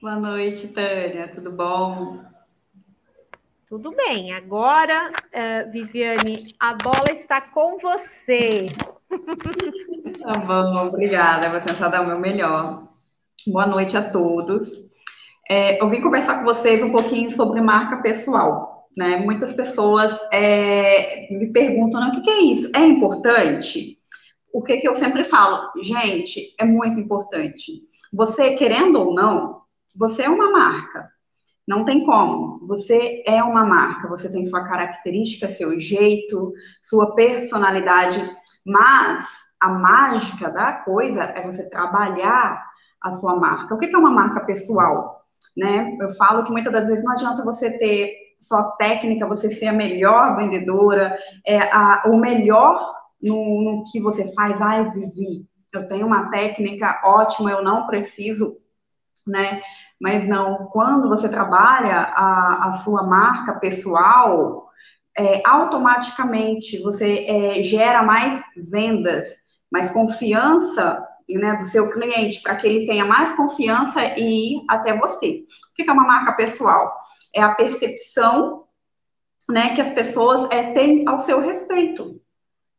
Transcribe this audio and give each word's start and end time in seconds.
Boa 0.00 0.14
noite, 0.14 0.68
Tânia, 0.68 1.26
tudo 1.26 1.50
bom? 1.50 2.20
Tudo 3.68 3.90
bem. 3.90 4.32
Agora, 4.32 5.10
uh, 5.10 5.72
Viviane, 5.72 6.54
a 6.60 6.74
bola 6.74 7.10
está 7.10 7.40
com 7.40 7.78
você. 7.78 8.68
Tá 10.22 10.36
bom, 10.38 10.86
obrigada. 10.86 11.48
Vou 11.48 11.60
tentar 11.60 11.88
dar 11.88 12.02
o 12.02 12.06
meu 12.06 12.18
melhor. 12.18 12.86
Boa 13.46 13.66
noite 13.66 13.96
a 13.96 14.10
todos. 14.10 14.68
É, 15.48 15.80
eu 15.80 15.88
vim 15.88 16.02
conversar 16.02 16.38
com 16.38 16.44
vocês 16.44 16.82
um 16.82 16.92
pouquinho 16.92 17.30
sobre 17.30 17.60
marca 17.62 18.02
pessoal. 18.02 18.88
Né? 18.94 19.16
Muitas 19.16 19.54
pessoas 19.54 20.18
é, 20.30 21.28
me 21.30 21.50
perguntam: 21.50 22.06
o 22.08 22.22
que 22.22 22.30
é 22.30 22.40
isso? 22.40 22.70
É 22.74 22.80
importante? 22.80 23.98
o 24.52 24.62
que, 24.62 24.78
que 24.78 24.88
eu 24.88 24.94
sempre 24.94 25.24
falo? 25.24 25.70
Gente, 25.82 26.54
é 26.58 26.64
muito 26.64 26.98
importante. 26.98 27.82
Você, 28.12 28.54
querendo 28.56 29.00
ou 29.00 29.14
não, 29.14 29.62
você 29.98 30.22
é 30.22 30.30
uma 30.30 30.50
marca. 30.50 31.10
Não 31.66 31.84
tem 31.84 32.04
como. 32.06 32.66
Você 32.66 33.22
é 33.26 33.42
uma 33.42 33.64
marca, 33.64 34.08
você 34.08 34.30
tem 34.30 34.46
sua 34.46 34.64
característica, 34.64 35.50
seu 35.50 35.78
jeito, 35.78 36.52
sua 36.82 37.14
personalidade, 37.14 38.18
mas 38.64 39.26
a 39.60 39.68
mágica 39.68 40.50
da 40.50 40.72
coisa 40.72 41.24
é 41.24 41.42
você 41.42 41.68
trabalhar 41.68 42.64
a 43.02 43.12
sua 43.12 43.36
marca. 43.36 43.74
O 43.74 43.78
que 43.78 43.86
é 43.86 43.98
uma 43.98 44.10
marca 44.10 44.40
pessoal? 44.46 45.26
Né? 45.56 45.96
Eu 46.00 46.10
falo 46.10 46.44
que 46.44 46.52
muitas 46.52 46.72
das 46.72 46.88
vezes 46.88 47.04
não 47.04 47.12
adianta 47.12 47.44
você 47.44 47.76
ter 47.76 48.14
só 48.40 48.70
técnica, 48.72 49.26
você 49.26 49.50
ser 49.50 49.66
a 49.66 49.72
melhor 49.72 50.36
vendedora, 50.36 51.18
é 51.46 51.58
a, 51.58 52.04
o 52.06 52.16
melhor 52.16 52.94
no, 53.20 53.62
no 53.62 53.84
que 53.84 54.00
você 54.00 54.32
faz, 54.32 54.60
ai, 54.62 54.90
Vivi, 54.92 55.44
eu 55.72 55.88
tenho 55.88 56.06
uma 56.06 56.30
técnica 56.30 57.02
ótima, 57.04 57.50
eu 57.50 57.62
não 57.62 57.86
preciso, 57.86 58.56
né? 59.26 59.60
Mas 60.00 60.26
não, 60.28 60.66
quando 60.66 61.08
você 61.08 61.28
trabalha 61.28 61.96
a, 61.96 62.68
a 62.68 62.72
sua 62.84 63.02
marca 63.02 63.54
pessoal, 63.54 64.68
é, 65.16 65.42
automaticamente 65.44 66.80
você 66.80 67.26
é, 67.26 67.62
gera 67.62 68.02
mais 68.02 68.40
vendas, 68.56 69.26
mais 69.70 69.90
confiança 69.90 71.04
né, 71.28 71.56
do 71.56 71.64
seu 71.64 71.90
cliente, 71.90 72.40
para 72.40 72.56
que 72.56 72.66
ele 72.66 72.86
tenha 72.86 73.04
mais 73.04 73.34
confiança 73.34 74.00
e 74.16 74.56
ir 74.56 74.64
até 74.68 74.96
você. 74.96 75.44
O 75.72 75.74
que 75.74 75.88
é 75.88 75.92
uma 75.92 76.06
marca 76.06 76.32
pessoal? 76.32 76.94
É 77.34 77.42
a 77.42 77.54
percepção 77.54 78.64
né, 79.50 79.74
que 79.74 79.80
as 79.80 79.90
pessoas 79.90 80.48
é, 80.50 80.72
têm 80.72 81.06
ao 81.08 81.20
seu 81.20 81.40
respeito. 81.40 82.20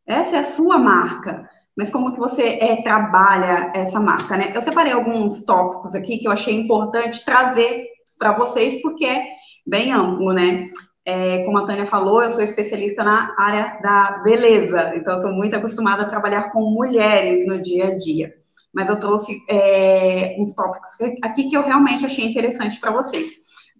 Essa 0.07 0.37
é 0.37 0.39
a 0.39 0.43
sua 0.43 0.79
marca. 0.79 1.49
Mas 1.79 1.89
como 1.89 2.11
que 2.11 2.19
você 2.19 2.59
é, 2.59 2.81
trabalha 2.81 3.71
essa 3.73 4.01
marca, 4.01 4.35
né? 4.35 4.51
Eu 4.53 4.61
separei 4.61 4.91
alguns 4.91 5.43
tópicos 5.43 5.95
aqui 5.95 6.17
que 6.17 6.27
eu 6.27 6.31
achei 6.33 6.53
importante 6.53 7.23
trazer 7.23 7.87
para 8.17 8.33
vocês, 8.33 8.81
porque 8.81 9.05
é 9.05 9.23
bem 9.65 9.93
amplo, 9.93 10.33
né? 10.33 10.67
É, 11.05 11.45
como 11.45 11.57
a 11.57 11.65
Tânia 11.65 11.87
falou, 11.87 12.21
eu 12.21 12.31
sou 12.31 12.43
especialista 12.43 13.01
na 13.01 13.33
área 13.39 13.79
da 13.81 14.19
beleza, 14.25 14.91
então 14.93 15.15
estou 15.15 15.31
muito 15.31 15.55
acostumada 15.55 16.03
a 16.03 16.09
trabalhar 16.09 16.51
com 16.51 16.69
mulheres 16.69 17.47
no 17.47 17.63
dia 17.63 17.85
a 17.85 17.97
dia. 17.97 18.33
Mas 18.73 18.89
eu 18.89 18.99
trouxe 18.99 19.39
é, 19.49 20.35
uns 20.37 20.53
tópicos 20.53 20.89
aqui 21.23 21.49
que 21.49 21.55
eu 21.55 21.63
realmente 21.63 22.05
achei 22.05 22.25
interessante 22.25 22.77
para 22.77 22.91
vocês. 22.91 23.29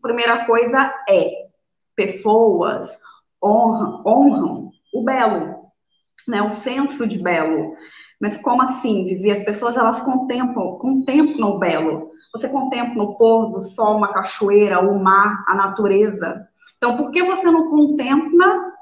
Primeira 0.02 0.46
coisa 0.46 0.90
é: 1.10 1.32
pessoas 1.98 2.98
honram, 3.44 4.02
honram 4.06 4.72
o 4.94 5.04
belo 5.04 5.59
né, 6.28 6.42
o 6.42 6.52
senso 6.52 7.08
de 7.08 7.20
belo. 7.20 7.76
Mas 8.20 8.38
como 8.38 8.62
assim, 8.62 9.06
Vivi? 9.06 9.32
As 9.32 9.44
pessoas, 9.44 9.78
elas 9.78 10.02
contemplam, 10.02 10.78
contemplam 10.78 11.52
o 11.52 11.60
belo. 11.60 12.12
Você 12.34 12.50
contempla 12.50 13.04
o 13.04 13.16
pôr 13.16 13.52
do 13.52 13.62
sol, 13.62 13.98
uma 13.98 14.14
cachoeira, 14.14 14.80
o 14.80 15.02
mar, 15.02 15.44
a 15.48 15.56
natureza. 15.56 16.48
Então, 16.78 16.98
por 16.98 17.12
que 17.12 17.24
você 17.24 17.50
não 17.50 17.70
contempla 17.70 18.74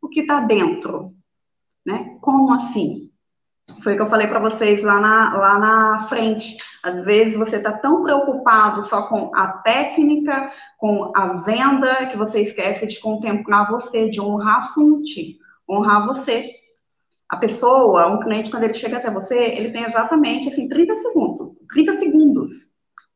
o 0.00 0.08
que 0.08 0.20
está 0.20 0.40
dentro? 0.40 1.12
Né? 1.84 2.16
Como 2.20 2.52
assim? 2.52 3.10
Foi 3.82 3.92
o 3.92 3.96
que 3.96 4.02
eu 4.02 4.06
falei 4.06 4.28
para 4.28 4.38
vocês 4.38 4.82
lá 4.82 5.00
na, 5.00 5.36
lá 5.36 5.58
na 5.58 6.00
frente. 6.02 6.56
Às 6.82 7.04
vezes 7.04 7.36
você 7.36 7.56
está 7.56 7.72
tão 7.72 8.02
preocupado 8.02 8.82
só 8.84 9.02
com 9.08 9.34
a 9.34 9.48
técnica, 9.48 10.52
com 10.78 11.12
a 11.14 11.42
venda, 11.42 12.06
que 12.06 12.16
você 12.16 12.40
esquece 12.40 12.86
de 12.86 13.00
contemplar 13.00 13.70
você, 13.70 14.08
de 14.08 14.20
honrar 14.20 14.62
a 14.62 14.66
fonte, 14.66 15.38
honrar 15.68 16.06
você. 16.06 16.48
A 17.28 17.36
pessoa, 17.36 18.06
um 18.06 18.20
cliente, 18.20 18.50
quando 18.50 18.64
ele 18.64 18.74
chega 18.74 18.98
até 18.98 19.10
você, 19.10 19.36
ele 19.36 19.72
tem 19.72 19.84
exatamente 19.84 20.48
assim 20.48 20.68
30 20.68 20.94
segundos, 20.96 21.52
30 21.72 21.94
segundos 21.94 22.50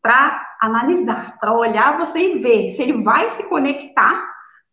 para 0.02 0.56
analisar, 0.60 1.38
para 1.38 1.56
olhar 1.56 1.98
você 1.98 2.18
e 2.18 2.38
ver 2.38 2.70
se 2.70 2.82
ele 2.82 3.02
vai 3.02 3.28
se 3.30 3.48
conectar 3.48 4.28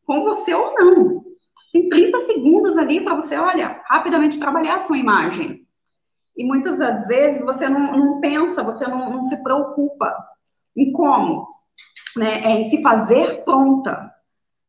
com 0.06 0.24
você 0.24 0.54
ou 0.54 0.74
não. 0.74 1.24
Tem 1.72 1.90
30 1.90 2.20
segundos 2.22 2.78
ali 2.78 3.02
para 3.02 3.16
você, 3.16 3.38
olha, 3.38 3.82
rapidamente 3.86 4.40
trabalhar 4.40 4.78
a 4.78 4.80
sua 4.82 4.98
imagem. 4.98 5.68
E 6.36 6.44
muitas 6.44 6.80
das 6.80 7.08
vezes 7.08 7.44
você 7.44 7.68
não, 7.68 7.98
não 7.98 8.22
pensa, 8.22 8.64
você 8.64 8.88
não, 8.88 9.12
não, 9.12 9.24
se 9.24 9.42
preocupa 9.44 10.16
em 10.76 10.92
como, 10.92 11.48
né, 12.16 12.44
é, 12.44 12.62
em 12.62 12.70
se 12.70 12.82
fazer 12.82 13.44
pronta. 13.44 14.12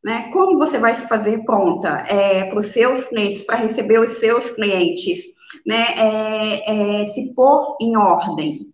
Né? 0.05 0.31
Como 0.33 0.59
você 0.59 0.79
vai 0.79 0.95
se 0.95 1.09
fazer 1.09 1.45
pronta 1.45 2.05
é, 2.09 2.45
para 2.45 2.59
os 2.59 2.67
seus 2.67 3.05
clientes, 3.05 3.43
para 3.43 3.59
receber 3.59 3.99
os 3.99 4.13
seus 4.13 4.49
clientes, 4.51 5.25
né? 5.67 5.85
É, 5.97 7.03
é, 7.03 7.07
se 7.07 7.35
pôr 7.35 7.77
em 7.81 7.97
ordem. 7.97 8.73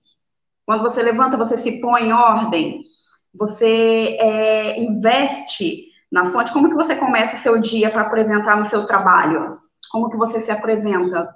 Quando 0.66 0.82
você 0.82 1.02
levanta, 1.02 1.36
você 1.36 1.56
se 1.56 1.80
põe 1.80 2.08
em 2.08 2.12
ordem. 2.12 2.82
Você 3.34 4.16
é, 4.20 4.80
investe 4.80 5.86
na 6.10 6.26
fonte. 6.26 6.52
Como 6.52 6.68
que 6.68 6.74
você 6.74 6.94
começa 6.94 7.36
o 7.36 7.38
seu 7.38 7.60
dia 7.60 7.90
para 7.90 8.02
apresentar 8.02 8.56
no 8.56 8.66
seu 8.66 8.86
trabalho? 8.86 9.58
Como 9.90 10.10
que 10.10 10.16
você 10.16 10.40
se 10.40 10.50
apresenta? 10.50 11.34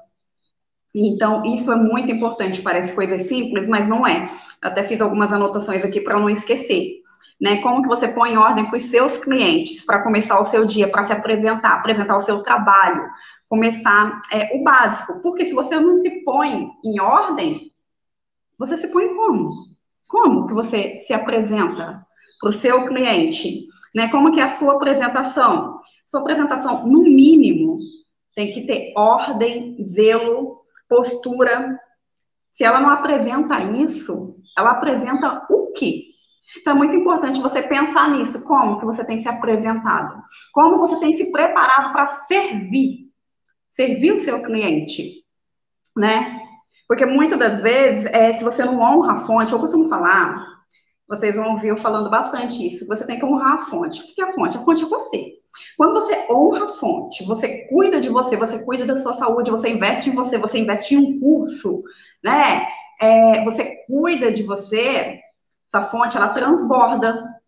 Então, 0.95 1.45
isso 1.45 1.71
é 1.73 1.77
muito 1.77 2.11
importante. 2.11 2.63
Parece 2.63 2.93
coisa 2.93 3.19
simples, 3.21 3.67
mas 3.67 3.89
não 3.89 4.07
é. 4.07 4.27
Eu 4.63 4.71
até 4.71 4.83
fiz 4.83 5.01
algumas 5.01 5.33
anotações 5.33 5.85
aqui 5.85 6.01
para 6.01 6.19
não 6.19 6.31
esquecer 6.31 7.03
né? 7.41 7.61
Como 7.63 7.83
que 7.83 7.89
você 7.89 8.09
põe 8.09 8.33
em 8.33 8.37
ordem 8.37 8.67
para 8.67 8.77
os 8.77 8.85
seus 8.85 9.17
clientes 9.17 9.85
para 9.85 10.03
começar 10.03 10.41
o 10.41 10.45
seu 10.45 10.65
dia, 10.65 10.91
para 10.91 11.05
se 11.05 11.13
apresentar, 11.13 11.75
apresentar 11.75 12.17
o 12.17 12.23
seu 12.23 12.43
trabalho, 12.43 13.09
começar 13.49 14.21
é, 14.33 14.57
o 14.57 14.63
básico. 14.63 15.21
Porque 15.21 15.45
se 15.45 15.55
você 15.55 15.79
não 15.79 15.97
se 15.97 16.25
põe 16.25 16.71
em 16.85 17.01
ordem, 17.01 17.73
você 18.59 18.77
se 18.77 18.89
põe 18.89 19.15
como? 19.15 19.51
Como 20.09 20.47
que 20.49 20.55
você 20.55 21.01
se 21.03 21.13
apresenta 21.13 22.05
para 22.41 22.49
o 22.49 22.53
seu 22.53 22.87
cliente? 22.87 23.67
Né? 23.95 24.09
Como 24.09 24.33
que 24.33 24.41
é 24.41 24.45
a 24.45 24.49
sua 24.49 24.75
apresentação? 24.75 25.81
Sua 26.07 26.21
apresentação, 26.21 26.87
no 26.87 27.03
mínimo, 27.03 27.79
tem 28.35 28.51
que 28.51 28.63
ter 28.63 28.93
ordem, 28.97 29.77
zelo, 29.87 30.63
postura. 30.89 31.79
Se 32.53 32.65
ela 32.65 32.81
não 32.81 32.91
apresenta 32.91 33.61
isso, 33.61 34.37
ela 34.57 34.71
apresenta 34.71 35.47
o 35.51 35.73
quê? 35.73 36.09
Então, 36.57 36.73
é 36.73 36.77
muito 36.77 36.97
importante 36.97 37.41
você 37.41 37.63
pensar 37.63 38.11
nisso, 38.11 38.45
como 38.45 38.79
que 38.79 38.87
você 38.87 39.05
tem 39.05 39.19
se 39.19 39.29
apresentado, 39.29 40.23
como 40.53 40.79
você 40.79 40.99
tem 40.99 41.13
se 41.13 41.31
preparado 41.31 41.93
para 41.93 42.07
servir, 42.09 43.11
servir 43.75 44.13
o 44.13 44.19
seu 44.19 44.43
cliente, 44.43 45.25
né? 45.97 46.41
Porque 46.87 47.05
muitas 47.05 47.39
das 47.39 47.61
vezes, 47.61 48.07
é, 48.07 48.33
se 48.33 48.43
você 48.43 48.65
não 48.65 48.81
honra 48.81 49.13
a 49.13 49.19
fonte, 49.19 49.53
eu 49.53 49.59
costumo 49.59 49.89
falar, 49.89 50.43
vocês 51.07 51.37
vão 51.37 51.53
ouvir 51.53 51.69
eu 51.69 51.77
falando 51.77 52.11
bastante 52.11 52.67
isso, 52.67 52.87
você 52.87 53.05
tem 53.05 53.19
que 53.19 53.25
honrar 53.25 53.55
a 53.55 53.67
fonte. 53.67 54.01
O 54.01 54.15
que 54.15 54.21
é 54.21 54.25
a 54.25 54.33
fonte? 54.33 54.57
A 54.57 54.61
fonte 54.61 54.83
é 54.83 54.87
você. 54.87 55.39
Quando 55.77 55.95
você 55.95 56.27
honra 56.31 56.65
a 56.65 56.69
fonte, 56.69 57.25
você 57.25 57.67
cuida 57.69 58.01
de 58.01 58.09
você, 58.09 58.37
você 58.37 58.59
cuida 58.59 58.87
da 58.87 58.97
sua 58.97 59.15
saúde, 59.15 59.51
você 59.51 59.71
investe 59.71 60.11
em 60.11 60.15
você, 60.15 60.39
você 60.39 60.59
investe 60.59 60.95
em 60.95 60.99
um 60.99 61.21
curso, 61.21 61.83
né? 62.23 62.67
É, 63.01 63.45
você 63.45 63.85
cuida 63.87 64.31
de 64.31 64.43
você, 64.43 65.21
essa 65.73 65.83
fonte, 65.89 66.17
ela 66.17 66.31
transborda, 66.31 67.39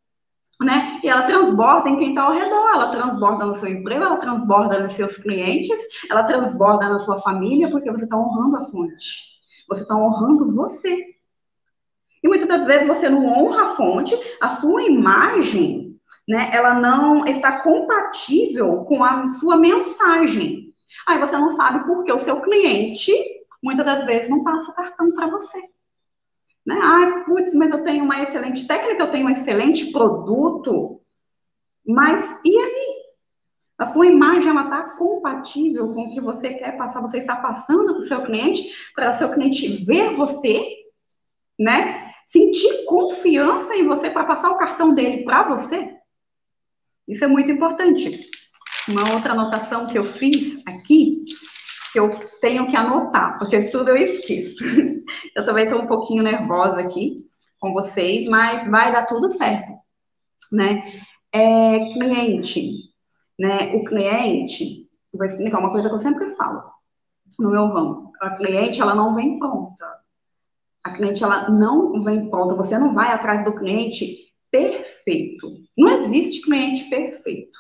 né? 0.61 1.01
E 1.03 1.09
ela 1.09 1.23
transborda 1.23 1.89
em 1.89 1.99
quem 1.99 2.11
está 2.11 2.23
ao 2.23 2.33
redor, 2.33 2.71
ela 2.75 2.91
transborda 2.91 3.47
no 3.47 3.55
seu 3.55 3.69
emprego, 3.69 4.05
ela 4.05 4.19
transborda 4.19 4.79
nos 4.79 4.93
seus 4.93 5.17
clientes, 5.17 5.81
ela 6.11 6.23
transborda 6.23 6.89
na 6.89 7.01
sua 7.01 7.19
família, 7.19 7.71
porque 7.71 7.91
você 7.91 8.05
está 8.05 8.17
honrando 8.17 8.57
a 8.57 8.65
fonte. 8.65 9.41
Você 9.69 9.83
está 9.83 9.97
honrando 9.97 10.53
você. 10.53 10.97
E 12.23 12.29
muitas 12.29 12.47
das 12.47 12.67
vezes 12.67 12.87
você 12.87 13.09
não 13.09 13.27
honra 13.27 13.65
a 13.65 13.69
fonte, 13.69 14.15
a 14.41 14.49
sua 14.49 14.83
imagem, 14.83 15.99
né, 16.29 16.51
ela 16.53 16.75
não 16.75 17.27
está 17.27 17.61
compatível 17.63 18.85
com 18.85 19.03
a 19.03 19.29
sua 19.29 19.57
mensagem. 19.57 20.75
Aí 21.07 21.19
você 21.19 21.39
não 21.39 21.51
sabe 21.51 21.87
por 21.87 22.05
que 22.05 22.13
o 22.13 22.19
seu 22.19 22.41
cliente, 22.43 23.13
muitas 23.63 23.87
das 23.87 24.05
vezes, 24.05 24.29
não 24.29 24.45
passa 24.45 24.71
o 24.71 24.75
cartão 24.75 25.13
para 25.13 25.31
você. 25.31 25.59
Né? 26.67 26.79
Ah, 26.81 27.25
putz, 27.27 27.55
mas 27.55 27.73
eu 27.73 27.83
tenho 27.83 28.05
uma 28.05 28.23
excelente 28.23 28.67
técnica, 28.67 29.03
eu 29.03 29.11
tenho 29.11 29.27
um 29.27 29.31
excelente 29.31 29.91
produto, 29.91 31.01
mas 31.87 32.41
e 32.45 32.57
aí? 32.57 33.01
A 33.79 33.87
sua 33.87 34.07
imagem 34.07 34.51
está 34.51 34.95
compatível 34.99 35.89
com 35.89 36.03
o 36.03 36.13
que 36.13 36.21
você 36.21 36.53
quer 36.53 36.77
passar, 36.77 37.01
você 37.01 37.17
está 37.17 37.37
passando 37.37 37.95
para 37.95 37.99
o 37.99 38.03
seu 38.03 38.23
cliente, 38.23 38.71
para 38.95 39.09
o 39.09 39.15
seu 39.15 39.31
cliente 39.33 39.85
ver 39.87 40.13
você, 40.13 40.63
né? 41.59 42.13
Sentir 42.27 42.85
confiança 42.85 43.75
em 43.75 43.87
você 43.87 44.11
para 44.11 44.25
passar 44.25 44.51
o 44.51 44.59
cartão 44.59 44.95
dele 44.95 45.25
para 45.25 45.49
você. 45.49 45.97
Isso 47.09 47.25
é 47.25 47.27
muito 47.27 47.51
importante. 47.51 48.21
Uma 48.87 49.15
outra 49.15 49.33
anotação 49.33 49.87
que 49.87 49.97
eu 49.97 50.05
fiz 50.05 50.63
aqui, 50.67 51.25
que 51.93 51.99
eu 51.99 52.11
tenho 52.41 52.69
que 52.69 52.77
anotar, 52.77 53.39
porque 53.39 53.65
tudo 53.65 53.91
eu 53.91 53.97
esqueço. 53.97 54.65
Eu 55.35 55.45
também 55.45 55.65
estou 55.65 55.83
um 55.83 55.87
pouquinho 55.87 56.23
nervosa 56.23 56.81
aqui 56.81 57.17
com 57.59 57.73
vocês, 57.73 58.27
mas 58.27 58.67
vai 58.69 58.93
dar 58.93 59.07
tudo 59.07 59.29
certo, 59.29 59.73
né? 60.53 60.83
É, 61.33 61.79
cliente, 61.93 62.91
né? 63.39 63.75
O 63.75 63.85
cliente, 63.85 64.89
vou 65.13 65.25
explicar 65.25 65.59
uma 65.59 65.71
coisa 65.71 65.89
que 65.89 65.95
eu 65.95 66.01
sempre 66.01 66.31
falo 66.31 66.63
no 67.39 67.51
meu 67.51 67.67
ramo. 67.67 68.13
A 68.21 68.31
cliente, 68.31 68.81
ela 68.81 68.95
não 68.95 69.15
vem 69.15 69.39
pronta. 69.39 69.87
A 70.83 70.91
cliente, 70.93 71.23
ela 71.23 71.49
não 71.51 72.03
vem 72.03 72.31
pronta. 72.31 72.55
Você 72.55 72.79
não 72.79 72.95
vai 72.95 73.13
atrás 73.13 73.45
do 73.45 73.55
cliente 73.55 74.33
perfeito. 74.51 75.49
Não 75.77 76.03
existe 76.03 76.43
cliente 76.43 76.89
perfeito. 76.89 77.59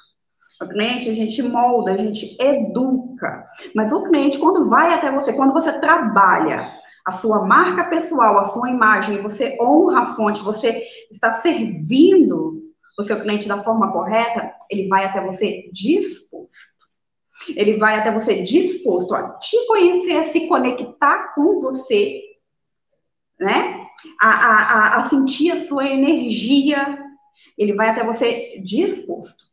O 0.60 0.68
cliente 0.68 1.08
a 1.08 1.14
gente 1.14 1.42
molda, 1.42 1.92
a 1.92 1.96
gente 1.96 2.36
educa. 2.38 3.48
Mas 3.74 3.92
o 3.92 4.04
cliente, 4.04 4.38
quando 4.38 4.68
vai 4.68 4.92
até 4.92 5.10
você, 5.10 5.32
quando 5.32 5.54
você 5.54 5.72
trabalha 5.80 6.70
a 7.06 7.12
sua 7.12 7.46
marca 7.46 7.84
pessoal, 7.84 8.38
a 8.38 8.44
sua 8.44 8.68
imagem, 8.68 9.22
você 9.22 9.56
honra 9.60 10.02
a 10.02 10.06
fonte, 10.14 10.42
você 10.42 10.82
está 11.10 11.32
servindo 11.32 12.60
o 12.98 13.02
seu 13.02 13.20
cliente 13.20 13.48
da 13.48 13.62
forma 13.62 13.90
correta, 13.90 14.52
ele 14.70 14.86
vai 14.88 15.04
até 15.04 15.24
você 15.24 15.70
disposto. 15.72 16.80
Ele 17.56 17.78
vai 17.78 17.98
até 17.98 18.12
você 18.12 18.42
disposto 18.42 19.14
a 19.14 19.38
te 19.38 19.56
conhecer, 19.66 20.18
a 20.18 20.24
se 20.24 20.46
conectar 20.46 21.34
com 21.34 21.58
você, 21.58 22.20
né? 23.38 23.86
A, 24.20 24.28
a, 24.28 24.96
a 24.96 25.04
sentir 25.08 25.52
a 25.52 25.60
sua 25.60 25.86
energia. 25.86 26.98
Ele 27.56 27.72
vai 27.74 27.88
até 27.88 28.04
você 28.04 28.60
disposto, 28.62 29.49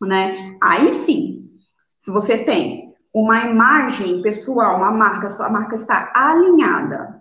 né? 0.00 0.56
Aí 0.62 0.92
sim, 0.94 1.50
se 2.00 2.10
você 2.10 2.38
tem 2.44 2.94
uma 3.12 3.44
imagem 3.44 4.22
pessoal, 4.22 4.76
uma 4.76 4.92
marca, 4.92 5.30
sua 5.30 5.50
marca 5.50 5.76
está 5.76 6.12
alinhada 6.14 7.20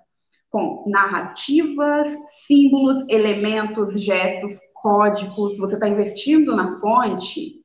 com 0.50 0.86
narrativas, 0.88 2.12
símbolos, 2.48 3.06
elementos, 3.08 4.02
gestos, 4.02 4.58
códigos, 4.74 5.58
você 5.58 5.76
está 5.76 5.88
investindo 5.88 6.56
na 6.56 6.80
fonte, 6.80 7.60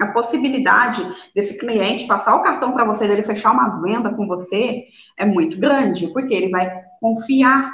a 0.00 0.06
possibilidade 0.08 1.02
desse 1.34 1.58
cliente 1.58 2.06
passar 2.06 2.34
o 2.34 2.42
cartão 2.42 2.72
para 2.72 2.84
você, 2.84 3.06
dele 3.06 3.22
fechar 3.22 3.52
uma 3.52 3.82
venda 3.82 4.14
com 4.14 4.26
você, 4.26 4.84
é 5.18 5.24
muito 5.24 5.58
grande, 5.58 6.12
porque 6.12 6.32
ele 6.32 6.50
vai 6.50 6.70
confiar 7.00 7.70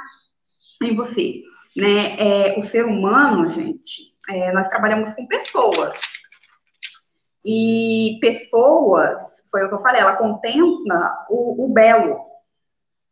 em 0.83 0.95
você. 0.95 1.41
Né? 1.75 2.15
É, 2.17 2.57
o 2.57 2.61
ser 2.61 2.85
humano, 2.85 3.49
gente, 3.49 4.13
é, 4.29 4.51
nós 4.51 4.67
trabalhamos 4.67 5.13
com 5.13 5.27
pessoas. 5.27 6.16
E 7.45 8.17
pessoas, 8.19 9.43
foi 9.49 9.63
o 9.63 9.69
que 9.69 9.75
eu 9.75 9.81
falei, 9.81 10.01
ela 10.01 10.17
contempla 10.17 11.25
o, 11.29 11.65
o 11.65 11.69
belo. 11.69 12.17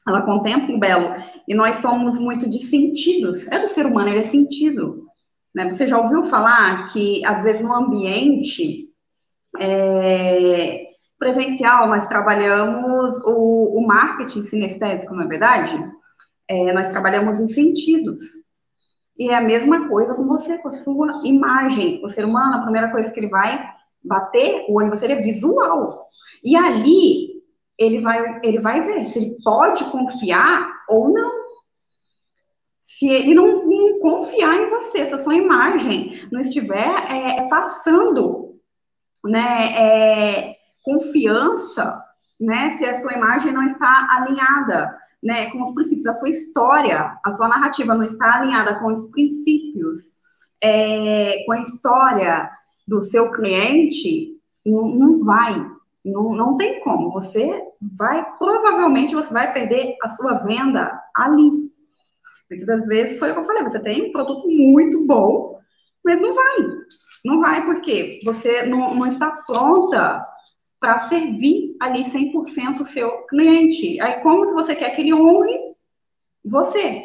Ela 0.07 0.22
contempla 0.22 0.75
o 0.75 0.80
belo. 0.80 1.16
E 1.48 1.56
nós 1.56 1.77
somos 1.77 2.19
muito 2.19 2.50
de 2.50 2.60
sentidos. 2.60 3.48
É 3.48 3.60
do 3.60 3.68
ser 3.68 3.86
humano, 3.86 4.10
ele 4.10 4.19
é 4.19 4.24
sentido. 4.24 5.06
Né? 5.54 5.69
Você 5.69 5.88
já 5.88 5.98
ouviu 5.98 6.24
falar 6.25 6.88
que, 6.92 7.25
às 7.25 7.44
vezes, 7.44 7.62
no 7.62 7.74
ambiente 7.74 8.89
é, 9.60 10.88
presencial, 11.18 11.88
nós 11.88 12.07
trabalhamos 12.07 13.18
o, 13.24 13.80
o 13.80 13.88
marketing 13.88 14.44
sinestésico, 14.44 15.16
não 15.16 15.24
é 15.24 15.27
verdade? 15.27 15.92
É, 16.48 16.74
nós 16.74 16.89
trabalhamos 16.89 17.39
em 17.39 17.48
sentidos. 17.48 18.22
E 19.18 19.30
é 19.30 19.36
a 19.36 19.42
mesma 19.42 19.88
coisa 19.88 20.13
com 20.13 20.25
você, 20.25 20.57
com 20.57 20.68
a 20.68 20.72
sua 20.72 21.22
imagem. 21.24 22.01
O 22.04 22.10
ser 22.10 22.25
humano, 22.25 22.56
a 22.56 22.62
primeira 22.63 22.92
coisa 22.92 23.10
que 23.10 23.19
ele 23.19 23.30
vai 23.30 23.75
bater 24.06 24.66
o 24.69 24.81
em 24.81 24.90
você 24.90 25.07
é 25.07 25.16
visual. 25.16 26.07
E 26.44 26.56
ali 26.56 27.44
ele 27.78 28.00
vai, 28.02 28.40
ele 28.44 28.60
vai 28.60 28.81
ver 28.81 29.07
se 29.07 29.19
ele 29.19 29.38
pode 29.44 29.84
confiar 29.86 30.72
ou 30.88 31.10
não 31.10 31.46
se 32.86 33.10
ele 33.10 33.34
não, 33.34 33.66
não, 33.66 34.00
confiar 34.00 34.56
em 34.56 34.69
você, 34.69 35.06
se 35.06 35.13
a 35.13 35.18
sua 35.18 35.34
imagem 35.34 36.28
não 36.31 36.40
estiver 36.40 36.88
é, 37.12 37.48
passando 37.50 38.60
né, 39.25 39.74
é, 39.75 40.56
confiança, 40.84 42.00
né, 42.40 42.72
se 42.72 42.86
a 42.86 43.01
sua 43.01 43.13
imagem 43.13 43.51
não 43.51 43.63
está 43.63 44.08
alinhada 44.12 44.96
né, 45.22 45.50
com 45.50 45.63
os 45.63 45.74
princípios, 45.74 46.06
a 46.06 46.13
sua 46.13 46.30
história, 46.30 47.18
a 47.25 47.31
sua 47.34 47.48
narrativa 47.48 47.96
não 47.96 48.04
está 48.04 48.36
alinhada 48.36 48.80
com 48.80 48.92
os 48.92 49.10
princípios, 49.10 50.16
é, 50.62 51.44
com 51.46 51.54
a 51.54 51.62
história 51.62 52.51
do 52.88 53.02
seu 53.02 53.32
cliente, 53.32 54.38
não, 54.66 54.88
não 54.90 55.24
vai, 55.24 55.66
não, 56.04 56.34
não 56.34 56.56
tem 56.56 56.80
como. 56.82 57.12
Você 57.12 57.64
vai, 57.82 58.26
provavelmente, 58.38 59.16
você 59.16 59.34
vai 59.34 59.52
perder 59.52 59.96
a 60.04 60.10
sua 60.10 60.36
venda 60.40 61.02
ali. 61.16 61.66
Muitas 62.50 62.68
das 62.68 62.88
vezes 62.88 63.18
foi 63.18 63.32
o 63.32 63.34
que 63.34 63.40
eu 63.40 63.46
falei, 63.46 63.64
você 63.64 63.80
tem 63.80 64.10
um 64.10 64.12
produto 64.12 64.48
muito 64.48 65.06
bom, 65.06 65.60
mas 66.04 66.22
não 66.22 66.36
vai. 66.36 66.58
Não 67.26 67.40
vai 67.42 67.66
porque 67.66 68.20
você 68.24 68.64
não, 68.68 68.94
não 68.94 69.08
está 69.08 69.32
pronta 69.48 70.24
para 70.80 71.00
servir 71.10 71.76
ali 71.82 72.04
100% 72.04 72.82
o 72.82 72.86
seu 72.86 73.24
cliente. 73.24 74.00
Aí 74.00 74.22
como 74.22 74.48
que 74.48 74.54
você 74.54 74.76
quer 74.76 74.92
que 74.92 75.02
ele 75.02 75.14
honre 75.14 75.58
você? 76.44 77.04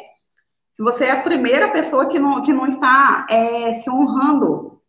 Se 0.73 0.83
você 0.83 1.05
é 1.05 1.11
a 1.11 1.23
primeira 1.23 1.71
pessoa 1.71 2.07
que 2.07 2.19
não, 2.19 2.43
que 2.43 2.53
não 2.53 2.67
está 2.67 3.25
é, 3.29 3.73
se 3.73 3.89
honrando, 3.89 4.80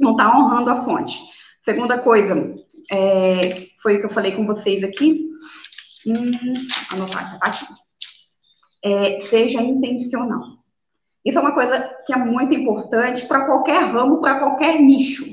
não 0.00 0.12
está 0.12 0.36
honrando 0.36 0.70
a 0.70 0.84
fonte. 0.84 1.18
Segunda 1.62 1.98
coisa, 1.98 2.54
é, 2.90 3.54
foi 3.82 3.96
o 3.96 4.00
que 4.00 4.06
eu 4.06 4.10
falei 4.10 4.32
com 4.32 4.46
vocês 4.46 4.84
aqui. 4.84 5.30
Hum, 6.06 6.32
anotar 6.92 7.38
aqui, 7.40 7.66
tá 7.66 7.74
é, 8.84 9.18
seja 9.20 9.62
intencional. 9.62 10.42
Isso 11.24 11.38
é 11.38 11.40
uma 11.40 11.54
coisa 11.54 11.90
que 12.06 12.12
é 12.12 12.18
muito 12.18 12.54
importante 12.54 13.26
para 13.26 13.46
qualquer 13.46 13.82
ramo, 13.90 14.20
para 14.20 14.38
qualquer 14.38 14.78
nicho. 14.78 15.24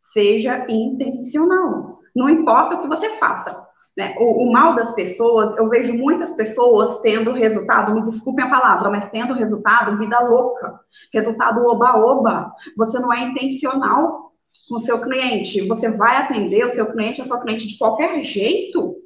Seja 0.00 0.64
intencional. 0.66 1.98
Não 2.14 2.30
importa 2.30 2.76
o 2.76 2.82
que 2.82 2.88
você 2.88 3.10
faça. 3.18 3.65
Né? 3.96 4.14
O, 4.18 4.44
o, 4.44 4.52
mal 4.52 4.74
das 4.74 4.92
pessoas, 4.94 5.56
eu 5.56 5.68
vejo 5.68 5.94
muitas 5.94 6.32
pessoas 6.32 7.00
tendo 7.00 7.32
resultado, 7.32 7.94
me 7.94 8.02
desculpem 8.02 8.44
a 8.44 8.50
palavra, 8.50 8.90
mas 8.90 9.10
tendo 9.10 9.34
resultado 9.34 9.96
vida 9.96 10.20
louca, 10.20 10.78
resultado 11.12 11.64
oba-oba. 11.66 12.52
Você 12.76 12.98
não 12.98 13.12
é 13.12 13.22
intencional 13.22 14.32
com 14.68 14.76
o 14.76 14.80
seu 14.80 15.00
cliente. 15.00 15.66
Você 15.66 15.88
vai 15.88 16.16
atender 16.16 16.66
o 16.66 16.70
seu 16.70 16.92
cliente, 16.92 17.22
a 17.22 17.24
sua 17.24 17.40
cliente 17.40 17.66
de 17.66 17.78
qualquer 17.78 18.22
jeito 18.22 18.96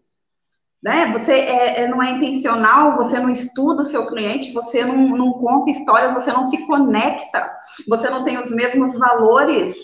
né? 0.82 1.12
Você 1.12 1.32
é, 1.32 1.82
é, 1.82 1.88
não 1.88 2.02
é 2.02 2.12
intencional, 2.12 2.97
você 2.97 3.18
não 3.18 3.30
estuda 3.30 3.82
o 3.82 3.87
seu 3.87 4.06
cliente, 4.06 4.52
você 4.52 4.85
não, 4.85 4.97
não 5.09 5.32
conta 5.32 5.70
histórias, 5.70 6.14
você 6.14 6.32
não 6.32 6.44
se 6.44 6.66
conecta, 6.66 7.50
você 7.87 8.09
não 8.09 8.25
tem 8.25 8.38
os 8.38 8.50
mesmos 8.50 8.99
valores, 8.99 9.76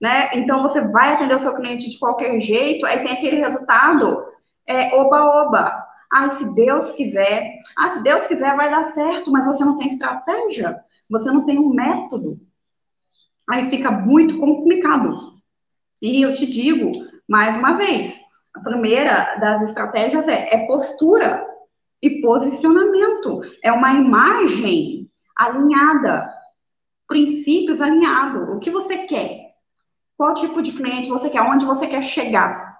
né? 0.00 0.30
Então 0.34 0.62
você 0.62 0.80
vai 0.80 1.12
atender 1.12 1.36
o 1.36 1.40
seu 1.40 1.54
cliente 1.54 1.88
de 1.88 1.98
qualquer 1.98 2.40
jeito, 2.40 2.84
aí 2.86 3.04
tem 3.04 3.12
aquele 3.12 3.36
resultado, 3.36 4.24
é 4.66 4.94
oba-oba. 4.94 5.86
Ah, 6.12 6.28
se 6.30 6.54
Deus 6.54 6.92
quiser, 6.92 7.58
ah, 7.78 7.90
se 7.90 8.02
Deus 8.02 8.26
quiser 8.26 8.54
vai 8.56 8.70
dar 8.70 8.84
certo, 8.84 9.30
mas 9.30 9.46
você 9.46 9.64
não 9.64 9.78
tem 9.78 9.88
estratégia, 9.88 10.78
você 11.10 11.30
não 11.30 11.46
tem 11.46 11.58
um 11.58 11.72
método. 11.72 12.38
Aí 13.48 13.70
fica 13.70 13.90
muito 13.90 14.38
complicado. 14.38 15.16
E 16.00 16.20
eu 16.20 16.32
te 16.32 16.46
digo, 16.46 16.92
mais 17.28 17.56
uma 17.56 17.74
vez, 17.74 18.20
a 18.54 18.60
primeira 18.60 19.36
das 19.36 19.62
estratégias 19.62 20.28
é, 20.28 20.54
é 20.54 20.66
postura 20.66 21.46
e 22.02 22.20
posicionamento. 22.20 23.40
É 23.62 23.72
uma 23.72 23.92
imagem 23.92 25.10
alinhada, 25.36 26.28
princípios 27.06 27.80
alinhados. 27.80 28.48
O 28.50 28.58
que 28.58 28.70
você 28.70 29.06
quer? 29.06 29.52
Qual 30.16 30.34
tipo 30.34 30.60
de 30.60 30.72
cliente 30.72 31.08
você 31.08 31.30
quer? 31.30 31.40
Onde 31.42 31.64
você 31.64 31.86
quer 31.86 32.02
chegar? 32.02 32.78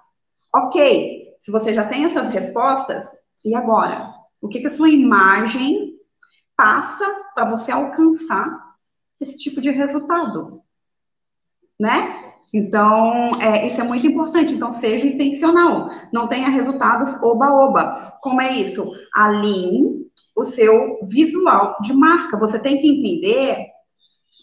Ok, 0.53 1.32
se 1.43 1.51
você 1.51 1.73
já 1.73 1.85
tem 1.85 2.05
essas 2.05 2.29
respostas, 2.29 3.05
e 3.43 3.53
agora? 3.53 4.13
O 4.41 4.47
que, 4.47 4.61
que 4.61 4.67
a 4.67 4.71
sua 4.71 4.89
imagem 4.89 5.93
passa 6.55 7.03
para 7.35 7.49
você 7.49 7.69
alcançar 7.69 8.47
esse 9.19 9.37
tipo 9.37 9.59
de 9.59 9.69
resultado, 9.69 10.61
né? 11.77 12.31
Então, 12.53 13.31
é, 13.41 13.67
isso 13.67 13.81
é 13.81 13.83
muito 13.83 14.07
importante. 14.07 14.53
Então, 14.53 14.71
seja 14.71 15.05
intencional. 15.05 15.89
Não 16.13 16.29
tenha 16.29 16.47
resultados 16.47 17.21
oba-oba. 17.21 18.17
Como 18.21 18.41
é 18.41 18.53
isso? 18.53 18.89
Alinhe 19.13 20.07
o 20.33 20.45
seu 20.45 20.99
visual 21.09 21.75
de 21.81 21.91
marca. 21.91 22.37
Você 22.37 22.57
tem 22.57 22.79
que 22.79 22.87
entender 22.87 23.65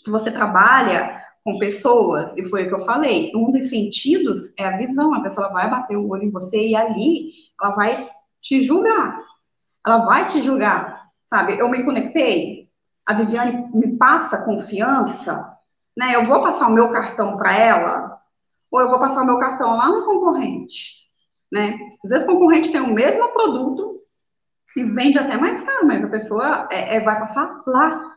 que 0.05 0.11
você 0.11 0.31
trabalha 0.31 1.19
com 1.45 1.59
pessoas, 1.59 2.37
e 2.37 2.45
foi 2.45 2.65
o 2.65 2.69
que 2.69 2.75
eu 2.75 2.81
falei. 2.81 3.33
Um 3.35 3.51
dos 3.51 3.71
sentidos 3.71 4.53
é 4.59 4.67
a 4.67 4.77
visão. 4.77 5.15
A 5.15 5.23
pessoa 5.23 5.49
vai 5.49 5.69
bater 5.71 5.97
o 5.97 6.09
olho 6.09 6.25
em 6.25 6.31
você 6.31 6.69
e 6.69 6.77
ali 6.77 7.31
ela 7.61 7.75
vai 7.75 8.09
te 8.41 8.61
julgar. 8.61 9.19
Ela 9.85 10.05
vai 10.05 10.29
te 10.29 10.43
julgar, 10.43 11.09
sabe? 11.31 11.59
Eu 11.59 11.69
me 11.69 11.83
conectei, 11.85 12.69
a 13.07 13.15
Viviane 13.15 13.71
me 13.75 13.97
passa 13.97 14.45
confiança, 14.45 15.57
né? 15.97 16.15
Eu 16.15 16.25
vou 16.25 16.43
passar 16.43 16.69
o 16.69 16.73
meu 16.73 16.91
cartão 16.91 17.37
para 17.37 17.57
ela, 17.57 18.21
ou 18.71 18.81
eu 18.81 18.91
vou 18.91 18.99
passar 18.99 19.23
o 19.23 19.27
meu 19.27 19.39
cartão 19.39 19.75
lá 19.75 19.89
no 19.89 20.05
concorrente, 20.05 21.09
né? 21.51 21.79
Às 22.05 22.11
vezes 22.11 22.29
o 22.29 22.33
concorrente 22.33 22.71
tem 22.71 22.81
o 22.81 22.93
mesmo 22.93 23.27
produto 23.33 24.01
e 24.77 24.85
vende 24.85 25.19
até 25.19 25.37
mais 25.37 25.61
caro, 25.63 25.87
mas 25.87 26.05
a 26.05 26.09
pessoa 26.09 26.69
é, 26.71 26.97
é 26.97 27.01
vai 27.01 27.19
passar 27.19 27.63
lá. 27.67 28.17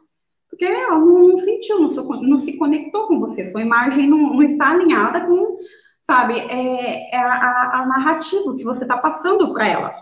Porque 0.53 0.65
ela 0.65 1.00
não, 1.00 1.29
não 1.29 1.38
sentiu, 1.38 1.79
não 1.79 2.22
não 2.22 2.38
se, 2.38 2.55
conectou 2.57 3.07
com 3.07 3.19
você, 3.19 3.48
sua 3.48 3.63
imagem 3.63 4.07
não, 4.07 4.33
não 4.33 4.43
está 4.43 4.69
alinhada 4.69 5.25
com, 5.25 5.57
sabe, 6.03 6.39
é, 6.39 7.10
é 7.12 7.17
a, 7.17 7.81
a 7.81 7.86
narrativa 7.88 8.55
que 8.55 8.63
você 8.63 8.83
está 8.83 8.95
passando 8.95 9.51
para 9.51 9.67
ela. 9.67 9.95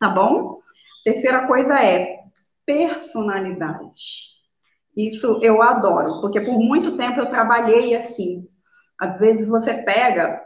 Tá 0.00 0.08
bom? 0.08 0.58
Terceira 1.04 1.46
coisa 1.46 1.78
é 1.78 2.16
personalidade. 2.64 4.38
Isso 4.96 5.38
eu 5.42 5.62
adoro, 5.62 6.22
porque 6.22 6.40
por 6.40 6.58
muito 6.58 6.96
tempo 6.96 7.20
eu 7.20 7.28
trabalhei 7.28 7.94
assim. 7.94 8.48
Às 8.98 9.18
vezes 9.18 9.50
você 9.50 9.74
pega, 9.74 10.42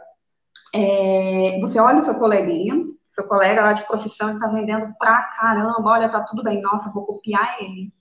é, 0.75 1.59
você 1.61 1.79
olha 1.79 1.99
o 1.99 2.03
seu 2.03 2.15
coleguinha, 2.15 2.75
seu 3.13 3.25
colega 3.25 3.61
lá 3.61 3.71
de 3.71 3.87
profissão 3.87 4.33
está 4.33 4.47
vendendo 4.47 4.93
pra 4.97 5.23
caramba, 5.39 5.91
olha, 5.91 6.09
tá 6.09 6.21
tudo 6.23 6.43
bem, 6.43 6.61
nossa, 6.61 6.91
vou 6.91 7.05
copiar 7.05 7.55
ele. 7.61 7.93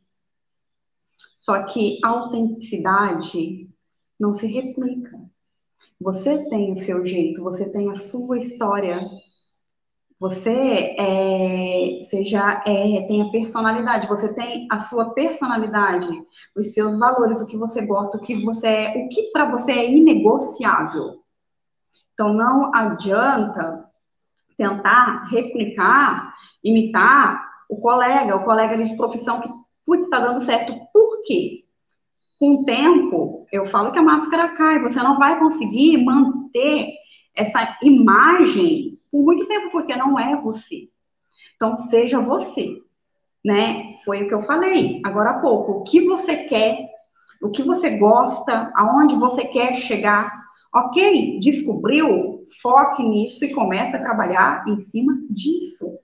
Só 1.43 1.63
que 1.65 1.99
autenticidade 2.05 3.69
não 4.19 4.35
se 4.35 4.47
replica. 4.47 5.21
Você 6.01 6.39
tem 6.49 6.73
o 6.73 6.79
seu 6.79 7.05
jeito, 7.05 7.43
você 7.43 7.69
tem 7.69 7.91
a 7.91 7.97
sua 7.97 8.39
história, 8.39 9.01
você, 10.19 10.95
é, 10.99 11.99
você 12.03 12.25
já 12.25 12.63
é, 12.65 13.03
tem 13.09 13.23
a 13.23 13.31
personalidade, 13.31 14.07
você 14.07 14.33
tem 14.33 14.69
a 14.71 14.79
sua 14.79 15.13
personalidade, 15.15 16.09
os 16.57 16.73
seus 16.73 16.97
valores, 16.97 17.41
o 17.41 17.47
que 17.47 17.57
você 17.57 17.85
gosta, 17.85 18.19
o 18.19 18.21
que 18.21 18.41
você 18.45 18.67
é, 18.69 19.05
o 19.05 19.09
que 19.09 19.33
para 19.33 19.51
você 19.51 19.73
é 19.73 19.91
inegociável. 19.91 21.23
Então 22.15 22.33
não 22.33 22.73
adianta 22.73 23.85
tentar 24.57 25.27
replicar, 25.29 26.35
imitar 26.63 27.45
o 27.69 27.79
colega, 27.79 28.37
o 28.37 28.45
colega 28.45 28.79
de 28.81 28.97
profissão 28.97 29.41
que 29.41 29.49
putz, 29.87 30.05
está 30.05 30.21
dando 30.21 30.45
certo. 30.45 30.75
Por 30.93 31.23
quê? 31.25 31.65
Com 32.39 32.57
o 32.57 32.65
tempo, 32.65 33.47
eu 33.53 33.65
falo 33.65 33.93
que 33.93 33.99
a 33.99 34.03
máscara 34.03 34.49
cai, 34.57 34.81
você 34.81 35.01
não 35.01 35.19
vai 35.19 35.39
conseguir 35.39 35.97
manter 35.99 36.93
essa 37.35 37.79
imagem 37.83 38.95
por 39.11 39.23
muito 39.25 39.47
tempo, 39.47 39.71
porque 39.71 39.95
não 39.95 40.19
é 40.19 40.37
você. 40.41 40.89
Então, 41.55 41.79
seja 41.79 42.21
você, 42.21 42.83
né? 43.45 43.97
Foi 44.05 44.23
o 44.23 44.29
que 44.29 44.35
eu 44.35 44.43
falei 44.43 45.01
agora 45.05 45.31
há 45.31 45.39
pouco. 45.41 45.73
O 45.73 45.83
que 45.85 46.05
você 46.07 46.37
quer, 46.45 46.79
o 47.41 47.51
que 47.51 47.63
você 47.63 47.97
gosta, 47.97 48.73
aonde 48.75 49.15
você 49.17 49.45
quer 49.45 49.75
chegar. 49.77 50.33
Ok, 50.75 51.39
descobriu? 51.39 52.47
Foque 52.61 53.03
nisso 53.03 53.45
e 53.45 53.53
comece 53.53 53.97
a 53.97 54.03
trabalhar 54.03 54.65
em 54.67 54.79
cima 54.79 55.15
disso. 55.31 55.99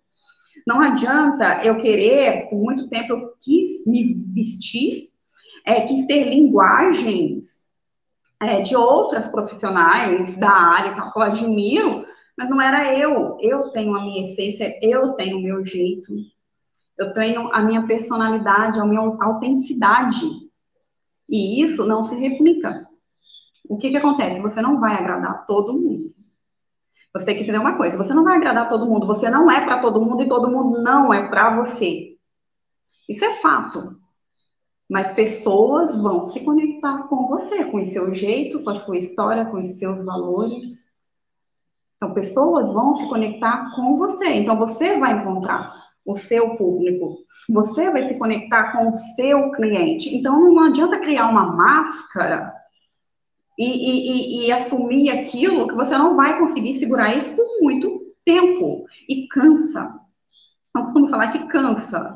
Não 0.67 0.81
adianta 0.81 1.65
eu 1.65 1.81
querer, 1.81 2.49
por 2.49 2.59
muito 2.59 2.89
tempo 2.89 3.13
eu 3.13 3.35
quis 3.41 3.87
me 3.87 4.15
vestir, 4.35 5.11
é, 5.65 5.83
quis 5.83 6.07
ter 6.07 6.29
linguagens 6.29 7.69
é, 8.41 8.61
de 8.61 8.77
outras 8.77 9.29
profissionais 9.29 10.39
da 10.39 10.51
área 10.51 10.95
que 10.95 11.19
eu 11.19 11.23
admiro, 11.23 12.07
mas 12.37 12.49
não 12.49 12.61
era 12.61 12.97
eu. 12.97 13.37
Eu 13.41 13.71
tenho 13.71 13.95
a 13.97 14.03
minha 14.03 14.25
essência, 14.25 14.79
eu 14.83 15.13
tenho 15.13 15.39
o 15.39 15.43
meu 15.43 15.65
jeito, 15.65 16.13
eu 16.97 17.13
tenho 17.13 17.53
a 17.53 17.61
minha 17.63 17.87
personalidade, 17.87 18.81
a 18.81 18.85
minha 18.85 19.01
autenticidade. 19.01 20.27
E 21.29 21.63
isso 21.63 21.85
não 21.85 22.05
se 22.05 22.15
replica. 22.17 22.89
O 23.69 23.77
que, 23.77 23.91
que 23.91 23.97
acontece? 23.97 24.41
Você 24.41 24.63
não 24.63 24.81
vai 24.81 24.95
agradar 24.95 25.45
todo 25.47 25.75
mundo. 25.75 26.15
Você 27.15 27.25
tem 27.25 27.37
que 27.37 27.43
entender 27.43 27.59
uma 27.59 27.77
coisa: 27.77 27.97
você 27.97 28.15
não 28.15 28.25
vai 28.25 28.37
agradar 28.37 28.69
todo 28.69 28.87
mundo, 28.87 29.07
você 29.07 29.31
não 29.31 29.51
é 29.51 29.65
para 29.65 29.81
todo 29.81 30.05
mundo 30.05 30.23
e 30.23 30.29
todo 30.29 30.51
mundo 30.51 30.83
não 30.83 31.13
é 31.13 31.29
para 31.29 31.57
você. 31.57 32.17
Isso 33.09 33.25
é 33.25 33.37
fato. 33.37 33.97
Mas 34.89 35.13
pessoas 35.13 36.01
vão 36.01 36.25
se 36.27 36.41
conectar 36.41 37.09
com 37.09 37.27
você, 37.27 37.65
com 37.67 37.83
o 37.83 37.87
seu 37.87 38.13
jeito, 38.13 38.63
com 38.63 38.71
a 38.71 38.77
sua 38.77 38.97
história, 38.99 39.47
com 39.47 39.59
os 39.59 39.79
seus 39.79 40.05
valores. 40.05 40.89
Então, 41.97 42.15
pessoas 42.15 42.73
vão 42.73 42.95
se 42.95 43.07
conectar 43.09 43.75
com 43.75 43.99
você. 43.99 44.29
Então, 44.29 44.57
você 44.57 44.99
vai 44.99 45.13
encontrar 45.21 45.75
o 46.07 46.15
seu 46.15 46.57
público. 46.57 47.19
Você 47.51 47.91
vai 47.91 48.03
se 48.05 48.19
conectar 48.19 48.73
com 48.73 48.89
o 48.89 48.95
seu 48.95 49.51
cliente. 49.51 50.15
Então, 50.15 50.41
não 50.41 50.65
adianta 50.65 51.01
criar 51.01 51.29
uma 51.29 51.53
máscara 51.53 52.55
e, 53.59 54.45
e, 54.45 54.47
e, 54.47 54.53
assumir 54.53 55.11
aquilo 55.11 55.67
que 55.67 55.75
você 55.75 55.99
não 55.99 56.15
vai 56.15 56.39
conseguir 56.39 56.75
segurar 56.75 57.17
isso 57.17 57.35
por 57.35 57.47
muito 57.61 58.15
tempo. 58.25 58.87
E 59.09 59.27
cansa. 59.27 59.99
Eu 60.77 60.85
costumo 60.85 61.09
falar 61.09 61.33
que 61.33 61.49
cansa 61.49 62.15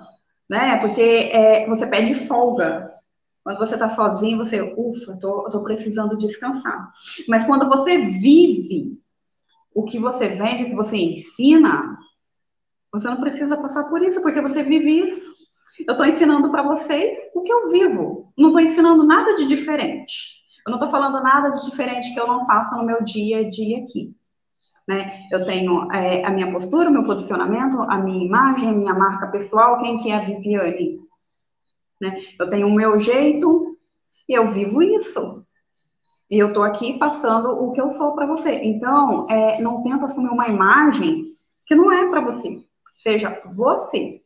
né? 0.52 0.76
Porque 0.76 1.00
é, 1.00 1.66
você 1.66 1.87
pede 1.87 2.14
folga. 2.14 2.92
Quando 3.42 3.58
você 3.58 3.72
está 3.72 3.88
sozinho, 3.88 4.37
você, 4.37 4.61
ufa, 4.61 5.16
tô, 5.18 5.49
tô 5.49 5.64
precisando 5.64 6.18
descansar. 6.18 6.92
Mas 7.26 7.46
quando 7.46 7.68
você 7.70 7.96
vive 7.96 9.00
o 9.75 9.84
que 9.84 9.99
você 9.99 10.28
vende, 10.28 10.64
o 10.64 10.66
que 10.66 10.75
você 10.75 10.99
ensina, 10.99 11.99
você 12.92 13.08
não 13.08 13.18
precisa 13.18 13.56
passar 13.56 13.84
por 13.84 14.02
isso, 14.02 14.20
porque 14.20 14.42
você 14.42 14.62
vive 14.62 15.04
isso. 15.04 15.32
Eu 15.88 15.92
estou 15.92 16.06
ensinando 16.06 16.50
para 16.50 16.62
vocês 16.62 17.18
o 17.34 17.42
que 17.42 17.50
eu 17.50 17.70
vivo. 17.70 18.30
Não 18.37 18.50
estou 18.50 18.61
ensinando 18.61 19.06
nada 19.06 19.34
de 19.37 19.46
diferente. 19.46 20.41
Eu 20.66 20.71
não 20.71 20.78
estou 20.78 20.90
falando 20.90 21.23
nada 21.23 21.50
de 21.50 21.64
diferente 21.69 22.12
que 22.14 22.21
eu 22.21 22.26
não 22.26 22.47
faça 22.47 22.76
no 22.76 22.85
meu 22.85 23.02
dia 23.02 23.40
a 23.40 23.49
dia 23.49 23.78
aqui. 23.83 24.14
Né? 24.87 25.26
Eu 25.31 25.45
tenho 25.45 25.90
é, 25.92 26.25
a 26.25 26.31
minha 26.31 26.50
postura, 26.52 26.88
o 26.88 26.92
meu 26.92 27.04
posicionamento, 27.04 27.83
a 27.83 27.99
minha 27.99 28.25
imagem, 28.25 28.69
a 28.69 28.73
minha 28.73 28.95
marca 28.95 29.28
pessoal, 29.28 29.81
quem 29.81 30.02
que 30.02 30.11
é 30.11 30.16
a 30.16 30.25
Viviane. 30.25 31.00
Né? 32.00 32.21
Eu 32.38 32.49
tenho 32.49 32.66
o 32.66 32.75
meu 32.75 32.99
jeito 32.99 33.76
e 34.28 34.35
eu 34.35 34.50
vivo 34.50 34.83
isso. 34.83 35.45
E 36.31 36.38
eu 36.38 36.49
estou 36.49 36.62
aqui 36.62 36.99
passando 36.99 37.50
o 37.50 37.73
que 37.73 37.81
eu 37.81 37.90
sou 37.90 38.14
para 38.14 38.26
você. 38.26 38.54
Então, 38.62 39.28
é, 39.28 39.61
não 39.61 39.83
tenta 39.83 40.07
assumir 40.07 40.31
uma 40.31 40.49
imagem 40.49 41.26
que 41.66 41.75
não 41.75 41.92
é 41.92 42.09
para 42.09 42.23
você. 42.23 42.64
Seja 43.02 43.42
você. 43.54 44.22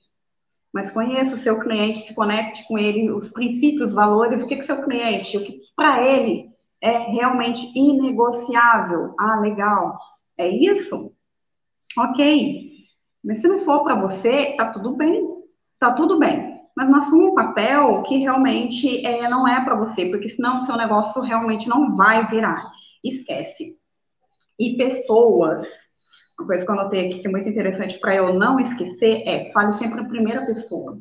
Mas 0.76 0.90
conheça 0.90 1.37
o 1.37 1.38
seu 1.38 1.59
cliente, 1.59 2.00
se 2.00 2.14
conecte 2.14 2.68
com 2.68 2.76
ele, 2.76 3.11
os 3.11 3.30
princípios, 3.30 3.88
os 3.88 3.95
valores, 3.95 4.45
o 4.45 4.47
que 4.47 4.56
que 4.56 4.62
seu 4.62 4.83
cliente, 4.85 5.38
o 5.38 5.42
que 5.42 5.59
para 5.75 6.06
ele 6.06 6.50
é 6.83 6.99
realmente 6.99 7.66
inegociável. 7.75 9.14
Ah, 9.18 9.40
legal. 9.40 9.99
É 10.37 10.47
isso? 10.47 11.14
Ok. 11.99 12.73
Mas 13.25 13.40
se 13.40 13.49
não 13.49 13.56
for 13.56 13.85
para 13.85 13.95
você, 13.95 14.54
tá 14.59 14.71
tudo 14.71 14.95
bem. 14.95 15.26
Tá 15.78 15.92
tudo 15.92 16.18
bem. 16.18 16.61
Mas 16.76 16.90
não 16.90 17.00
assuma 17.00 17.30
um 17.30 17.35
papel 17.35 18.02
que 18.02 18.18
realmente 18.18 19.02
é, 19.06 19.26
não 19.30 19.49
é 19.49 19.64
para 19.64 19.76
você, 19.76 20.11
porque 20.11 20.28
senão 20.28 20.59
o 20.59 20.66
seu 20.66 20.76
negócio 20.76 21.23
realmente 21.23 21.71
não 21.71 21.97
vai 21.97 22.26
virar. 22.26 22.71
Esquece. 23.02 23.78
E 24.61 24.76
pessoas. 24.76 25.68
Uma 26.38 26.47
coisa 26.47 26.64
que 26.64 26.71
eu 26.71 26.78
anotei 26.78 27.07
aqui 27.09 27.21
que 27.21 27.26
é 27.26 27.31
muito 27.31 27.49
interessante 27.49 27.99
para 27.99 28.14
eu 28.14 28.35
não 28.35 28.61
esquecer 28.61 29.23
é 29.26 29.50
fale 29.52 29.73
sempre 29.73 30.02
em 30.02 30.09
primeira 30.09 30.45
pessoa. 30.47 30.99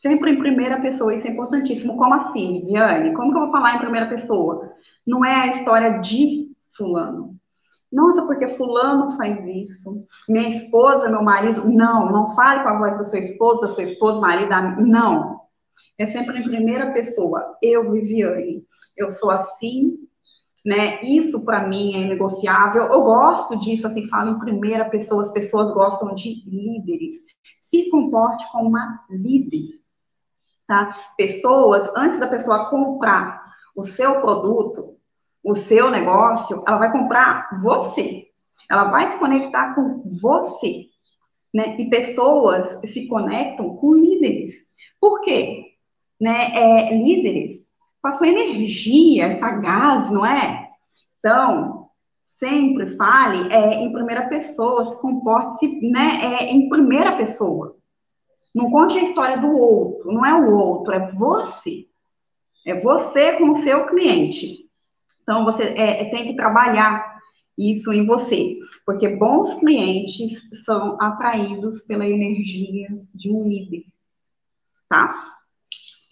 Sempre 0.00 0.32
em 0.32 0.38
primeira 0.38 0.80
pessoa, 0.80 1.14
isso 1.14 1.28
é 1.28 1.30
importantíssimo. 1.30 1.96
Como 1.96 2.14
assim, 2.14 2.60
Viviane? 2.60 3.14
Como 3.14 3.30
que 3.30 3.36
eu 3.36 3.42
vou 3.42 3.52
falar 3.52 3.76
em 3.76 3.80
primeira 3.80 4.08
pessoa? 4.08 4.72
Não 5.06 5.24
é 5.24 5.32
a 5.32 5.46
história 5.48 6.00
de 6.00 6.50
fulano. 6.76 7.36
Nossa, 7.92 8.26
porque 8.26 8.48
fulano 8.48 9.16
faz 9.16 9.46
isso. 9.46 10.00
Minha 10.28 10.48
esposa, 10.48 11.10
meu 11.10 11.22
marido. 11.22 11.68
Não, 11.68 12.10
não 12.10 12.34
fale 12.34 12.62
com 12.62 12.68
a 12.70 12.78
voz 12.78 12.98
da 12.98 13.04
sua 13.04 13.18
esposa, 13.18 13.60
da 13.60 13.68
sua 13.68 13.84
esposa, 13.84 14.20
marido, 14.20 14.50
não. 14.80 15.42
É 15.98 16.06
sempre 16.06 16.38
em 16.38 16.44
primeira 16.44 16.90
pessoa. 16.92 17.56
Eu, 17.62 17.90
Viviane, 17.90 18.64
eu 18.96 19.10
sou 19.10 19.30
assim, 19.30 19.98
né? 20.64 21.02
Isso 21.02 21.44
para 21.44 21.66
mim 21.66 22.02
é 22.02 22.06
negociável. 22.06 22.84
Eu 22.84 23.02
gosto 23.02 23.58
disso, 23.58 23.86
assim, 23.86 24.06
falo 24.06 24.30
em 24.30 24.38
primeira 24.38 24.84
pessoa, 24.84 25.22
as 25.22 25.32
pessoas 25.32 25.72
gostam 25.72 26.14
de 26.14 26.42
líderes. 26.46 27.20
Se 27.60 27.90
comporte 27.90 28.50
como 28.52 28.68
uma 28.68 29.04
líder, 29.10 29.80
tá? 30.66 30.96
Pessoas, 31.16 31.90
antes 31.96 32.20
da 32.20 32.28
pessoa 32.28 32.70
comprar 32.70 33.42
o 33.74 33.82
seu 33.82 34.20
produto, 34.20 34.96
o 35.42 35.54
seu 35.54 35.90
negócio, 35.90 36.62
ela 36.66 36.78
vai 36.78 36.92
comprar 36.92 37.60
você. 37.62 38.28
Ela 38.70 38.84
vai 38.84 39.08
se 39.08 39.18
conectar 39.18 39.74
com 39.74 40.02
você. 40.20 40.86
Né? 41.52 41.76
E 41.78 41.90
pessoas 41.90 42.78
se 42.88 43.08
conectam 43.08 43.76
com 43.76 43.94
líderes. 43.94 44.70
Por 45.00 45.20
quê? 45.22 45.74
Né? 46.20 46.52
É, 46.54 46.96
líderes 46.96 47.66
com 48.02 48.08
a 48.08 48.12
sua 48.14 48.26
energia, 48.26 49.26
essa 49.26 49.48
gás, 49.52 50.10
não 50.10 50.26
é? 50.26 50.68
Então, 51.18 51.88
sempre 52.28 52.96
fale 52.96 53.52
é, 53.52 53.74
em 53.74 53.92
primeira 53.92 54.28
pessoa, 54.28 54.84
se 54.84 55.00
comporte-se 55.00 55.80
né, 55.88 56.18
é, 56.20 56.52
em 56.52 56.68
primeira 56.68 57.16
pessoa. 57.16 57.76
Não 58.52 58.70
conte 58.70 58.98
a 58.98 59.04
história 59.04 59.38
do 59.38 59.56
outro, 59.56 60.12
não 60.12 60.26
é 60.26 60.34
o 60.34 60.52
outro, 60.52 60.92
é 60.92 61.12
você. 61.12 61.86
É 62.66 62.74
você 62.74 63.38
com 63.38 63.50
o 63.50 63.54
seu 63.54 63.86
cliente. 63.86 64.68
Então, 65.22 65.44
você 65.44 65.62
é, 65.62 66.10
tem 66.10 66.24
que 66.24 66.36
trabalhar 66.36 67.12
isso 67.56 67.92
em 67.92 68.04
você, 68.04 68.58
porque 68.84 69.08
bons 69.08 69.54
clientes 69.54 70.64
são 70.64 71.00
atraídos 71.00 71.82
pela 71.82 72.08
energia 72.08 72.88
de 73.14 73.30
um 73.30 73.46
líder, 73.46 73.84
tá? 74.88 75.31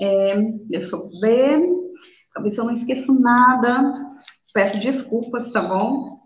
É, 0.01 0.41
deixa 0.69 0.97
eu 0.97 1.11
ver, 1.21 1.61
se 2.51 2.59
eu 2.59 2.65
não 2.65 2.73
esqueço 2.73 3.13
nada. 3.13 4.11
Peço 4.53 4.81
desculpas, 4.81 5.53
tá 5.53 5.63
bom? 5.63 6.19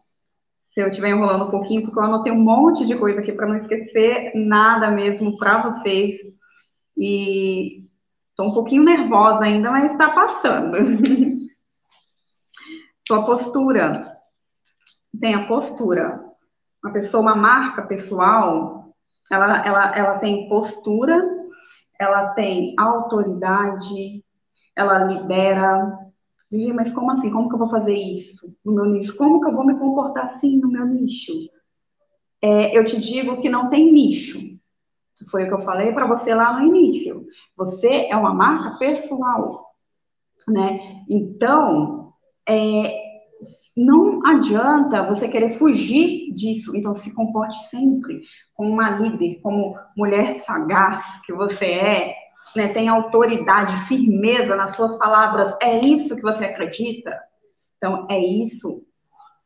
Se 0.72 0.80
eu 0.80 0.88
estiver 0.88 1.10
enrolando 1.10 1.46
um 1.46 1.50
pouquinho, 1.50 1.82
porque 1.82 1.98
eu 1.98 2.02
anotei 2.02 2.32
um 2.32 2.42
monte 2.42 2.86
de 2.86 2.96
coisa 2.96 3.20
aqui 3.20 3.32
para 3.32 3.46
não 3.46 3.56
esquecer 3.56 4.32
nada 4.34 4.90
mesmo 4.90 5.36
para 5.36 5.62
vocês. 5.62 6.16
E 6.96 7.84
estou 8.30 8.48
um 8.48 8.54
pouquinho 8.54 8.84
nervosa 8.84 9.44
ainda, 9.44 9.70
mas 9.70 9.92
está 9.92 10.10
passando. 10.10 10.78
Sua 13.06 13.24
postura 13.26 14.14
tem 15.20 15.34
a 15.34 15.46
postura. 15.46 16.24
Uma 16.82 16.92
pessoa, 16.92 17.22
uma 17.22 17.36
marca 17.36 17.82
pessoal, 17.82 18.94
ela, 19.30 19.64
ela, 19.66 19.96
ela 19.96 20.18
tem 20.18 20.48
postura, 20.48 21.22
ela 21.98 22.28
tem 22.34 22.74
autoridade, 22.78 24.24
ela 24.76 24.98
lidera. 25.04 25.98
Vivi, 26.50 26.72
mas 26.72 26.92
como 26.92 27.10
assim? 27.10 27.30
Como 27.30 27.48
que 27.48 27.54
eu 27.54 27.58
vou 27.58 27.68
fazer 27.68 27.94
isso 27.94 28.54
no 28.64 28.74
meu 28.74 28.84
nicho? 28.86 29.16
Como 29.16 29.40
que 29.40 29.48
eu 29.48 29.54
vou 29.54 29.66
me 29.66 29.78
comportar 29.78 30.24
assim 30.24 30.56
no 30.58 30.68
meu 30.68 30.86
nicho? 30.86 31.32
É, 32.40 32.76
eu 32.76 32.84
te 32.84 33.00
digo 33.00 33.40
que 33.40 33.48
não 33.48 33.70
tem 33.70 33.92
nicho. 33.92 34.40
Foi 35.30 35.44
o 35.44 35.48
que 35.48 35.54
eu 35.54 35.60
falei 35.60 35.92
para 35.92 36.06
você 36.06 36.34
lá 36.34 36.58
no 36.58 36.66
início. 36.66 37.26
Você 37.56 38.06
é 38.06 38.16
uma 38.16 38.34
marca 38.34 38.78
pessoal, 38.78 39.74
né? 40.48 41.04
Então, 41.08 42.12
é, 42.48 43.03
não 43.76 44.24
adianta 44.24 45.02
você 45.02 45.28
querer 45.28 45.58
fugir 45.58 46.32
disso, 46.32 46.76
então 46.76 46.94
se 46.94 47.14
comporte 47.14 47.56
sempre 47.68 48.22
como 48.54 48.70
uma 48.70 48.90
líder, 48.90 49.40
como 49.42 49.76
mulher 49.96 50.36
sagaz 50.36 51.20
que 51.26 51.32
você 51.32 51.66
é, 51.66 52.14
né, 52.54 52.68
tem 52.68 52.88
autoridade, 52.88 53.76
firmeza 53.88 54.54
nas 54.54 54.76
suas 54.76 54.96
palavras, 54.96 55.54
é 55.60 55.78
isso 55.78 56.16
que 56.16 56.22
você 56.22 56.44
acredita? 56.44 57.18
Então, 57.76 58.06
é 58.08 58.18
isso. 58.18 58.86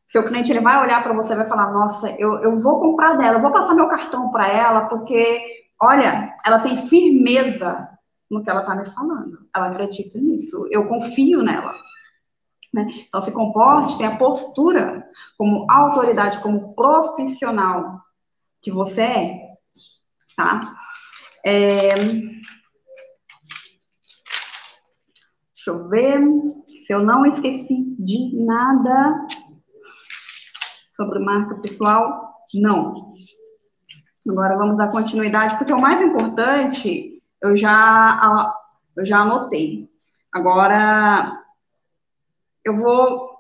Seu 0.07 0.23
cliente 0.25 0.53
ele 0.53 0.61
vai 0.61 0.81
olhar 0.81 1.03
para 1.03 1.13
você 1.13 1.33
e 1.33 1.37
vai 1.37 1.47
falar: 1.47 1.73
Nossa, 1.73 2.11
eu, 2.19 2.39
eu 2.39 2.59
vou 2.59 2.81
comprar 2.81 3.17
dela, 3.17 3.39
vou 3.39 3.53
passar 3.53 3.75
meu 3.75 3.89
cartão 3.89 4.31
para 4.31 4.49
ela, 4.49 4.83
porque, 4.83 5.43
olha, 5.81 6.35
ela 6.47 6.61
tem 6.61 6.77
firmeza 6.77 7.89
no 8.31 8.43
que 8.43 8.51
ela 8.51 8.61
está 8.61 8.75
me 8.75 8.87
falando. 8.87 9.39
Ela 9.55 9.69
acredita 9.69 10.19
nisso, 10.19 10.67
eu 10.71 10.87
confio 10.87 11.43
nela. 11.43 11.75
Né? 12.73 12.87
Então, 13.09 13.23
se 13.23 13.33
comporte, 13.33 13.97
tenha 13.97 14.19
postura 14.19 15.09
como 15.37 15.71
autoridade, 15.71 16.41
como 16.41 16.75
profissional 16.75 18.01
que 18.61 18.71
você 18.71 19.01
é, 19.01 19.49
tá? 20.37 20.61
É... 21.45 21.95
Deixa 25.55 25.69
eu 25.69 25.89
ver 25.89 26.21
se 26.87 26.93
eu 26.93 27.03
não 27.03 27.27
esqueci 27.27 27.95
de 27.99 28.45
nada 28.45 29.27
sobre 30.97 31.19
marca 31.19 31.55
pessoal. 31.57 32.35
Não. 32.55 33.15
Agora 34.29 34.57
vamos 34.57 34.77
dar 34.77 34.91
continuidade, 34.91 35.57
porque 35.57 35.73
o 35.73 35.81
mais 35.81 36.03
importante 36.03 37.23
eu 37.43 37.57
já, 37.57 38.53
eu 38.97 39.05
já 39.05 39.21
anotei. 39.21 39.89
Agora, 40.33 41.38
eu 42.69 42.77
vou 42.77 43.39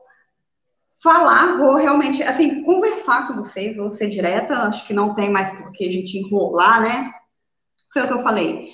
falar, 1.02 1.56
vou 1.56 1.76
realmente, 1.76 2.22
assim, 2.22 2.62
conversar 2.64 3.28
com 3.28 3.34
vocês, 3.34 3.76
vou 3.76 3.90
ser 3.90 4.08
direta, 4.08 4.54
acho 4.62 4.86
que 4.86 4.92
não 4.92 5.14
tem 5.14 5.30
mais 5.30 5.50
por 5.50 5.70
que 5.72 5.86
a 5.86 5.92
gente 5.92 6.18
enrolar, 6.18 6.80
né? 6.82 7.12
Foi 7.92 8.02
o 8.02 8.06
que 8.06 8.12
eu 8.12 8.20
falei. 8.20 8.70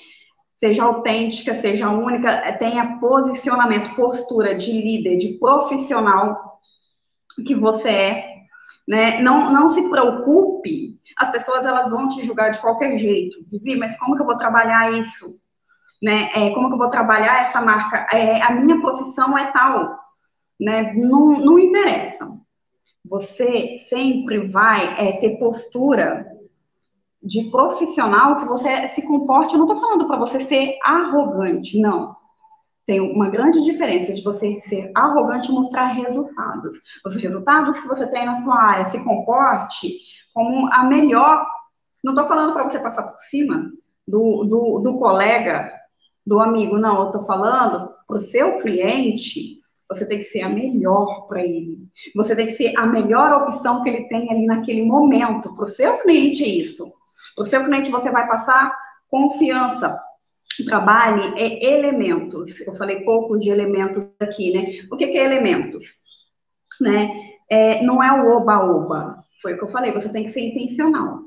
Seja 0.59 0.83
autêntica, 0.83 1.53
seja 1.53 1.89
única, 1.89 2.53
tenha 2.53 2.97
posicionamento, 2.97 3.95
postura 3.95 4.55
de 4.55 4.71
líder, 4.71 5.17
de 5.17 5.37
profissional 5.37 6.59
que 7.45 7.53
você 7.53 7.89
é, 7.89 8.35
né? 8.87 9.21
Não, 9.21 9.51
não 9.51 9.69
se 9.69 9.87
preocupe, 9.89 10.99
as 11.17 11.31
pessoas 11.31 11.65
elas 11.65 11.89
vão 11.89 12.09
te 12.09 12.23
julgar 12.23 12.49
de 12.49 12.59
qualquer 12.59 12.97
jeito. 12.97 13.37
Vivi, 13.51 13.77
mas 13.77 13.97
como 13.99 14.15
que 14.15 14.21
eu 14.21 14.25
vou 14.25 14.37
trabalhar 14.37 14.91
isso? 14.93 15.39
Né? 16.01 16.29
É, 16.33 16.49
como 16.51 16.67
que 16.67 16.73
eu 16.73 16.79
vou 16.79 16.89
trabalhar 16.89 17.45
essa 17.47 17.61
marca? 17.61 18.07
É, 18.11 18.41
a 18.41 18.51
minha 18.51 18.79
profissão 18.81 19.37
é 19.37 19.51
tal 19.51 20.04
né? 20.59 20.93
Não, 20.93 21.39
não 21.39 21.59
interessa. 21.59 22.31
Você 23.03 23.77
sempre 23.77 24.47
vai 24.47 24.95
é, 24.99 25.13
ter 25.17 25.37
postura 25.37 26.25
de 27.21 27.49
profissional 27.49 28.37
que 28.37 28.45
você 28.45 28.87
se 28.89 29.01
comporte. 29.01 29.53
Eu 29.53 29.59
não 29.59 29.67
estou 29.67 29.81
falando 29.81 30.07
para 30.07 30.17
você 30.17 30.41
ser 30.41 30.77
arrogante, 30.83 31.79
não. 31.79 32.15
Tem 32.85 32.99
uma 32.99 33.29
grande 33.29 33.63
diferença 33.63 34.13
de 34.13 34.23
você 34.23 34.59
ser 34.61 34.91
arrogante 34.95 35.51
e 35.51 35.53
mostrar 35.53 35.87
resultados. 35.87 36.77
Os 37.03 37.15
resultados 37.15 37.79
que 37.79 37.87
você 37.87 38.07
tem 38.07 38.25
na 38.25 38.35
sua 38.35 38.61
área, 38.61 38.85
se 38.85 39.03
comporte 39.03 39.89
como 40.33 40.71
a 40.71 40.83
melhor. 40.83 41.45
Não 42.03 42.13
estou 42.13 42.27
falando 42.27 42.53
para 42.53 42.69
você 42.69 42.79
passar 42.79 43.03
por 43.03 43.19
cima 43.19 43.71
do, 44.07 44.43
do, 44.43 44.79
do 44.79 44.99
colega, 44.99 45.71
do 46.25 46.39
amigo, 46.39 46.77
não. 46.77 46.99
Eu 46.99 47.05
estou 47.07 47.25
falando 47.25 47.91
para 48.07 48.17
o 48.17 48.21
seu 48.21 48.59
cliente 48.59 49.61
você 49.89 50.05
tem 50.05 50.17
que 50.19 50.23
ser 50.25 50.41
a 50.41 50.49
melhor 50.49 51.27
para 51.27 51.43
ele. 51.43 51.77
Você 52.15 52.35
tem 52.35 52.47
que 52.47 52.53
ser 52.53 52.73
a 52.77 52.85
melhor 52.85 53.43
opção 53.43 53.83
que 53.83 53.89
ele 53.89 54.07
tem 54.07 54.31
ali 54.31 54.45
naquele 54.45 54.83
momento. 54.83 55.55
Para 55.55 55.63
o 55.63 55.67
seu 55.67 55.99
cliente, 55.99 56.43
é 56.43 56.47
isso. 56.47 56.91
Para 57.35 57.43
o 57.43 57.45
seu 57.45 57.63
cliente, 57.63 57.91
você 57.91 58.11
vai 58.11 58.27
passar 58.27 58.75
confiança. 59.07 59.99
Trabalhe 60.65 61.33
é 61.37 61.77
elementos. 61.77 62.59
Eu 62.61 62.73
falei 62.73 63.01
pouco 63.01 63.37
de 63.37 63.49
elementos 63.49 64.07
aqui, 64.19 64.51
né? 64.51 64.87
O 64.91 64.97
que, 64.97 65.07
que 65.07 65.17
é 65.17 65.25
elementos? 65.25 65.83
Né? 66.81 67.09
É, 67.49 67.83
não 67.83 68.01
é 68.01 68.11
o 68.11 68.37
oba-oba. 68.37 69.23
Foi 69.41 69.53
o 69.53 69.57
que 69.57 69.63
eu 69.63 69.67
falei. 69.67 69.91
Você 69.91 70.09
tem 70.09 70.23
que 70.23 70.31
ser 70.31 70.41
intencional. 70.41 71.19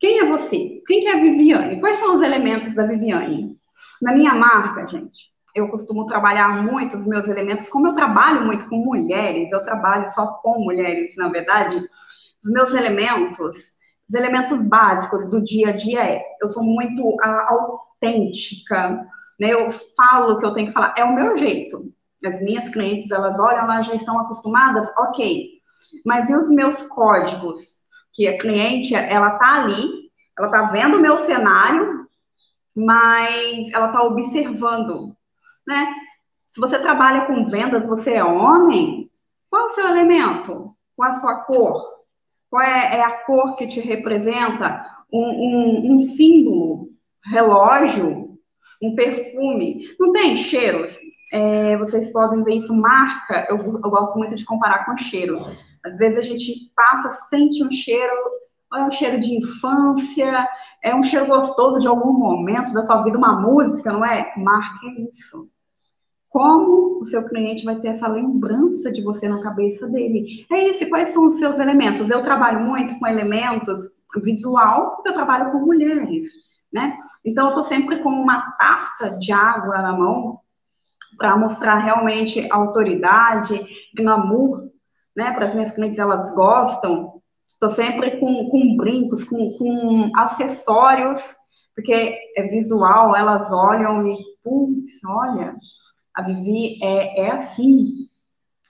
Quem 0.00 0.18
é 0.18 0.26
você? 0.26 0.82
Quem 0.86 1.00
que 1.00 1.06
é 1.06 1.12
a 1.12 1.20
Viviane? 1.20 1.80
Quais 1.80 1.98
são 1.98 2.16
os 2.16 2.22
elementos 2.22 2.74
da 2.74 2.86
Viviane? 2.86 3.56
Na 4.00 4.12
minha 4.12 4.34
marca, 4.34 4.86
gente, 4.86 5.31
eu 5.54 5.68
costumo 5.68 6.06
trabalhar 6.06 6.62
muito 6.62 6.96
os 6.96 7.06
meus 7.06 7.28
elementos, 7.28 7.68
como 7.68 7.88
eu 7.88 7.94
trabalho 7.94 8.46
muito 8.46 8.68
com 8.68 8.76
mulheres, 8.76 9.52
eu 9.52 9.60
trabalho 9.60 10.08
só 10.10 10.26
com 10.42 10.64
mulheres, 10.64 11.14
na 11.16 11.28
verdade, 11.28 11.76
os 12.44 12.50
meus 12.50 12.74
elementos, 12.74 13.58
os 14.08 14.14
elementos 14.14 14.62
básicos 14.62 15.28
do 15.30 15.42
dia 15.42 15.68
a 15.68 15.72
dia 15.72 16.04
é, 16.04 16.22
eu 16.40 16.48
sou 16.48 16.62
muito 16.62 17.16
autêntica, 17.22 19.06
né? 19.38 19.52
Eu 19.52 19.70
falo 19.70 20.34
o 20.34 20.38
que 20.38 20.46
eu 20.46 20.54
tenho 20.54 20.68
que 20.68 20.72
falar, 20.72 20.94
é 20.96 21.04
o 21.04 21.14
meu 21.14 21.36
jeito. 21.36 21.92
As 22.24 22.40
minhas 22.40 22.68
clientes, 22.68 23.10
elas 23.10 23.38
olham, 23.38 23.64
elas 23.64 23.86
já 23.86 23.94
estão 23.94 24.18
acostumadas, 24.20 24.86
ok. 24.98 25.48
Mas 26.04 26.30
e 26.30 26.34
os 26.34 26.48
meus 26.48 26.82
códigos? 26.84 27.82
Que 28.14 28.28
a 28.28 28.38
cliente, 28.38 28.94
ela 28.94 29.38
tá 29.38 29.62
ali, 29.62 30.10
ela 30.38 30.48
tá 30.48 30.66
vendo 30.66 30.98
o 30.98 31.00
meu 31.00 31.18
cenário, 31.18 32.06
mas 32.74 33.72
ela 33.72 33.88
tá 33.88 34.02
observando 34.02 35.16
né? 35.66 35.92
Se 36.50 36.60
você 36.60 36.78
trabalha 36.78 37.26
com 37.26 37.44
vendas, 37.44 37.86
você 37.86 38.14
é 38.14 38.24
homem, 38.24 39.10
qual 39.48 39.62
é 39.62 39.64
o 39.66 39.70
seu 39.70 39.88
elemento? 39.88 40.74
Qual 40.96 41.08
é 41.08 41.12
a 41.12 41.18
sua 41.18 41.36
cor? 41.44 41.82
Qual 42.50 42.62
é, 42.62 42.98
é 42.98 43.02
a 43.02 43.24
cor 43.24 43.56
que 43.56 43.66
te 43.66 43.80
representa? 43.80 44.84
Um, 45.12 45.20
um, 45.20 45.94
um 45.94 46.00
símbolo, 46.00 46.88
relógio, 47.24 48.38
um 48.82 48.94
perfume. 48.94 49.94
Não 49.98 50.12
tem 50.12 50.36
cheiros? 50.36 50.98
é, 51.32 51.76
vocês 51.78 52.12
podem 52.12 52.44
ver 52.44 52.56
isso, 52.56 52.74
marca, 52.74 53.46
eu, 53.48 53.56
eu 53.56 53.90
gosto 53.90 54.18
muito 54.18 54.36
de 54.36 54.44
comparar 54.44 54.84
com 54.84 54.96
cheiro. 54.98 55.40
Às 55.82 55.96
vezes 55.96 56.18
a 56.18 56.20
gente 56.20 56.70
passa, 56.76 57.10
sente 57.30 57.64
um 57.64 57.70
cheiro, 57.70 58.12
é 58.74 58.84
um 58.84 58.92
cheiro 58.92 59.18
de 59.18 59.38
infância, 59.38 60.46
é 60.82 60.94
um 60.94 61.02
cheiro 61.02 61.26
gostoso 61.26 61.80
de 61.80 61.86
algum 61.86 62.12
momento 62.12 62.72
da 62.72 62.82
sua 62.82 63.02
vida, 63.02 63.16
uma 63.16 63.40
música, 63.40 63.92
não 63.92 64.04
é? 64.04 64.32
Marque 64.36 65.06
isso. 65.06 65.48
Como 66.28 67.00
o 67.00 67.04
seu 67.04 67.22
cliente 67.24 67.64
vai 67.64 67.76
ter 67.76 67.88
essa 67.88 68.08
lembrança 68.08 68.90
de 68.90 69.02
você 69.02 69.28
na 69.28 69.42
cabeça 69.42 69.86
dele? 69.86 70.46
É 70.50 70.68
isso, 70.68 70.88
quais 70.88 71.10
são 71.10 71.28
os 71.28 71.36
seus 71.36 71.58
elementos? 71.58 72.10
Eu 72.10 72.24
trabalho 72.24 72.60
muito 72.60 72.98
com 72.98 73.06
elementos 73.06 73.82
visual, 74.22 74.96
porque 74.96 75.10
eu 75.10 75.14
trabalho 75.14 75.52
com 75.52 75.58
mulheres, 75.58 76.24
né? 76.72 76.96
Então, 77.24 77.46
eu 77.46 77.50
estou 77.50 77.64
sempre 77.64 78.02
com 78.02 78.08
uma 78.08 78.40
taça 78.52 79.10
de 79.18 79.30
água 79.30 79.78
na 79.78 79.92
mão 79.92 80.40
para 81.18 81.36
mostrar 81.36 81.76
realmente 81.76 82.50
autoridade, 82.50 83.64
glamour, 83.94 84.70
né? 85.14 85.32
Para 85.32 85.44
as 85.44 85.54
minhas 85.54 85.70
clientes, 85.70 85.98
elas 85.98 86.34
gostam. 86.34 87.11
Estou 87.62 87.76
sempre 87.76 88.18
com, 88.18 88.50
com 88.50 88.76
brincos, 88.76 89.22
com, 89.22 89.52
com 89.56 90.10
acessórios, 90.16 91.22
porque 91.76 92.18
é 92.36 92.42
visual, 92.48 93.14
elas 93.14 93.52
olham 93.52 94.04
e, 94.04 94.16
putz, 94.42 94.98
olha, 95.06 95.54
a 96.12 96.22
Vivi 96.22 96.82
é, 96.82 97.20
é 97.20 97.30
assim. 97.30 98.08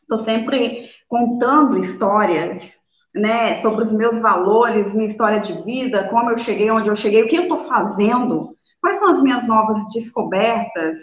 Estou 0.02 0.18
sempre 0.18 0.90
contando 1.09 1.78
histórias, 1.78 2.83
né, 3.14 3.57
sobre 3.62 3.83
os 3.83 3.92
meus 3.92 4.20
valores, 4.20 4.92
minha 4.92 5.09
história 5.09 5.40
de 5.40 5.55
vida, 5.62 6.07
como 6.09 6.31
eu 6.31 6.37
cheguei 6.37 6.70
onde 6.70 6.88
eu 6.88 6.94
cheguei, 6.94 7.22
o 7.22 7.28
que 7.28 7.37
eu 7.37 7.44
estou 7.44 7.59
fazendo, 7.61 8.55
quais 8.78 8.98
são 8.98 9.09
as 9.09 9.22
minhas 9.22 9.46
novas 9.46 9.88
descobertas. 9.88 11.00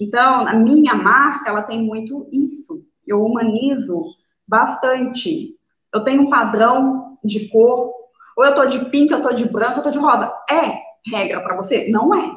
Então, 0.00 0.46
a 0.46 0.54
minha 0.54 0.94
marca, 0.94 1.50
ela 1.50 1.62
tem 1.62 1.82
muito 1.82 2.28
isso. 2.30 2.86
Eu 3.04 3.24
humanizo 3.24 4.04
bastante. 4.46 5.56
Eu 5.92 6.04
tenho 6.04 6.22
um 6.22 6.30
padrão 6.30 7.03
de 7.24 7.48
cor, 7.48 7.92
ou 8.36 8.44
eu 8.44 8.54
tô 8.54 8.66
de 8.66 8.84
pink, 8.86 9.12
eu 9.12 9.22
tô 9.22 9.32
de 9.32 9.48
branco, 9.48 9.78
eu 9.78 9.82
tô 9.82 9.90
de 9.90 9.98
rosa. 9.98 10.32
É 10.50 10.84
regra 11.10 11.40
para 11.40 11.56
você? 11.56 11.88
Não 11.90 12.14
é. 12.14 12.36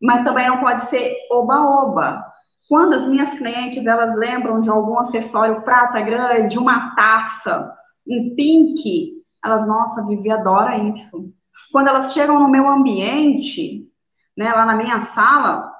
Mas 0.00 0.22
também 0.22 0.48
não 0.48 0.60
pode 0.60 0.86
ser 0.86 1.16
oba-oba. 1.30 2.24
Quando 2.68 2.94
as 2.94 3.06
minhas 3.06 3.34
clientes, 3.34 3.86
elas 3.86 4.16
lembram 4.16 4.60
de 4.60 4.68
algum 4.68 4.98
acessório 4.98 5.62
prata 5.62 6.00
grande, 6.00 6.58
uma 6.58 6.94
taça, 6.94 7.72
um 8.06 8.34
pink, 8.36 9.14
elas, 9.44 9.66
nossa, 9.66 10.04
Vivi 10.06 10.30
adora 10.30 10.76
isso. 10.76 11.32
Quando 11.72 11.88
elas 11.88 12.12
chegam 12.12 12.38
no 12.38 12.48
meu 12.48 12.68
ambiente, 12.68 13.88
né, 14.36 14.52
lá 14.52 14.66
na 14.66 14.76
minha 14.76 15.00
sala, 15.00 15.72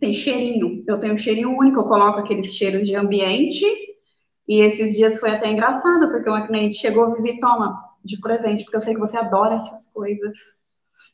tem 0.00 0.12
cheirinho. 0.12 0.82
Eu 0.86 0.98
tenho 0.98 1.14
um 1.14 1.18
cheirinho 1.18 1.56
único, 1.56 1.80
eu 1.80 1.88
coloco 1.88 2.20
aqueles 2.20 2.54
cheiros 2.54 2.86
de 2.86 2.96
ambiente 2.96 3.64
e 4.46 4.60
esses 4.60 4.94
dias 4.94 5.18
foi 5.18 5.30
até 5.30 5.50
engraçado, 5.50 6.10
porque 6.10 6.28
uma 6.28 6.46
cliente 6.46 6.76
chegou, 6.76 7.14
Vivi, 7.14 7.40
toma, 7.40 7.82
de 8.04 8.20
presente, 8.20 8.64
porque 8.64 8.76
eu 8.76 8.82
sei 8.82 8.94
que 8.94 9.00
você 9.00 9.16
adora 9.16 9.56
essas 9.56 9.88
coisas. 9.88 10.36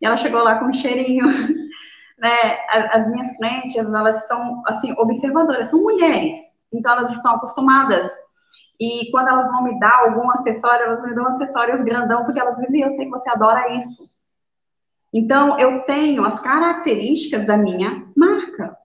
E 0.00 0.06
ela 0.06 0.16
chegou 0.16 0.42
lá 0.42 0.58
com 0.58 0.66
um 0.66 0.74
cheirinho. 0.74 1.26
Né? 2.20 2.58
As 2.68 3.10
minhas 3.10 3.34
clientes, 3.38 3.76
elas 3.76 4.28
são, 4.28 4.62
assim, 4.66 4.92
observadoras, 4.98 5.70
são 5.70 5.80
mulheres. 5.80 6.38
Então, 6.70 6.92
elas 6.92 7.14
estão 7.14 7.36
acostumadas. 7.36 8.10
E 8.78 9.10
quando 9.10 9.28
elas 9.28 9.50
vão 9.50 9.64
me 9.64 9.80
dar 9.80 10.04
algum 10.04 10.30
acessório, 10.30 10.84
elas 10.84 11.02
me 11.02 11.14
dão 11.14 11.28
acessórios 11.28 11.82
grandão, 11.82 12.26
porque 12.26 12.38
elas 12.38 12.58
dizem, 12.58 12.82
eu 12.82 12.92
sei 12.92 13.06
que 13.06 13.10
você 13.10 13.30
adora 13.30 13.74
isso. 13.74 14.06
Então, 15.12 15.58
eu 15.58 15.80
tenho 15.84 16.22
as 16.22 16.38
características 16.40 17.46
da 17.46 17.56
minha 17.56 18.06
marca. 18.14 18.76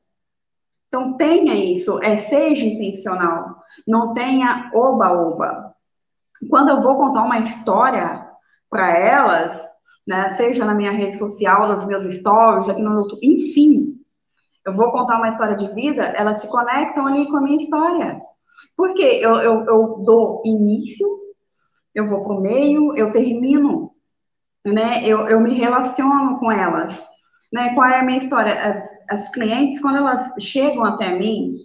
Então, 0.88 1.18
tenha 1.18 1.54
isso, 1.54 2.02
é, 2.02 2.18
seja 2.20 2.66
intencional, 2.66 3.55
não 3.88 4.13
tenha 4.13 4.69
oba-oba. 4.73 5.73
Quando 6.49 6.69
eu 6.69 6.82
vou 6.82 6.95
contar 6.97 7.23
uma 7.23 7.39
história 7.39 8.28
para 8.69 8.97
elas, 8.97 9.62
né, 10.06 10.32
seja 10.32 10.65
na 10.65 10.73
minha 10.73 10.91
rede 10.91 11.17
social, 11.17 11.67
nos 11.67 11.86
meus 11.86 12.15
stories, 12.15 12.69
aqui 12.69 12.82
no 12.82 12.93
YouTube, 13.01 13.25
enfim, 13.25 13.95
eu 14.65 14.73
vou 14.73 14.91
contar 14.91 15.17
uma 15.17 15.30
história 15.30 15.56
de 15.56 15.73
vida, 15.73 16.04
elas 16.04 16.39
se 16.39 16.47
conectam 16.47 17.08
ali 17.08 17.28
com 17.28 17.38
a 17.38 17.41
minha 17.41 17.58
história. 17.58 18.21
Porque 18.75 19.01
eu, 19.01 19.36
eu, 19.36 19.65
eu 19.65 20.04
dou 20.06 20.41
início, 20.45 21.08
eu 21.93 22.08
vou 22.08 22.23
para 22.23 22.34
o 22.34 22.41
meio, 22.41 22.95
eu 22.95 23.12
termino, 23.12 23.91
né, 24.65 25.06
eu, 25.06 25.28
eu 25.28 25.39
me 25.39 25.54
relaciono 25.54 26.39
com 26.39 26.51
elas. 26.51 27.06
Né? 27.51 27.73
Qual 27.73 27.88
é 27.88 27.99
a 27.99 28.04
minha 28.04 28.17
história? 28.17 28.54
As, 28.54 28.84
as 29.10 29.30
clientes, 29.30 29.80
quando 29.82 29.97
elas 29.97 30.34
chegam 30.39 30.84
até 30.84 31.17
mim, 31.17 31.56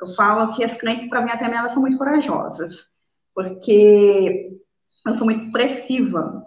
eu 0.00 0.08
falo 0.14 0.52
que 0.54 0.64
as 0.64 0.74
clientes, 0.76 1.08
para 1.08 1.22
mim, 1.22 1.30
até 1.30 1.44
elas 1.44 1.72
são 1.72 1.82
muito 1.82 1.98
corajosas, 1.98 2.86
porque 3.34 4.58
eu 5.06 5.14
sou 5.14 5.24
muito 5.24 5.44
expressiva. 5.44 6.46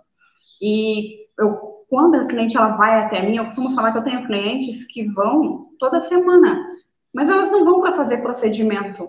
E 0.61 1.27
eu, 1.37 1.85
quando 1.89 2.15
a 2.15 2.25
cliente 2.25 2.55
ela 2.55 2.77
vai 2.77 3.03
até 3.03 3.21
mim, 3.21 3.37
eu 3.37 3.45
costumo 3.45 3.75
falar 3.75 3.91
que 3.91 3.97
eu 3.97 4.03
tenho 4.03 4.25
clientes 4.25 4.85
que 4.85 5.03
vão 5.11 5.69
toda 5.79 6.01
semana, 6.01 6.59
mas 7.13 7.29
elas 7.29 7.51
não 7.51 7.65
vão 7.65 7.81
para 7.81 7.95
fazer 7.95 8.21
procedimento, 8.21 9.07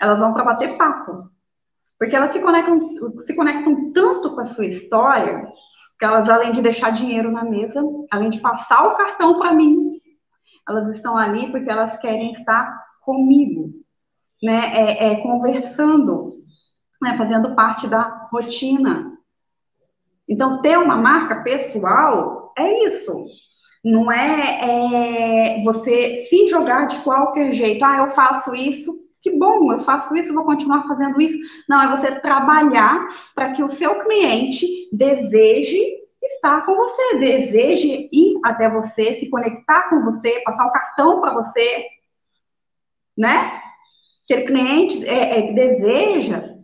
elas 0.00 0.18
vão 0.18 0.32
para 0.32 0.44
bater 0.44 0.76
papo. 0.76 1.30
Porque 1.98 2.14
elas 2.14 2.32
se 2.32 2.40
conectam, 2.40 3.18
se 3.18 3.34
conectam 3.34 3.92
tanto 3.92 4.34
com 4.34 4.40
a 4.40 4.44
sua 4.44 4.66
história 4.66 5.46
que 5.98 6.04
elas, 6.04 6.28
além 6.28 6.52
de 6.52 6.60
deixar 6.60 6.90
dinheiro 6.90 7.30
na 7.30 7.44
mesa, 7.44 7.82
além 8.10 8.28
de 8.28 8.40
passar 8.40 8.86
o 8.86 8.96
cartão 8.96 9.38
para 9.38 9.52
mim, 9.52 10.00
elas 10.68 10.88
estão 10.88 11.16
ali 11.16 11.50
porque 11.50 11.70
elas 11.70 11.96
querem 11.98 12.32
estar 12.32 12.83
comigo, 13.04 13.70
né? 14.42 14.72
É, 14.74 15.12
é 15.12 15.16
conversando, 15.16 16.34
né? 17.00 17.16
fazendo 17.16 17.54
parte 17.54 17.86
da 17.86 18.28
rotina. 18.32 19.12
Então, 20.28 20.62
ter 20.62 20.78
uma 20.78 20.96
marca 20.96 21.42
pessoal 21.42 22.52
é 22.56 22.86
isso. 22.86 23.26
Não 23.84 24.10
é, 24.10 25.58
é 25.58 25.62
você 25.62 26.14
se 26.16 26.46
jogar 26.48 26.86
de 26.86 26.98
qualquer 27.00 27.52
jeito. 27.52 27.84
Ah, 27.84 27.98
eu 27.98 28.08
faço 28.10 28.54
isso, 28.54 28.98
que 29.20 29.30
bom, 29.30 29.72
eu 29.72 29.78
faço 29.78 30.16
isso, 30.16 30.34
vou 30.34 30.44
continuar 30.44 30.86
fazendo 30.86 31.20
isso. 31.20 31.38
Não, 31.68 31.82
é 31.82 31.90
você 31.90 32.12
trabalhar 32.20 33.06
para 33.34 33.52
que 33.52 33.62
o 33.62 33.68
seu 33.68 34.02
cliente 34.04 34.66
deseje 34.92 35.82
estar 36.22 36.64
com 36.64 36.74
você, 36.74 37.18
deseje 37.18 38.08
ir 38.12 38.38
até 38.44 38.68
você, 38.68 39.14
se 39.14 39.30
conectar 39.30 39.88
com 39.88 40.02
você, 40.02 40.40
passar 40.44 40.66
o 40.66 40.72
cartão 40.72 41.20
para 41.20 41.34
você, 41.34 41.84
né? 43.16 43.60
Aquele 44.24 44.46
cliente 44.46 45.06
é, 45.06 45.38
é, 45.38 45.52
deseja, 45.52 46.54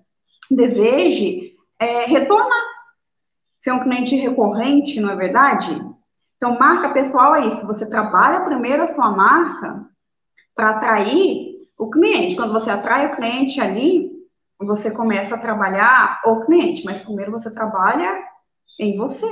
deseje 0.51 1.55
é, 1.79 2.07
retornar. 2.07 2.71
Ser 3.63 3.73
um 3.73 3.81
cliente 3.81 4.17
recorrente, 4.17 5.01
não 5.01 5.11
é 5.11 5.17
verdade? 5.17 5.71
Então, 6.37 6.59
marca 6.59 6.95
pessoal 6.95 7.37
é 7.37 7.47
isso. 7.47 7.67
Você 7.67 7.87
trabalha 7.87 8.41
primeiro 8.41 8.83
a 8.83 8.89
sua 8.89 9.11
marca 9.11 9.87
para 10.55 10.71
atrair 10.71 11.69
o 11.77 11.91
cliente. 11.91 12.37
Quando 12.37 12.55
você 12.55 12.71
atrai 12.71 13.07
o 13.07 13.17
cliente 13.17 13.61
ali, 13.61 14.11
você 14.59 14.91
começa 14.91 15.35
a 15.35 15.39
trabalhar 15.39 16.21
o 16.25 16.41
cliente, 16.41 16.85
mas 16.85 17.03
primeiro 17.03 17.33
você 17.33 17.51
trabalha 17.51 18.23
em 18.79 18.97
você. 18.97 19.29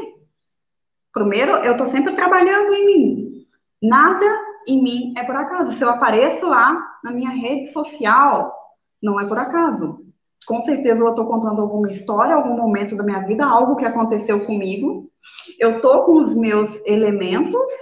Primeiro, 1.12 1.52
eu 1.52 1.72
estou 1.72 1.86
sempre 1.86 2.14
trabalhando 2.14 2.74
em 2.74 2.86
mim. 2.86 3.46
Nada 3.82 4.47
em 4.68 4.82
mim 4.82 5.14
é 5.16 5.24
por 5.24 5.34
acaso. 5.34 5.72
Se 5.72 5.82
eu 5.82 5.90
apareço 5.90 6.48
lá 6.48 6.76
na 7.02 7.10
minha 7.10 7.30
rede 7.30 7.72
social, 7.72 8.54
não 9.02 9.18
é 9.18 9.26
por 9.26 9.38
acaso. 9.38 10.00
Com 10.46 10.60
certeza 10.60 11.00
eu 11.00 11.08
estou 11.10 11.26
contando 11.26 11.60
alguma 11.60 11.90
história, 11.90 12.34
algum 12.34 12.56
momento 12.56 12.96
da 12.96 13.02
minha 13.02 13.20
vida, 13.20 13.44
algo 13.44 13.76
que 13.76 13.84
aconteceu 13.84 14.46
comigo. 14.46 15.10
Eu 15.58 15.76
estou 15.76 16.04
com 16.04 16.22
os 16.22 16.34
meus 16.34 16.70
elementos, 16.86 17.72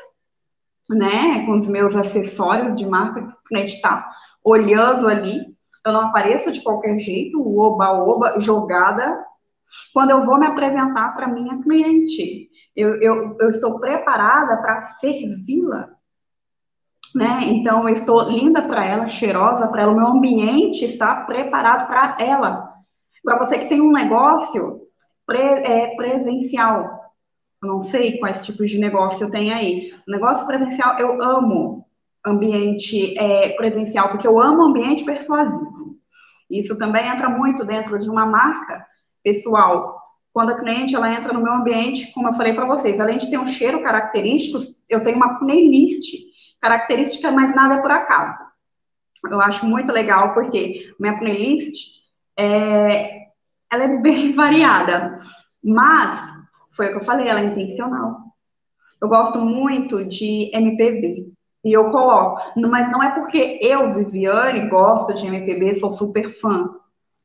né, 0.88 1.44
com 1.44 1.58
os 1.58 1.66
meus 1.68 1.94
acessórios 1.94 2.76
de 2.76 2.86
marca 2.86 3.22
que 3.22 3.28
o 3.28 3.48
cliente 3.48 3.74
está 3.74 4.08
olhando 4.42 5.08
ali. 5.08 5.44
Eu 5.84 5.92
não 5.92 6.08
apareço 6.08 6.50
de 6.50 6.62
qualquer 6.62 6.98
jeito, 6.98 7.40
oba-oba, 7.58 8.40
jogada. 8.40 9.24
Quando 9.92 10.10
eu 10.10 10.24
vou 10.24 10.38
me 10.38 10.46
apresentar 10.46 11.14
para 11.14 11.28
minha 11.28 11.60
cliente, 11.62 12.48
eu, 12.74 13.00
eu, 13.00 13.36
eu 13.40 13.48
estou 13.48 13.78
preparada 13.78 14.56
para 14.56 14.84
servi-la. 14.84 15.95
Né? 17.16 17.44
Então, 17.44 17.88
eu 17.88 17.94
estou 17.94 18.28
linda 18.28 18.60
para 18.60 18.84
ela, 18.84 19.08
cheirosa 19.08 19.68
para 19.68 19.84
ela, 19.84 19.92
o 19.92 19.96
meu 19.96 20.06
ambiente 20.06 20.84
está 20.84 21.24
preparado 21.24 21.86
para 21.86 22.18
ela. 22.20 22.70
Para 23.24 23.38
você 23.38 23.58
que 23.58 23.70
tem 23.70 23.80
um 23.80 23.90
negócio 23.90 24.82
pre, 25.24 25.40
é, 25.40 25.96
presencial, 25.96 27.00
eu 27.62 27.68
não 27.70 27.80
sei 27.80 28.18
quais 28.18 28.44
tipos 28.44 28.70
de 28.70 28.78
negócio 28.78 29.30
tenho 29.30 29.54
aí. 29.54 29.94
Negócio 30.06 30.46
presencial 30.46 30.98
eu 30.98 31.22
amo, 31.22 31.86
ambiente 32.22 33.18
é, 33.18 33.48
presencial, 33.56 34.10
porque 34.10 34.28
eu 34.28 34.38
amo 34.38 34.64
ambiente 34.64 35.02
persuasivo. 35.02 35.96
Isso 36.50 36.76
também 36.76 37.08
entra 37.08 37.30
muito 37.30 37.64
dentro 37.64 37.98
de 37.98 38.10
uma 38.10 38.26
marca 38.26 38.84
pessoal. 39.24 39.98
Quando 40.34 40.50
a 40.50 40.58
cliente 40.58 40.94
ela 40.94 41.10
entra 41.10 41.32
no 41.32 41.42
meu 41.42 41.54
ambiente, 41.54 42.12
como 42.12 42.28
eu 42.28 42.34
falei 42.34 42.52
para 42.52 42.66
vocês, 42.66 43.00
além 43.00 43.16
de 43.16 43.30
ter 43.30 43.38
um 43.38 43.46
cheiro 43.46 43.82
característico, 43.82 44.58
eu 44.86 45.02
tenho 45.02 45.16
uma 45.16 45.38
playlist 45.38 46.26
característica, 46.60 47.30
mas 47.30 47.54
nada 47.54 47.80
por 47.80 47.90
acaso. 47.90 48.44
Eu 49.30 49.40
acho 49.40 49.66
muito 49.66 49.92
legal 49.92 50.34
porque 50.34 50.92
minha 50.98 51.18
playlist 51.18 51.96
é, 52.38 53.26
ela 53.72 53.84
é 53.84 53.96
bem 53.98 54.32
variada, 54.36 55.20
mas 55.62 56.36
foi 56.70 56.88
o 56.88 56.90
que 56.90 56.96
eu 56.96 57.04
falei, 57.04 57.28
ela 57.28 57.40
é 57.40 57.44
intencional. 57.44 58.18
Eu 59.00 59.08
gosto 59.08 59.38
muito 59.38 60.04
de 60.08 60.50
MPB 60.54 61.32
e 61.64 61.72
eu 61.72 61.90
coloco, 61.90 62.40
mas 62.56 62.90
não 62.90 63.02
é 63.02 63.10
porque 63.10 63.58
eu, 63.60 63.92
Viviane, 63.92 64.68
gosto 64.68 65.14
de 65.14 65.26
MPB, 65.26 65.76
sou 65.76 65.90
super 65.90 66.30
fã. 66.30 66.70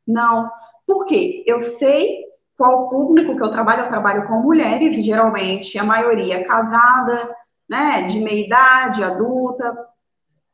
Não, 0.07 0.49
porque 0.85 1.43
eu 1.45 1.61
sei 1.61 2.25
qual 2.57 2.89
público 2.89 3.35
que 3.35 3.43
eu 3.43 3.49
trabalho, 3.49 3.83
eu 3.83 3.89
trabalho 3.89 4.27
com 4.27 4.41
mulheres, 4.41 5.03
geralmente 5.03 5.77
a 5.77 5.83
maioria 5.83 6.37
é 6.37 6.43
casada, 6.43 7.35
né, 7.71 8.01
de 8.01 8.19
meia 8.19 8.45
idade, 8.45 9.01
adulta. 9.01 9.77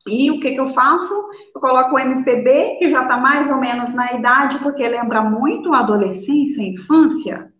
E 0.07 0.29
o 0.29 0.39
que, 0.39 0.51
que 0.51 0.59
eu 0.59 0.67
faço? 0.67 1.13
Eu 1.53 1.59
coloco 1.59 1.95
o 1.95 1.99
MPB, 1.99 2.75
que 2.77 2.91
já 2.91 3.01
está 3.01 3.17
mais 3.17 3.49
ou 3.49 3.57
menos 3.57 3.91
na 3.95 4.13
idade, 4.13 4.59
porque 4.59 4.87
lembra 4.87 5.23
muito 5.23 5.73
a 5.73 5.79
adolescência, 5.79 6.63
a 6.63 6.67
infância. 6.67 7.51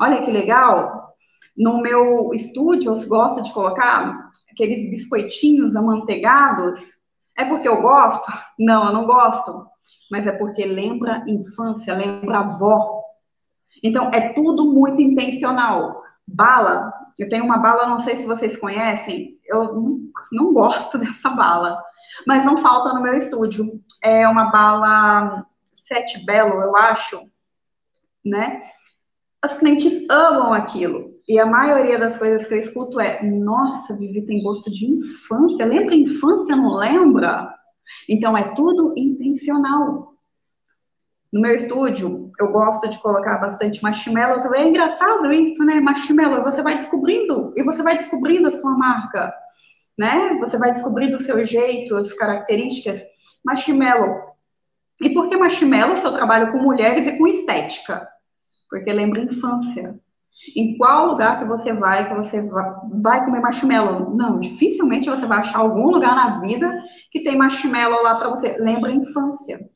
Olha 0.00 0.24
que 0.24 0.30
legal. 0.30 1.14
No 1.54 1.82
meu 1.82 2.32
estúdio, 2.32 2.94
eu 2.94 3.08
gosto 3.08 3.42
de 3.42 3.52
colocar 3.52 4.30
aqueles 4.50 4.88
biscoitinhos 4.90 5.76
amanteigados. 5.76 6.80
É 7.36 7.44
porque 7.44 7.68
eu 7.68 7.82
gosto? 7.82 8.26
Não, 8.58 8.86
eu 8.86 8.92
não 8.94 9.04
gosto. 9.04 9.66
Mas 10.10 10.26
é 10.26 10.32
porque 10.32 10.64
lembra 10.64 11.22
infância, 11.28 11.94
lembra 11.94 12.38
avó. 12.38 13.02
Então, 13.82 14.08
é 14.10 14.32
tudo 14.32 14.72
muito 14.72 15.02
intencional. 15.02 16.02
Bala, 16.26 16.92
eu 17.18 17.28
tenho 17.28 17.44
uma 17.44 17.58
bala, 17.58 17.88
não 17.88 18.00
sei 18.00 18.16
se 18.16 18.26
vocês 18.26 18.56
conhecem, 18.56 19.38
eu 19.46 20.02
não, 20.30 20.52
gosto 20.52 20.98
dessa 20.98 21.30
bala, 21.30 21.82
mas 22.26 22.44
não 22.44 22.58
falta 22.58 22.92
no 22.92 23.02
meu 23.02 23.14
estúdio. 23.14 23.80
É 24.02 24.26
uma 24.28 24.50
bala 24.50 25.46
Sete 25.86 26.24
Belo, 26.24 26.60
eu 26.62 26.76
acho, 26.76 27.22
né? 28.24 28.62
As 29.40 29.56
clientes 29.56 30.06
amam 30.10 30.52
aquilo. 30.52 31.16
E 31.28 31.40
a 31.40 31.46
maioria 31.46 31.98
das 31.98 32.16
coisas 32.16 32.46
que 32.46 32.54
eu 32.54 32.58
escuto 32.58 33.00
é: 33.00 33.22
nossa, 33.22 33.96
Vivi 33.96 34.22
tem 34.22 34.42
gosto 34.42 34.70
de 34.70 34.86
infância. 34.86 35.66
Lembra 35.66 35.94
infância, 35.94 36.54
não 36.54 36.74
lembra? 36.74 37.52
Então 38.08 38.36
é 38.36 38.54
tudo 38.54 38.94
intencional. 38.96 40.14
No 41.32 41.40
meu 41.40 41.54
estúdio, 41.54 42.25
eu 42.38 42.52
gosto 42.52 42.88
de 42.88 42.98
colocar 42.98 43.38
bastante 43.38 43.82
marshmallow 43.82 44.42
também. 44.42 44.62
É 44.62 44.68
engraçado 44.68 45.32
isso, 45.32 45.64
né? 45.64 45.80
Marshmallow, 45.80 46.42
você 46.42 46.62
vai 46.62 46.76
descobrindo, 46.76 47.52
e 47.56 47.62
você 47.62 47.82
vai 47.82 47.96
descobrindo 47.96 48.48
a 48.48 48.52
sua 48.52 48.76
marca, 48.76 49.32
né? 49.98 50.36
Você 50.40 50.58
vai 50.58 50.72
descobrindo 50.72 51.16
o 51.16 51.22
seu 51.22 51.44
jeito, 51.44 51.96
as 51.96 52.12
características. 52.12 53.02
Marshmallow. 53.44 54.36
E 55.00 55.10
por 55.10 55.28
que 55.28 55.36
marshmallow 55.36 55.96
se 55.96 56.06
eu 56.06 56.14
trabalho 56.14 56.52
com 56.52 56.58
mulheres 56.58 57.06
e 57.06 57.18
com 57.18 57.26
estética? 57.26 58.08
Porque 58.68 58.92
lembra 58.92 59.22
infância. 59.22 59.98
Em 60.54 60.76
qual 60.76 61.06
lugar 61.06 61.38
que 61.38 61.44
você 61.44 61.72
vai, 61.72 62.08
que 62.08 62.14
você 62.14 62.42
vai 63.02 63.24
comer 63.24 63.40
marshmallow? 63.40 64.14
Não, 64.14 64.38
dificilmente 64.38 65.08
você 65.08 65.26
vai 65.26 65.38
achar 65.38 65.58
algum 65.58 65.90
lugar 65.90 66.14
na 66.14 66.40
vida 66.40 66.82
que 67.10 67.22
tem 67.22 67.36
marshmallow 67.36 68.02
lá 68.02 68.16
para 68.16 68.30
você. 68.30 68.56
Lembra 68.58 68.92
infância. 68.92 69.68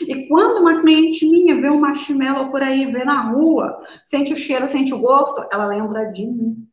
E 0.00 0.28
quando 0.28 0.60
uma 0.60 0.80
cliente 0.80 1.28
minha 1.28 1.60
vê 1.60 1.70
um 1.70 1.80
marshmallow 1.80 2.50
por 2.50 2.62
aí, 2.62 2.86
vê 2.92 3.04
na 3.04 3.30
rua, 3.30 3.80
sente 4.06 4.32
o 4.32 4.36
cheiro, 4.36 4.68
sente 4.68 4.92
o 4.92 4.98
gosto, 4.98 5.46
ela 5.50 5.66
lembra 5.66 6.12
de 6.12 6.26
mim. 6.26 6.68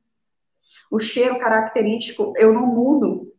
O 0.91 0.99
cheiro 0.99 1.39
característico, 1.39 2.33
eu 2.37 2.53
não 2.53 2.67
mudo 2.67 3.31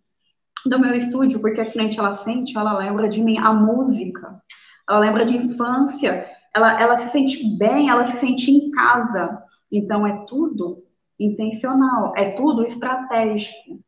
do 0.64 0.80
meu 0.80 0.94
estúdio, 0.94 1.40
porque 1.40 1.60
a 1.60 1.70
cliente, 1.70 1.98
ela 1.98 2.16
sente, 2.16 2.56
ela 2.56 2.76
lembra 2.76 3.08
de 3.08 3.22
mim. 3.22 3.38
A 3.38 3.52
música, 3.52 4.42
ela 4.88 4.98
lembra 4.98 5.24
de 5.24 5.36
infância, 5.36 6.26
ela, 6.54 6.80
ela 6.80 6.96
se 6.96 7.10
sente 7.10 7.56
bem, 7.56 7.88
ela 7.88 8.04
se 8.06 8.18
sente 8.18 8.50
em 8.50 8.70
casa. 8.70 9.42
Então, 9.70 10.06
é 10.06 10.24
tudo 10.26 10.84
intencional, 11.18 12.12
é 12.16 12.30
tudo 12.30 12.66
estratégico. 12.66 13.80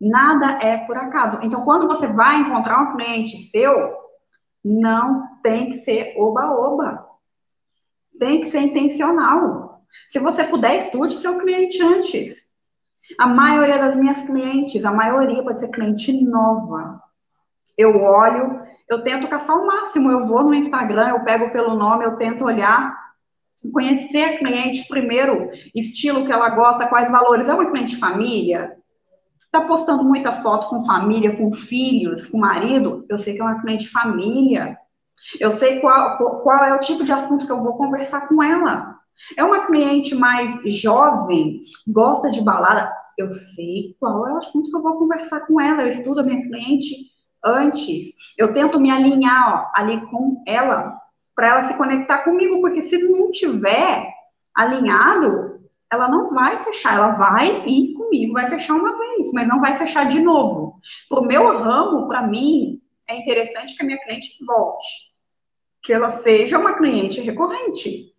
Nada 0.00 0.58
é 0.62 0.78
por 0.78 0.96
acaso. 0.96 1.40
Então, 1.42 1.64
quando 1.64 1.88
você 1.88 2.06
vai 2.06 2.40
encontrar 2.40 2.80
um 2.82 2.96
cliente 2.96 3.48
seu, 3.48 4.07
não 4.64 5.40
tem 5.42 5.66
que 5.66 5.74
ser 5.74 6.14
oba-oba. 6.16 7.06
Tem 8.18 8.40
que 8.40 8.48
ser 8.48 8.60
intencional. 8.60 9.82
Se 10.08 10.18
você 10.18 10.44
puder, 10.44 10.76
estude 10.76 11.16
seu 11.16 11.38
cliente 11.38 11.82
antes. 11.82 12.48
A 13.18 13.26
maioria 13.26 13.78
das 13.78 13.96
minhas 13.96 14.20
clientes, 14.22 14.84
a 14.84 14.92
maioria 14.92 15.42
pode 15.42 15.60
ser 15.60 15.68
cliente 15.68 16.12
nova. 16.24 17.00
Eu 17.76 18.02
olho, 18.02 18.60
eu 18.88 19.02
tento 19.02 19.28
caçar 19.28 19.56
o 19.56 19.66
máximo. 19.66 20.10
Eu 20.10 20.26
vou 20.26 20.42
no 20.42 20.54
Instagram, 20.54 21.10
eu 21.10 21.24
pego 21.24 21.50
pelo 21.50 21.74
nome, 21.74 22.04
eu 22.04 22.16
tento 22.16 22.44
olhar, 22.44 22.94
conhecer 23.72 24.24
a 24.24 24.38
cliente 24.38 24.86
primeiro, 24.88 25.50
estilo 25.74 26.26
que 26.26 26.32
ela 26.32 26.50
gosta, 26.50 26.88
quais 26.88 27.10
valores. 27.10 27.48
É 27.48 27.54
uma 27.54 27.70
cliente 27.70 27.96
família? 27.96 28.77
Está 29.48 29.66
postando 29.66 30.04
muita 30.04 30.30
foto 30.42 30.68
com 30.68 30.84
família, 30.84 31.34
com 31.34 31.50
filhos, 31.50 32.26
com 32.26 32.36
marido? 32.36 33.06
Eu 33.08 33.16
sei 33.16 33.32
que 33.32 33.40
é 33.40 33.44
uma 33.44 33.62
cliente 33.62 33.88
família. 33.88 34.78
Eu 35.40 35.50
sei 35.50 35.80
qual, 35.80 36.18
qual 36.42 36.64
é 36.64 36.74
o 36.74 36.80
tipo 36.80 37.02
de 37.02 37.12
assunto 37.12 37.46
que 37.46 37.52
eu 37.52 37.62
vou 37.62 37.74
conversar 37.78 38.28
com 38.28 38.42
ela. 38.42 38.94
É 39.38 39.42
uma 39.42 39.66
cliente 39.66 40.14
mais 40.14 40.60
jovem, 40.66 41.60
gosta 41.86 42.30
de 42.30 42.42
balada? 42.42 42.92
Eu 43.16 43.32
sei 43.32 43.96
qual 43.98 44.28
é 44.28 44.34
o 44.34 44.36
assunto 44.36 44.70
que 44.70 44.76
eu 44.76 44.82
vou 44.82 44.98
conversar 44.98 45.40
com 45.40 45.58
ela. 45.58 45.82
Eu 45.82 45.90
estudo 45.92 46.20
a 46.20 46.24
minha 46.24 46.46
cliente 46.46 46.94
antes. 47.42 48.36
Eu 48.36 48.52
tento 48.52 48.78
me 48.78 48.90
alinhar 48.90 49.72
ó, 49.74 49.80
ali 49.80 49.98
com 50.10 50.42
ela, 50.46 51.00
para 51.34 51.48
ela 51.48 51.62
se 51.62 51.74
conectar 51.78 52.18
comigo, 52.18 52.60
porque 52.60 52.82
se 52.82 52.98
não 52.98 53.30
tiver 53.30 54.12
alinhado, 54.54 55.58
ela 55.90 56.06
não 56.06 56.34
vai 56.34 56.58
fechar, 56.58 56.96
ela 56.96 57.12
vai 57.12 57.64
ir 57.66 57.94
comigo, 58.08 58.32
vai 58.32 58.48
fechar 58.48 58.74
uma 58.74 58.96
vez, 58.96 59.30
mas 59.32 59.46
não 59.46 59.60
vai 59.60 59.76
fechar 59.78 60.06
de 60.06 60.20
novo. 60.20 60.80
Para 61.08 61.20
o 61.20 61.26
meu 61.26 61.46
ramo, 61.58 62.08
para 62.08 62.26
mim, 62.26 62.80
é 63.06 63.16
interessante 63.16 63.76
que 63.76 63.82
a 63.82 63.86
minha 63.86 63.98
cliente 63.98 64.36
volte, 64.44 64.86
que 65.82 65.92
ela 65.92 66.10
seja 66.12 66.58
uma 66.58 66.76
cliente 66.76 67.20
recorrente. 67.20 68.12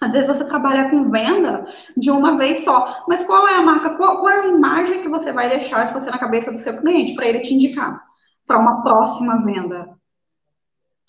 Às 0.00 0.12
vezes 0.12 0.28
você 0.28 0.44
trabalha 0.44 0.90
com 0.90 1.10
venda 1.10 1.66
de 1.96 2.10
uma 2.10 2.36
vez 2.36 2.60
só, 2.60 3.04
mas 3.08 3.24
qual 3.24 3.48
é 3.48 3.56
a 3.56 3.62
marca, 3.62 3.96
qual, 3.96 4.20
qual 4.20 4.28
é 4.28 4.40
a 4.40 4.46
imagem 4.46 5.02
que 5.02 5.08
você 5.08 5.32
vai 5.32 5.48
deixar 5.48 5.86
de 5.86 5.92
você 5.92 6.08
na 6.08 6.18
cabeça 6.18 6.52
do 6.52 6.58
seu 6.58 6.80
cliente 6.80 7.14
para 7.14 7.26
ele 7.26 7.40
te 7.40 7.54
indicar 7.54 8.00
para 8.46 8.58
uma 8.58 8.82
próxima 8.82 9.44
venda? 9.44 9.90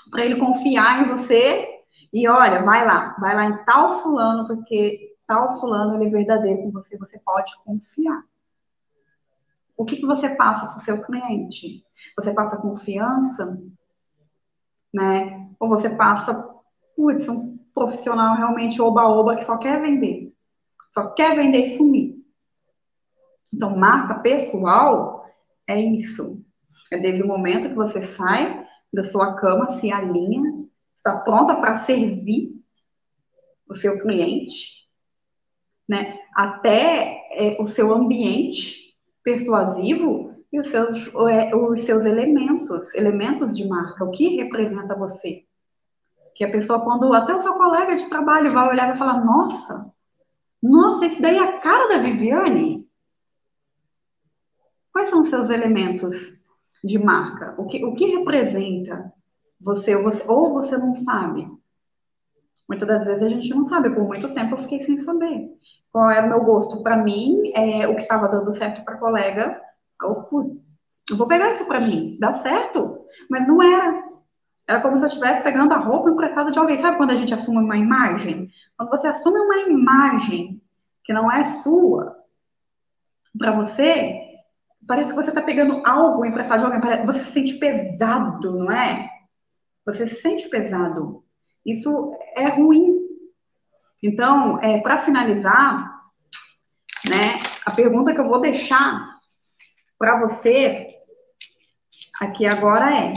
Para 0.09 0.25
ele 0.25 0.37
confiar 0.37 1.03
em 1.03 1.09
você 1.09 1.67
e 2.11 2.27
olha, 2.27 2.63
vai 2.63 2.83
lá, 2.83 3.15
vai 3.19 3.35
lá 3.35 3.45
em 3.45 3.63
tal 3.63 3.91
fulano, 4.01 4.47
porque 4.47 5.08
tal 5.29 5.59
fulano 5.59 5.93
ele 5.93 6.07
é 6.07 6.09
verdadeiro 6.09 6.63
com 6.63 6.71
você, 6.71 6.97
você 6.97 7.19
pode 7.19 7.55
confiar. 7.63 8.23
O 9.77 9.85
que, 9.85 9.97
que 9.97 10.05
você 10.07 10.27
passa 10.27 10.65
para 10.65 10.77
o 10.77 10.81
seu 10.81 11.03
cliente? 11.03 11.85
Você 12.15 12.33
passa 12.33 12.57
confiança? 12.57 13.61
Né? 14.91 15.51
Ou 15.59 15.69
você 15.69 15.87
passa, 15.91 16.33
putz, 16.95 17.29
um 17.29 17.59
profissional 17.75 18.37
realmente 18.37 18.81
oba-oba 18.81 19.35
que 19.35 19.45
só 19.45 19.59
quer 19.59 19.79
vender. 19.79 20.33
Só 20.95 21.11
quer 21.11 21.35
vender 21.35 21.65
e 21.65 21.77
sumir. 21.77 22.15
Então, 23.53 23.77
marca 23.77 24.15
pessoal 24.15 25.27
é 25.67 25.79
isso. 25.79 26.43
É 26.91 26.97
desde 26.97 27.21
o 27.21 27.27
momento 27.27 27.69
que 27.69 27.75
você 27.75 28.01
sai 28.01 28.67
da 28.91 29.03
sua 29.03 29.35
cama, 29.35 29.69
se 29.73 29.91
alinha, 29.91 30.65
está 30.97 31.17
pronta 31.17 31.55
para 31.55 31.77
servir 31.77 32.59
o 33.69 33.75
seu 33.75 34.01
cliente, 34.01 34.88
né? 35.89 36.19
Até 36.35 37.19
é, 37.31 37.57
o 37.59 37.65
seu 37.65 37.91
ambiente 37.91 38.95
persuasivo 39.23 40.35
e 40.53 40.59
os 40.59 40.67
seus, 40.67 41.13
é, 41.27 41.55
os 41.55 41.81
seus 41.81 42.05
elementos, 42.05 42.93
elementos 42.93 43.57
de 43.57 43.67
marca, 43.67 44.05
o 44.05 44.11
que 44.11 44.37
representa 44.37 44.95
você. 44.95 45.43
Que 46.35 46.45
a 46.45 46.51
pessoa, 46.51 46.81
quando 46.81 47.11
até 47.11 47.35
o 47.35 47.41
seu 47.41 47.53
colega 47.53 47.95
de 47.95 48.07
trabalho 48.07 48.53
vai 48.53 48.69
olhar 48.69 48.85
e 48.85 48.89
vai 48.89 48.97
falar, 48.99 49.25
nossa, 49.25 49.91
nossa, 50.61 51.07
esse 51.07 51.21
daí 51.21 51.37
é 51.37 51.43
a 51.43 51.59
cara 51.59 51.89
da 51.89 51.97
Viviane? 51.97 52.87
Quais 54.93 55.09
são 55.09 55.21
os 55.21 55.29
seus 55.29 55.49
elementos 55.49 56.15
de 56.83 56.99
marca? 56.99 57.55
O 57.57 57.65
que, 57.65 57.83
o 57.83 57.95
que 57.95 58.05
representa 58.05 59.11
você 59.59 59.97
você? 59.97 60.23
ou 60.27 60.53
você 60.53 60.77
não 60.77 60.95
sabe? 60.97 61.47
Muitas 62.69 62.87
das 62.87 63.05
vezes 63.05 63.23
a 63.23 63.29
gente 63.29 63.49
não 63.49 63.65
sabe. 63.65 63.89
Por 63.89 64.07
muito 64.07 64.31
tempo 64.35 64.53
eu 64.53 64.59
fiquei 64.59 64.81
sem 64.83 64.99
saber 64.99 65.49
qual 65.91 66.11
era 66.11 66.27
o 66.27 66.29
meu 66.29 66.43
gosto. 66.43 66.83
Para 66.83 66.97
mim, 66.97 67.51
é, 67.55 67.87
o 67.87 67.95
que 67.95 68.03
estava 68.03 68.29
dando 68.29 68.53
certo 68.53 68.85
para 68.85 68.97
colega, 68.97 69.59
eu, 70.03 70.29
eu 71.09 71.17
vou 71.17 71.27
pegar 71.27 71.51
isso 71.51 71.65
para 71.65 71.81
mim, 71.81 72.15
dá 72.19 72.35
certo, 72.35 73.05
mas 73.27 73.47
não 73.47 73.61
era. 73.61 74.07
Era 74.67 74.81
como 74.81 74.99
se 74.99 75.03
eu 75.03 75.07
estivesse 75.07 75.41
pegando 75.41 75.73
a 75.73 75.79
roupa 75.79 76.11
emprestada 76.11 76.51
de 76.51 76.59
alguém. 76.59 76.77
Sabe 76.77 76.97
quando 76.97 77.09
a 77.09 77.15
gente 77.15 77.33
assume 77.33 77.57
uma 77.57 77.75
imagem? 77.75 78.51
Quando 78.77 78.91
você 78.91 79.07
assume 79.07 79.39
uma 79.39 79.57
imagem 79.61 80.61
que 81.03 81.11
não 81.11 81.31
é 81.31 81.43
sua, 81.43 82.15
para 83.35 83.51
você, 83.51 84.15
parece 84.85 85.09
que 85.09 85.15
você 85.15 85.29
está 85.29 85.41
pegando 85.41 85.81
algo 85.87 86.23
emprestado 86.23 86.59
de 86.59 86.65
alguém, 86.65 87.03
você 87.03 87.19
se 87.19 87.31
sente 87.31 87.57
pesado, 87.57 88.59
não 88.59 88.71
é? 88.71 89.09
Você 89.87 90.05
se 90.05 90.21
sente 90.21 90.47
pesado. 90.49 91.23
Isso 91.71 92.13
é 92.35 92.47
ruim. 92.47 92.97
Então, 94.01 94.59
é, 94.61 94.79
para 94.79 95.05
finalizar, 95.05 96.01
né, 97.05 97.41
a 97.65 97.71
pergunta 97.71 98.13
que 98.13 98.19
eu 98.19 98.27
vou 98.27 98.39
deixar 98.39 99.19
para 99.97 100.19
você 100.19 100.87
aqui 102.19 102.45
agora 102.45 102.95
é, 102.95 103.13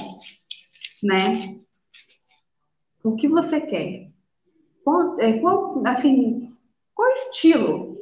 né, 1.03 1.63
o 3.03 3.17
que 3.17 3.29
você 3.29 3.61
quer? 3.61 4.11
Qual, 4.85 5.21
é, 5.21 5.39
qual 5.39 5.83
assim, 5.87 6.55
qual 6.95 7.11
estilo 7.13 7.97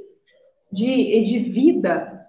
de, 0.72 1.22
de 1.22 1.38
vida 1.38 2.26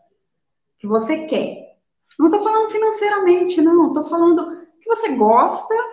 que 0.79 0.87
você 0.87 1.25
quer? 1.25 1.77
Não 2.19 2.27
estou 2.27 2.43
falando 2.43 2.69
financeiramente, 2.69 3.61
não. 3.61 3.87
Estou 3.87 4.05
falando 4.05 4.67
que 4.81 4.89
você 4.89 5.15
gosta 5.15 5.90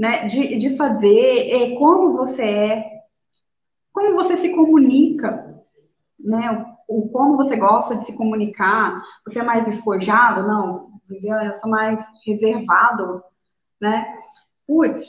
né, 0.00 0.24
de, 0.24 0.56
de 0.56 0.78
fazer, 0.78 1.50
é, 1.50 1.76
como 1.76 2.16
você 2.16 2.42
é, 2.42 3.00
como 3.92 4.14
você 4.14 4.34
se 4.38 4.48
comunica, 4.54 5.62
né, 6.18 6.74
o, 6.88 7.06
como 7.10 7.36
você 7.36 7.54
gosta 7.54 7.94
de 7.96 8.06
se 8.06 8.16
comunicar, 8.16 8.98
você 9.26 9.40
é 9.40 9.42
mais 9.42 9.62
despojado? 9.62 10.46
Não, 10.48 10.88
eu 11.10 11.54
sou 11.56 11.68
mais 11.68 12.02
reservado, 12.24 13.22
né? 13.78 14.06
Putz, 14.66 15.06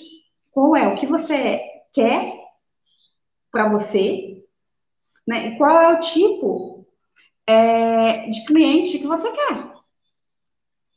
qual 0.51 0.75
é 0.75 0.89
o 0.89 0.97
que 0.97 1.07
você 1.07 1.61
quer 1.93 2.33
para 3.49 3.69
você, 3.69 4.43
né? 5.25 5.47
E 5.47 5.57
qual 5.57 5.81
é 5.81 5.93
o 5.93 6.01
tipo 6.01 6.85
é, 7.47 8.27
de 8.27 8.43
cliente 8.43 8.99
que 8.99 9.07
você 9.07 9.31
quer? 9.31 9.71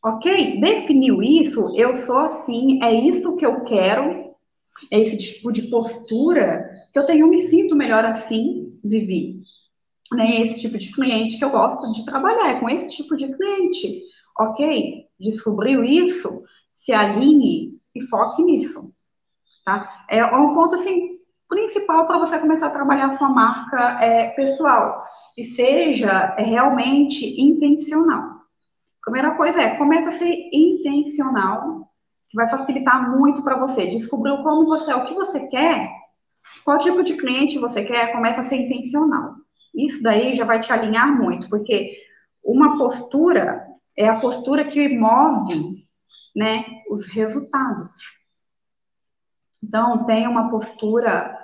Ok? 0.05 0.61
Definiu 0.61 1.23
isso, 1.23 1.75
eu 1.75 1.95
sou 1.95 2.19
assim, 2.19 2.79
é 2.83 2.93
isso 2.93 3.37
que 3.37 3.47
eu 3.47 3.64
quero, 3.64 4.35
é 4.90 5.01
esse 5.01 5.17
tipo 5.17 5.51
de 5.51 5.62
postura 5.62 6.71
que 6.93 6.99
eu 6.99 7.07
tenho, 7.07 7.27
me 7.27 7.40
sinto 7.40 7.75
melhor 7.75 8.05
assim, 8.05 8.79
Vivi. 8.85 9.40
Né, 10.12 10.43
esse 10.43 10.61
tipo 10.61 10.77
de 10.77 10.93
cliente 10.93 11.38
que 11.38 11.45
eu 11.45 11.49
gosto 11.49 11.90
de 11.93 12.05
trabalhar, 12.05 12.51
é 12.51 12.61
com 12.61 12.69
esse 12.69 12.95
tipo 12.95 13.17
de 13.17 13.35
cliente. 13.35 14.03
Ok? 14.38 15.07
Descobriu 15.19 15.83
isso? 15.83 16.43
Se 16.77 16.93
alinhe 16.93 17.79
e 17.95 18.03
foque 18.03 18.43
nisso. 18.43 18.93
Tá? 19.64 20.05
É 20.11 20.23
um 20.27 20.55
ponto 20.55 20.75
assim, 20.75 21.19
principal 21.49 22.07
para 22.07 22.19
você 22.19 22.38
começar 22.38 22.67
a 22.67 22.71
trabalhar 22.71 23.07
a 23.07 23.17
sua 23.17 23.31
marca 23.31 24.05
é, 24.05 24.29
pessoal. 24.31 25.03
E 25.37 25.45
seja 25.45 26.35
é, 26.37 26.43
realmente 26.43 27.40
intencional. 27.40 28.34
Primeira 29.05 29.33
coisa 29.37 29.61
é, 29.61 29.77
começa 29.77 30.09
a 30.09 30.12
ser 30.12 30.33
intencional, 30.53 31.93
que 32.29 32.37
vai 32.37 32.49
facilitar 32.49 33.11
muito 33.11 33.43
para 33.43 33.59
você. 33.59 33.87
Descobriu 33.87 34.38
como 34.38 34.67
você 34.67 34.90
é, 34.90 34.97
o 34.97 35.05
que 35.05 35.14
você 35.14 35.47
quer, 35.49 35.90
qual 36.64 36.79
tipo 36.79 37.03
de 37.03 37.17
cliente 37.17 37.59
você 37.59 37.85
quer, 37.85 38.12
começa 38.12 38.40
a 38.40 38.45
ser 38.45 38.57
intencional. 38.57 39.35
Isso 39.75 40.03
daí 40.03 40.35
já 40.35 40.45
vai 40.45 40.61
te 40.61 40.73
alinhar 40.73 41.14
muito, 41.14 41.49
porque 41.49 41.97
uma 42.43 42.79
postura 42.79 43.67
é 43.97 44.09
a 44.09 44.21
postura 44.21 44.64
que 44.64 44.88
move, 44.88 45.87
né, 46.35 46.64
os 46.90 47.07
resultados. 47.07 47.90
Então, 49.62 50.05
tenha 50.05 50.29
uma 50.29 50.51
postura 50.51 51.38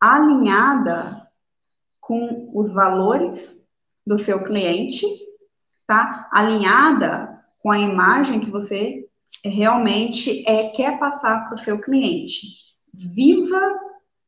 alinhada 0.00 1.26
com 2.00 2.50
os 2.54 2.72
valores 2.72 3.64
do 4.06 4.18
seu 4.18 4.44
cliente 4.44 5.06
tá? 5.86 6.28
Alinhada 6.32 7.42
com 7.60 7.70
a 7.70 7.78
imagem 7.78 8.40
que 8.40 8.50
você 8.50 9.06
realmente 9.44 10.44
é, 10.48 10.68
quer 10.70 10.98
passar 10.98 11.46
para 11.46 11.54
o 11.54 11.58
seu 11.58 11.80
cliente. 11.80 12.46
Viva 12.92 13.60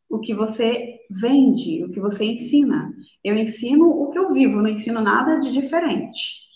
o 0.09 0.19
que 0.19 0.35
você 0.35 1.01
vende, 1.11 1.85
o 1.85 1.91
que 1.91 2.01
você 2.01 2.25
ensina. 2.25 2.93
Eu 3.23 3.37
ensino 3.37 3.89
o 3.89 4.11
que 4.11 4.19
eu 4.19 4.33
vivo, 4.33 4.61
não 4.61 4.69
ensino 4.69 5.01
nada 5.01 5.39
de 5.39 5.53
diferente, 5.53 6.49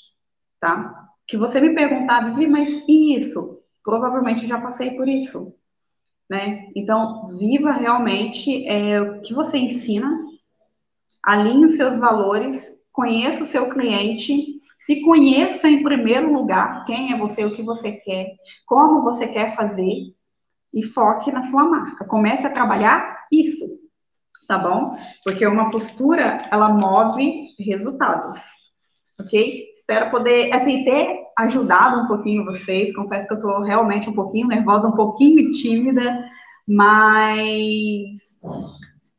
tá? 0.60 1.08
Que 1.26 1.36
você 1.36 1.60
me 1.60 1.74
perguntar, 1.74 2.20
Vivi, 2.20 2.46
mas 2.46 2.84
e 2.88 3.16
isso? 3.16 3.60
Provavelmente 3.84 4.46
já 4.46 4.60
passei 4.60 4.92
por 4.92 5.08
isso, 5.08 5.54
né? 6.28 6.68
Então, 6.74 7.28
viva 7.38 7.72
realmente 7.72 8.66
é, 8.66 9.00
o 9.00 9.20
que 9.20 9.34
você 9.34 9.58
ensina, 9.58 10.18
alinhe 11.22 11.66
os 11.66 11.76
seus 11.76 11.96
valores, 11.98 12.80
conheça 12.92 13.44
o 13.44 13.46
seu 13.46 13.68
cliente 13.70 14.58
se 14.90 15.02
conheça 15.02 15.68
em 15.68 15.84
primeiro 15.84 16.32
lugar 16.32 16.84
quem 16.84 17.12
é 17.12 17.16
você, 17.16 17.44
o 17.44 17.54
que 17.54 17.62
você 17.62 17.92
quer, 17.92 18.26
como 18.66 19.02
você 19.02 19.28
quer 19.28 19.54
fazer 19.54 20.12
e 20.74 20.82
foque 20.82 21.30
na 21.30 21.42
sua 21.42 21.62
marca. 21.62 22.04
Comece 22.06 22.44
a 22.44 22.52
trabalhar 22.52 23.24
isso, 23.30 23.64
tá 24.48 24.58
bom? 24.58 24.96
Porque 25.22 25.46
uma 25.46 25.70
postura, 25.70 26.42
ela 26.50 26.70
move 26.70 27.50
resultados, 27.60 28.40
ok? 29.20 29.70
Espero 29.72 30.10
poder, 30.10 30.52
assim, 30.52 30.82
ter 30.82 31.20
ajudado 31.38 32.02
um 32.02 32.08
pouquinho 32.08 32.44
vocês. 32.44 32.92
Confesso 32.92 33.28
que 33.28 33.34
eu 33.34 33.40
tô 33.40 33.62
realmente 33.62 34.10
um 34.10 34.14
pouquinho 34.14 34.48
nervosa, 34.48 34.88
um 34.88 34.96
pouquinho 34.96 35.50
tímida, 35.50 36.28
mas 36.66 38.40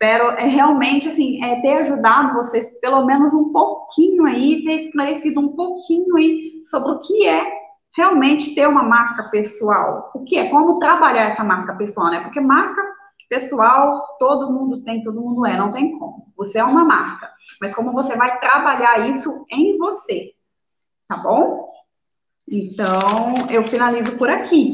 Espero 0.02 0.32
é, 0.32 0.48
realmente 0.48 1.10
assim, 1.10 1.44
é, 1.46 1.62
ter 1.62 1.74
ajudado 1.74 2.34
vocês 2.34 2.68
pelo 2.80 3.06
menos 3.06 3.36
um 3.36 3.52
pouquinho 3.52 4.26
aí, 4.26 4.64
ter 4.64 4.78
esclarecido 4.78 5.40
um 5.40 5.56
pouquinho 5.56 6.18
aí 6.18 6.64
sobre 6.66 6.94
o 6.94 7.00
que 7.02 7.28
é 7.28 7.46
realmente 7.96 8.56
ter 8.56 8.68
uma 8.68 8.82
marca 8.82 9.30
pessoal. 9.30 10.10
O 10.16 10.24
que 10.24 10.40
é, 10.40 10.50
como 10.50 10.80
trabalhar 10.80 11.26
essa 11.26 11.44
marca 11.44 11.76
pessoal, 11.76 12.10
né? 12.10 12.22
Porque 12.22 12.40
marca 12.40 12.82
pessoal 13.30 14.18
todo 14.18 14.52
mundo 14.52 14.84
tem, 14.84 15.04
todo 15.04 15.22
mundo 15.22 15.46
é, 15.46 15.56
não 15.56 15.70
tem 15.70 15.96
como. 16.00 16.34
Você 16.36 16.58
é 16.58 16.64
uma 16.64 16.84
marca, 16.84 17.30
mas 17.62 17.72
como 17.76 17.92
você 17.92 18.16
vai 18.16 18.40
trabalhar 18.40 19.08
isso 19.08 19.46
em 19.52 19.78
você, 19.78 20.32
tá 21.08 21.16
bom? 21.18 21.70
Então, 22.50 23.36
eu 23.52 23.64
finalizo 23.68 24.18
por 24.18 24.32
aqui. 24.32 24.74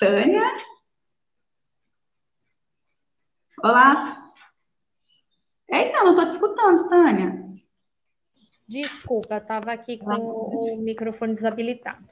Tânia? 0.00 0.50
Olá. 3.64 4.30
Eita, 5.66 6.04
não 6.04 6.10
estou 6.10 6.26
te 6.26 6.32
escutando, 6.32 6.86
Tânia. 6.86 7.42
Desculpa, 8.68 9.38
estava 9.38 9.72
aqui 9.72 9.96
com 9.96 10.12
o 10.12 10.76
microfone 10.82 11.34
desabilitado. 11.34 12.04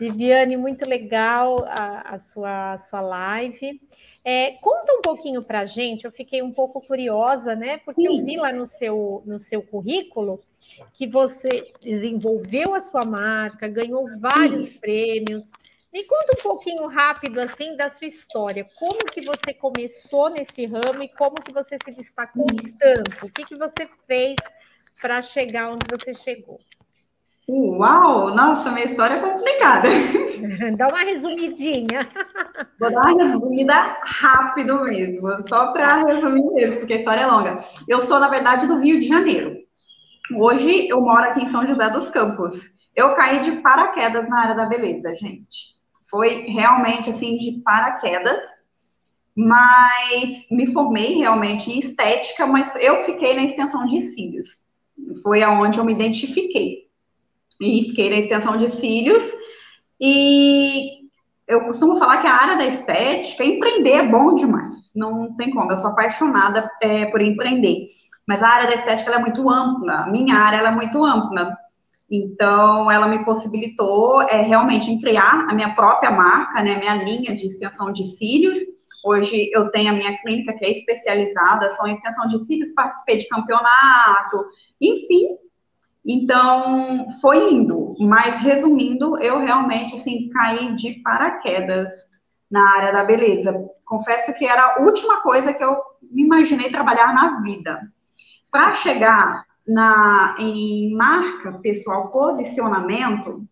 Viviane, 0.00 0.56
muito 0.56 0.90
legal 0.90 1.64
a, 1.64 2.16
a 2.16 2.18
sua, 2.18 2.72
a 2.72 2.78
sua 2.80 3.00
live. 3.00 3.80
É, 4.24 4.54
conta 4.60 4.94
um 4.94 5.00
pouquinho 5.00 5.44
para 5.44 5.60
a 5.60 5.64
gente, 5.64 6.04
eu 6.04 6.10
fiquei 6.10 6.42
um 6.42 6.50
pouco 6.50 6.80
curiosa, 6.80 7.54
né? 7.54 7.78
Porque 7.78 8.02
Sim. 8.02 8.18
eu 8.18 8.24
vi 8.24 8.36
lá 8.36 8.52
no 8.52 8.66
seu, 8.66 9.22
no 9.24 9.38
seu 9.38 9.62
currículo 9.62 10.40
que 10.94 11.06
você 11.06 11.72
desenvolveu 11.80 12.74
a 12.74 12.80
sua 12.80 13.04
marca, 13.04 13.68
ganhou 13.68 14.08
vários 14.18 14.70
Sim. 14.70 14.80
prêmios, 14.80 15.48
me 15.92 16.04
conta 16.04 16.34
um 16.38 16.42
pouquinho 16.42 16.86
rápido 16.88 17.40
assim 17.40 17.76
da 17.76 17.90
sua 17.90 18.08
história. 18.08 18.66
Como 18.78 19.06
que 19.06 19.20
você 19.22 19.54
começou 19.54 20.28
nesse 20.28 20.66
ramo 20.66 21.02
e 21.02 21.08
como 21.08 21.36
que 21.36 21.52
você 21.52 21.76
se 21.84 21.96
destacou 21.96 22.46
tanto? 22.78 23.26
O 23.26 23.30
que 23.30 23.44
que 23.44 23.56
você 23.56 23.86
fez 24.06 24.36
para 25.00 25.22
chegar 25.22 25.70
onde 25.70 25.86
você 25.88 26.12
chegou? 26.14 26.58
Uau! 27.48 28.34
Nossa, 28.34 28.72
minha 28.72 28.86
história 28.86 29.14
é 29.14 29.20
complicada. 29.20 29.88
Dá 30.76 30.88
uma 30.88 31.02
resumidinha. 31.04 32.00
Vou 32.78 32.90
dar 32.90 33.02
uma 33.02 33.22
resumida 33.22 33.74
rápido 34.02 34.82
mesmo, 34.82 35.48
só 35.48 35.72
para 35.72 36.04
resumir 36.04 36.44
mesmo, 36.54 36.80
porque 36.80 36.94
a 36.94 36.96
história 36.96 37.20
é 37.20 37.26
longa. 37.26 37.56
Eu 37.88 38.00
sou, 38.00 38.18
na 38.18 38.28
verdade, 38.28 38.66
do 38.66 38.80
Rio 38.80 38.98
de 38.98 39.06
Janeiro. 39.06 39.56
Hoje 40.34 40.88
eu 40.88 41.00
moro 41.00 41.22
aqui 41.22 41.44
em 41.44 41.48
São 41.48 41.64
José 41.64 41.88
dos 41.88 42.10
Campos. 42.10 42.72
Eu 42.96 43.14
caí 43.14 43.40
de 43.40 43.52
paraquedas 43.60 44.28
na 44.28 44.40
área 44.40 44.56
da 44.56 44.66
beleza, 44.66 45.14
gente. 45.14 45.75
Foi 46.16 46.46
realmente 46.48 47.10
assim 47.10 47.36
de 47.36 47.60
paraquedas, 47.62 48.42
mas 49.36 50.46
me 50.50 50.66
formei 50.72 51.18
realmente 51.18 51.70
em 51.70 51.78
estética, 51.78 52.46
mas 52.46 52.74
eu 52.76 53.04
fiquei 53.04 53.36
na 53.36 53.44
extensão 53.44 53.86
de 53.86 54.00
cílios. 54.00 54.64
Foi 55.22 55.42
aonde 55.42 55.78
eu 55.78 55.84
me 55.84 55.92
identifiquei. 55.92 56.86
E 57.60 57.82
fiquei 57.90 58.08
na 58.08 58.16
extensão 58.16 58.56
de 58.56 58.70
cílios 58.70 59.30
e 60.00 61.06
eu 61.46 61.60
costumo 61.66 61.96
falar 61.96 62.22
que 62.22 62.26
a 62.26 62.34
área 62.34 62.56
da 62.56 62.64
estética, 62.64 63.44
empreender 63.44 63.92
é 63.92 64.08
bom 64.08 64.34
demais. 64.34 64.92
Não 64.96 65.36
tem 65.36 65.50
como, 65.50 65.70
eu 65.70 65.76
sou 65.76 65.90
apaixonada 65.90 66.70
é, 66.80 67.04
por 67.06 67.20
empreender. 67.20 67.84
Mas 68.26 68.42
a 68.42 68.48
área 68.48 68.68
da 68.68 68.74
estética 68.74 69.12
é 69.12 69.18
muito 69.18 69.50
ampla, 69.50 70.04
a 70.04 70.06
minha 70.06 70.34
área 70.34 70.66
é 70.66 70.70
muito 70.70 71.04
ampla. 71.04 71.54
Então, 72.10 72.90
ela 72.90 73.08
me 73.08 73.24
possibilitou 73.24 74.22
é, 74.22 74.42
realmente 74.42 74.90
em 74.90 75.00
criar 75.00 75.46
a 75.48 75.54
minha 75.54 75.74
própria 75.74 76.10
marca, 76.10 76.62
né, 76.62 76.78
minha 76.78 76.94
linha 76.94 77.34
de 77.34 77.48
extensão 77.48 77.90
de 77.90 78.04
cílios. 78.04 78.58
Hoje 79.04 79.50
eu 79.52 79.70
tenho 79.70 79.92
a 79.92 79.96
minha 79.96 80.16
clínica 80.18 80.52
que 80.52 80.64
é 80.64 80.70
especializada 80.70 81.70
só 81.70 81.86
em 81.86 81.94
extensão 81.94 82.28
de 82.28 82.44
cílios, 82.44 82.72
participei 82.72 83.16
de 83.16 83.28
campeonato, 83.28 84.44
enfim. 84.80 85.36
Então, 86.04 87.08
foi 87.20 87.52
indo, 87.52 87.96
mas 87.98 88.36
resumindo, 88.36 89.20
eu 89.20 89.40
realmente, 89.40 89.96
assim, 89.96 90.28
caí 90.28 90.74
de 90.76 91.00
paraquedas 91.02 91.90
na 92.48 92.76
área 92.76 92.92
da 92.92 93.04
beleza. 93.04 93.52
Confesso 93.84 94.32
que 94.34 94.46
era 94.46 94.62
a 94.62 94.82
última 94.82 95.20
coisa 95.22 95.52
que 95.52 95.64
eu 95.64 95.76
me 96.02 96.22
imaginei 96.22 96.70
trabalhar 96.70 97.12
na 97.12 97.40
vida. 97.40 97.80
Para 98.52 98.74
chegar 98.74 99.44
na, 99.66 100.36
em 100.38 100.94
marca 100.94 101.58
pessoal, 101.60 102.08
posicionamento, 102.10 103.44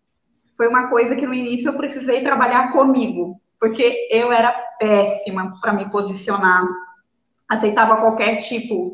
foi 0.57 0.69
uma 0.69 0.89
coisa 0.89 1.17
que 1.17 1.27
no 1.27 1.35
início 1.35 1.69
eu 1.69 1.77
precisei 1.77 2.23
trabalhar 2.23 2.73
comigo, 2.73 3.41
porque 3.59 4.09
eu 4.11 4.33
era 4.33 4.53
péssima 4.79 5.55
para 5.61 5.73
me 5.73 5.91
posicionar. 5.91 6.67
Aceitava 7.49 7.97
qualquer 7.97 8.37
tipo 8.39 8.93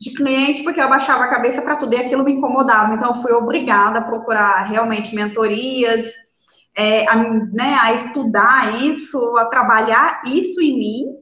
de 0.00 0.14
cliente 0.14 0.64
porque 0.64 0.80
eu 0.80 0.84
abaixava 0.84 1.24
a 1.24 1.30
cabeça 1.30 1.62
para 1.62 1.76
tudo 1.76 1.94
e 1.94 1.98
aquilo 1.98 2.24
me 2.24 2.32
incomodava. 2.32 2.94
Então, 2.94 3.14
eu 3.14 3.22
fui 3.22 3.32
obrigada 3.32 3.98
a 3.98 4.02
procurar 4.02 4.64
realmente 4.64 5.14
mentorias, 5.14 6.08
é, 6.76 7.06
a, 7.08 7.16
né, 7.16 7.76
a 7.80 7.92
estudar 7.92 8.82
isso, 8.82 9.36
a 9.36 9.44
trabalhar 9.46 10.22
isso 10.26 10.60
em 10.60 10.78
mim. 10.78 11.21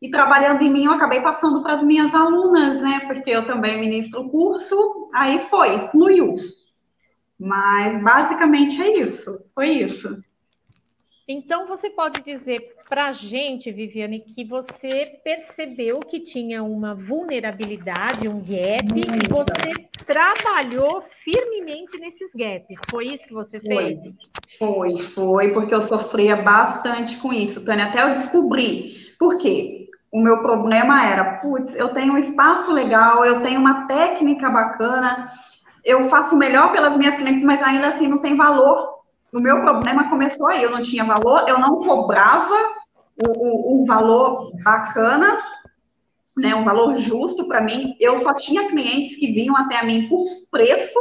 E 0.00 0.10
trabalhando 0.10 0.62
em 0.62 0.72
mim, 0.72 0.84
eu 0.84 0.92
acabei 0.92 1.20
passando 1.20 1.62
para 1.62 1.74
as 1.74 1.82
minhas 1.82 2.14
alunas, 2.14 2.80
né? 2.80 3.00
Porque 3.06 3.30
eu 3.30 3.46
também 3.46 3.80
ministro 3.80 4.20
o 4.20 4.30
curso, 4.30 5.10
aí 5.12 5.40
foi, 5.42 5.80
fluiu. 5.90 6.34
Mas 7.38 8.02
basicamente 8.02 8.80
é 8.80 9.00
isso, 9.00 9.40
foi 9.54 9.68
isso. 9.68 10.22
Então, 11.30 11.66
você 11.66 11.90
pode 11.90 12.22
dizer 12.22 12.74
para 12.88 13.08
a 13.08 13.12
gente, 13.12 13.70
Viviane, 13.70 14.18
que 14.18 14.42
você 14.44 15.20
percebeu 15.22 16.00
que 16.00 16.20
tinha 16.20 16.62
uma 16.62 16.94
vulnerabilidade, 16.94 18.26
um 18.26 18.40
gap, 18.40 18.86
e 18.96 19.28
você 19.28 19.88
trabalhou 20.06 21.04
firmemente 21.22 21.98
nesses 21.98 22.32
gaps. 22.34 22.78
Foi 22.90 23.08
isso 23.08 23.26
que 23.26 23.34
você 23.34 23.60
fez? 23.60 23.98
Foi, 24.58 24.90
foi, 24.90 25.02
foi 25.02 25.52
porque 25.52 25.74
eu 25.74 25.82
sofria 25.82 26.36
bastante 26.36 27.18
com 27.18 27.30
isso, 27.30 27.62
Tânia. 27.62 27.84
Até 27.84 28.04
eu 28.04 28.14
descobri. 28.14 28.96
Por 29.18 29.36
quê? 29.36 29.87
O 30.10 30.20
meu 30.20 30.38
problema 30.42 31.04
era, 31.04 31.38
putz, 31.38 31.74
eu 31.74 31.92
tenho 31.92 32.14
um 32.14 32.18
espaço 32.18 32.72
legal, 32.72 33.24
eu 33.24 33.42
tenho 33.42 33.60
uma 33.60 33.86
técnica 33.86 34.48
bacana, 34.48 35.30
eu 35.84 36.04
faço 36.04 36.36
melhor 36.36 36.72
pelas 36.72 36.96
minhas 36.96 37.16
clientes, 37.16 37.44
mas 37.44 37.62
ainda 37.62 37.88
assim 37.88 38.08
não 38.08 38.18
tem 38.18 38.36
valor 38.36 38.98
o 39.32 39.40
meu 39.40 39.60
problema 39.60 40.08
começou 40.08 40.46
aí, 40.46 40.62
eu 40.62 40.70
não 40.70 40.82
tinha 40.82 41.04
valor, 41.04 41.46
eu 41.48 41.58
não 41.58 41.82
cobrava 41.82 42.54
o, 43.16 43.84
valor 43.84 44.52
bacana, 44.62 45.38
né, 46.36 46.54
um 46.54 46.64
valor 46.64 46.96
justo 46.96 47.46
para 47.46 47.60
mim. 47.60 47.96
Eu 48.00 48.18
só 48.18 48.32
tinha 48.32 48.68
clientes 48.68 49.16
que 49.16 49.32
vinham 49.32 49.56
até 49.56 49.78
a 49.78 49.84
mim 49.84 50.08
por 50.08 50.24
preço. 50.50 50.98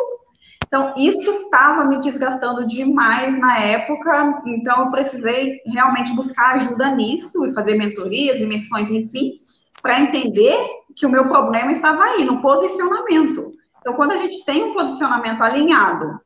Então, 0.68 0.93
isso 0.97 1.32
estava 1.32 1.86
me 1.86 1.99
desgastando 1.99 2.68
demais 2.68 3.38
na 3.39 3.59
época. 3.59 4.41
Então, 4.45 4.86
eu 4.86 4.91
precisei 4.91 5.61
realmente 5.65 6.13
buscar 6.13 6.55
ajuda 6.55 6.93
nisso 6.93 7.45
e 7.45 7.53
fazer 7.53 7.76
mentorias, 7.76 8.41
imersões, 8.41 8.89
enfim, 8.91 9.34
para 9.82 10.01
entender 10.01 10.57
que 10.95 11.05
o 11.05 11.09
meu 11.09 11.28
problema 11.28 11.72
estava 11.72 12.03
aí, 12.03 12.26
no 12.26 12.41
posicionamento. 12.41 13.53
Então, 13.80 13.93
quando 13.93 14.11
a 14.11 14.18
gente 14.18 14.43
tem 14.43 14.65
um 14.65 14.74
posicionamento 14.74 15.41
alinhado 15.41 16.20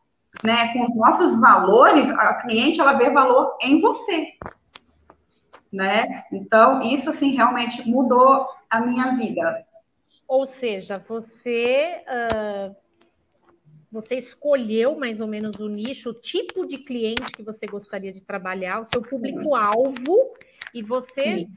né, 0.44 0.74
com 0.74 0.86
os 0.86 0.96
nossos 0.96 1.40
valores, 1.40 2.10
a 2.12 2.36
cliente 2.36 2.80
ela 2.80 2.94
vê 2.94 3.10
valor 3.10 3.58
em 3.62 3.82
você, 3.82 4.28
né? 5.72 6.26
Então 6.32 6.82
isso 6.82 7.10
assim 7.10 7.32
realmente 7.32 7.88
mudou 7.88 8.48
a 8.70 8.82
minha 8.82 9.16
vida. 9.16 9.66
Ou 10.28 10.46
seja, 10.46 10.98
você 10.98 12.04
uh, 12.08 12.76
você 13.92 14.16
escolheu 14.16 14.98
mais 14.98 15.20
ou 15.20 15.28
menos 15.28 15.58
o 15.60 15.68
nicho, 15.68 16.12
o 16.12 16.14
tipo 16.14 16.66
de 16.66 16.78
cliente 16.78 17.32
que 17.34 17.44
você 17.44 17.66
gostaria 17.66 18.14
de 18.14 18.22
trabalhar, 18.22 18.80
o 18.80 18.86
seu 18.86 19.02
público-alvo, 19.02 20.34
e 20.74 20.82
você 20.82 21.40
Sim. 21.40 21.48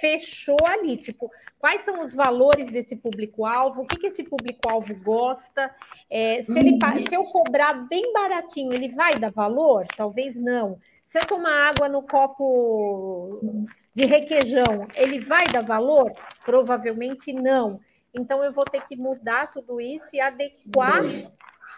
fechou 0.00 0.58
ali, 0.66 0.96
tipo, 0.96 1.30
quais 1.58 1.82
são 1.82 2.02
os 2.02 2.12
valores 2.12 2.66
desse 2.66 2.96
público-alvo, 2.96 3.82
o 3.82 3.86
que, 3.86 3.96
que 3.96 4.08
esse 4.08 4.24
público-alvo 4.24 4.94
gosta, 5.02 5.72
é, 6.10 6.42
se, 6.42 6.58
ele, 6.58 6.78
se 7.08 7.14
eu 7.14 7.24
cobrar 7.24 7.74
bem 7.88 8.12
baratinho, 8.12 8.74
ele 8.74 8.88
vai 8.88 9.14
dar 9.14 9.30
valor? 9.30 9.86
Talvez 9.96 10.34
não. 10.34 10.78
Se 11.06 11.18
eu 11.18 11.26
tomar 11.26 11.68
água 11.68 11.88
no 11.88 12.02
copo 12.02 13.40
de 13.94 14.04
requeijão, 14.04 14.88
ele 14.96 15.20
vai 15.20 15.44
dar 15.44 15.62
valor? 15.62 16.12
Provavelmente 16.44 17.32
não. 17.32 17.78
Então, 18.12 18.42
eu 18.42 18.52
vou 18.52 18.64
ter 18.64 18.86
que 18.86 18.96
mudar 18.96 19.50
tudo 19.50 19.80
isso 19.80 20.14
e 20.14 20.20
adequar 20.20 21.02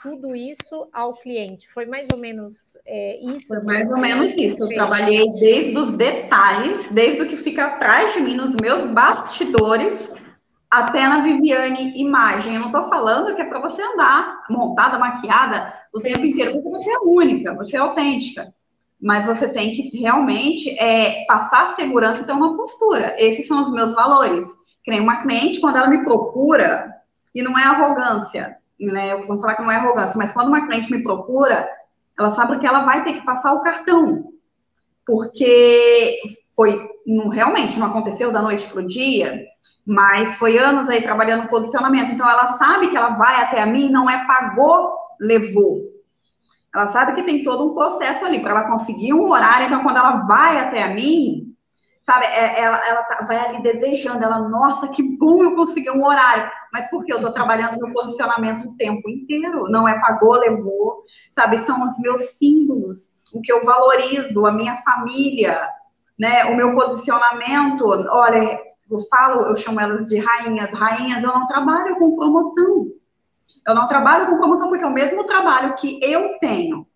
tudo 0.06 0.36
isso 0.36 0.88
ao 0.92 1.14
cliente. 1.14 1.68
Foi 1.72 1.84
mais 1.84 2.06
ou 2.12 2.18
menos 2.18 2.76
é, 2.86 3.18
isso? 3.24 3.48
Foi 3.48 3.62
mais 3.62 3.90
ou 3.90 3.98
menos 3.98 4.32
isso. 4.36 4.62
Eu 4.62 4.68
trabalhei 4.68 5.28
desde 5.32 5.76
os 5.76 5.90
detalhes, 5.96 6.88
desde 6.92 7.22
o 7.22 7.28
que 7.28 7.36
fica 7.36 7.64
atrás 7.64 8.14
de 8.14 8.20
mim, 8.20 8.36
nos 8.36 8.54
meus 8.54 8.86
bastidores, 8.86 10.14
até 10.70 11.08
na 11.08 11.22
Viviane 11.22 12.00
imagem. 12.00 12.54
Eu 12.54 12.60
não 12.60 12.68
estou 12.68 12.84
falando 12.84 13.34
que 13.34 13.42
é 13.42 13.46
para 13.46 13.58
você 13.58 13.82
andar 13.82 14.44
montada, 14.48 14.96
maquiada 14.96 15.74
o 15.92 16.00
tempo 16.00 16.24
inteiro, 16.24 16.52
porque 16.52 16.68
você 16.68 16.90
é 16.90 16.98
única, 17.00 17.54
você 17.54 17.76
é 17.76 17.80
autêntica. 17.80 18.54
Mas 19.00 19.26
você 19.26 19.48
tem 19.48 19.74
que 19.74 19.98
realmente 19.98 20.70
é, 20.78 21.24
passar 21.26 21.74
segurança 21.74 22.22
e 22.22 22.26
ter 22.26 22.32
uma 22.32 22.56
postura. 22.56 23.16
Esses 23.18 23.46
são 23.46 23.60
os 23.62 23.72
meus 23.72 23.92
valores. 23.94 24.48
Que 24.84 24.90
nem 24.92 25.00
uma 25.00 25.22
cliente, 25.22 25.60
quando 25.60 25.76
ela 25.76 25.88
me 25.88 26.04
procura, 26.04 26.94
e 27.34 27.42
não 27.42 27.58
é 27.58 27.64
arrogância, 27.64 28.56
né? 28.80 29.12
Eu 29.12 29.18
costumo 29.18 29.40
falar 29.40 29.54
que 29.54 29.62
não 29.62 29.70
é 29.70 29.76
arrogância, 29.76 30.16
mas 30.16 30.32
quando 30.32 30.48
uma 30.48 30.66
cliente 30.66 30.90
me 30.90 31.02
procura, 31.02 31.68
ela 32.18 32.30
sabe 32.30 32.58
que 32.58 32.66
ela 32.66 32.84
vai 32.84 33.04
ter 33.04 33.14
que 33.14 33.24
passar 33.24 33.52
o 33.52 33.62
cartão. 33.62 34.32
Porque 35.06 36.18
foi, 36.54 36.88
não, 37.06 37.28
realmente 37.28 37.78
não 37.78 37.86
aconteceu 37.86 38.32
da 38.32 38.42
noite 38.42 38.66
para 38.68 38.80
o 38.80 38.86
dia, 38.86 39.44
mas 39.86 40.36
foi 40.36 40.58
anos 40.58 40.88
aí 40.88 41.02
trabalhando 41.02 41.48
posicionamento. 41.48 42.12
Então 42.12 42.28
ela 42.28 42.56
sabe 42.56 42.88
que 42.88 42.96
ela 42.96 43.10
vai 43.10 43.42
até 43.42 43.60
a 43.60 43.66
mim, 43.66 43.90
não 43.90 44.08
é 44.10 44.26
pagou, 44.26 44.92
levou. 45.20 45.96
Ela 46.74 46.88
sabe 46.88 47.14
que 47.14 47.22
tem 47.22 47.42
todo 47.42 47.70
um 47.70 47.74
processo 47.74 48.24
ali 48.24 48.40
para 48.40 48.50
ela 48.50 48.70
conseguir 48.70 49.14
um 49.14 49.30
horário. 49.30 49.66
Então, 49.66 49.82
quando 49.82 49.96
ela 49.96 50.26
vai 50.26 50.58
até 50.58 50.82
a 50.82 50.88
mim, 50.88 51.45
sabe, 52.08 52.24
é, 52.26 52.60
ela, 52.60 52.80
ela 52.86 53.02
tá, 53.02 53.24
vai 53.26 53.36
ali 53.36 53.60
desejando, 53.62 54.22
ela, 54.22 54.38
nossa, 54.48 54.86
que 54.88 55.02
bom 55.02 55.42
eu 55.42 55.56
consegui 55.56 55.90
um 55.90 56.06
horário, 56.06 56.48
mas 56.72 56.88
porque 56.88 57.12
eu 57.12 57.16
estou 57.16 57.32
trabalhando 57.32 57.78
meu 57.78 57.92
posicionamento 57.92 58.68
o 58.68 58.76
tempo 58.76 59.10
inteiro, 59.10 59.68
não 59.68 59.88
é 59.88 59.98
pagou, 59.98 60.34
levou, 60.34 61.02
sabe, 61.32 61.58
são 61.58 61.84
os 61.84 61.98
meus 61.98 62.38
símbolos, 62.38 63.10
o 63.34 63.42
que 63.42 63.52
eu 63.52 63.64
valorizo, 63.64 64.46
a 64.46 64.52
minha 64.52 64.76
família, 64.82 65.68
né, 66.16 66.44
o 66.44 66.56
meu 66.56 66.74
posicionamento, 66.76 67.84
olha, 68.08 68.60
eu 68.88 68.98
falo, 69.10 69.46
eu 69.46 69.56
chamo 69.56 69.80
elas 69.80 70.06
de 70.06 70.18
rainhas, 70.18 70.70
rainhas, 70.72 71.24
eu 71.24 71.32
não 71.32 71.48
trabalho 71.48 71.96
com 71.96 72.14
promoção, 72.14 72.86
eu 73.66 73.74
não 73.74 73.88
trabalho 73.88 74.28
com 74.28 74.38
promoção 74.38 74.68
porque 74.68 74.84
é 74.84 74.86
o 74.86 74.92
mesmo 74.92 75.24
trabalho 75.24 75.74
que 75.74 75.98
eu 76.00 76.38
tenho, 76.38 76.86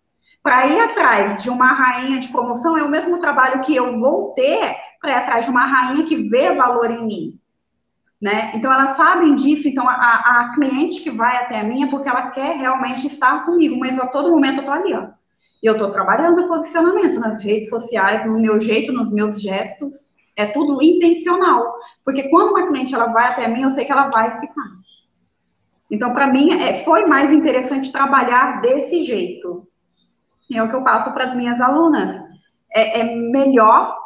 para 0.41 0.65
ir 0.67 0.79
atrás 0.79 1.43
de 1.43 1.49
uma 1.49 1.73
rainha 1.73 2.17
de 2.17 2.29
promoção 2.29 2.77
é 2.77 2.83
o 2.83 2.89
mesmo 2.89 3.19
trabalho 3.19 3.61
que 3.61 3.75
eu 3.75 3.99
vou 3.99 4.33
ter 4.33 4.75
para 5.01 5.11
ir 5.11 5.15
atrás 5.15 5.45
de 5.45 5.51
uma 5.51 5.65
rainha 5.65 6.05
que 6.05 6.29
vê 6.29 6.53
valor 6.53 6.89
em 6.91 7.05
mim. 7.05 7.39
Né? 8.21 8.51
Então, 8.53 8.71
elas 8.71 8.95
sabem 8.95 9.35
disso. 9.35 9.67
Então, 9.67 9.89
a, 9.89 9.93
a 9.93 10.53
cliente 10.53 11.01
que 11.01 11.09
vai 11.09 11.37
até 11.37 11.59
a 11.59 11.63
minha, 11.63 11.89
porque 11.89 12.07
ela 12.07 12.29
quer 12.29 12.55
realmente 12.55 13.07
estar 13.07 13.43
comigo, 13.43 13.77
mas 13.79 13.99
a 13.99 14.07
todo 14.07 14.29
momento 14.29 14.57
eu 14.57 14.59
estou 14.59 14.73
ali, 14.73 14.93
ó. 14.93 15.07
E 15.63 15.67
eu 15.67 15.73
estou 15.73 15.91
trabalhando 15.91 16.43
o 16.43 16.47
posicionamento 16.47 17.19
nas 17.19 17.43
redes 17.43 17.69
sociais, 17.69 18.25
no 18.25 18.39
meu 18.39 18.61
jeito, 18.61 18.93
nos 18.93 19.11
meus 19.11 19.41
gestos. 19.41 20.11
É 20.35 20.45
tudo 20.45 20.81
intencional. 20.81 21.75
Porque 22.05 22.29
quando 22.29 22.51
uma 22.51 22.67
cliente 22.67 22.93
ela 22.93 23.07
vai 23.07 23.27
até 23.27 23.47
mim, 23.47 23.63
eu 23.63 23.71
sei 23.71 23.85
que 23.85 23.91
ela 23.91 24.09
vai 24.09 24.39
ficar. 24.39 24.71
Então, 25.89 26.13
para 26.13 26.27
mim, 26.27 26.53
é, 26.53 26.77
foi 26.83 27.05
mais 27.05 27.33
interessante 27.33 27.91
trabalhar 27.91 28.61
desse 28.61 29.03
jeito 29.03 29.67
é 30.57 30.63
o 30.63 30.69
que 30.69 30.75
eu 30.75 30.83
passo 30.83 31.11
para 31.13 31.25
as 31.25 31.35
minhas 31.35 31.59
alunas. 31.59 32.15
É, 32.73 32.99
é 33.01 33.03
melhor 33.03 33.97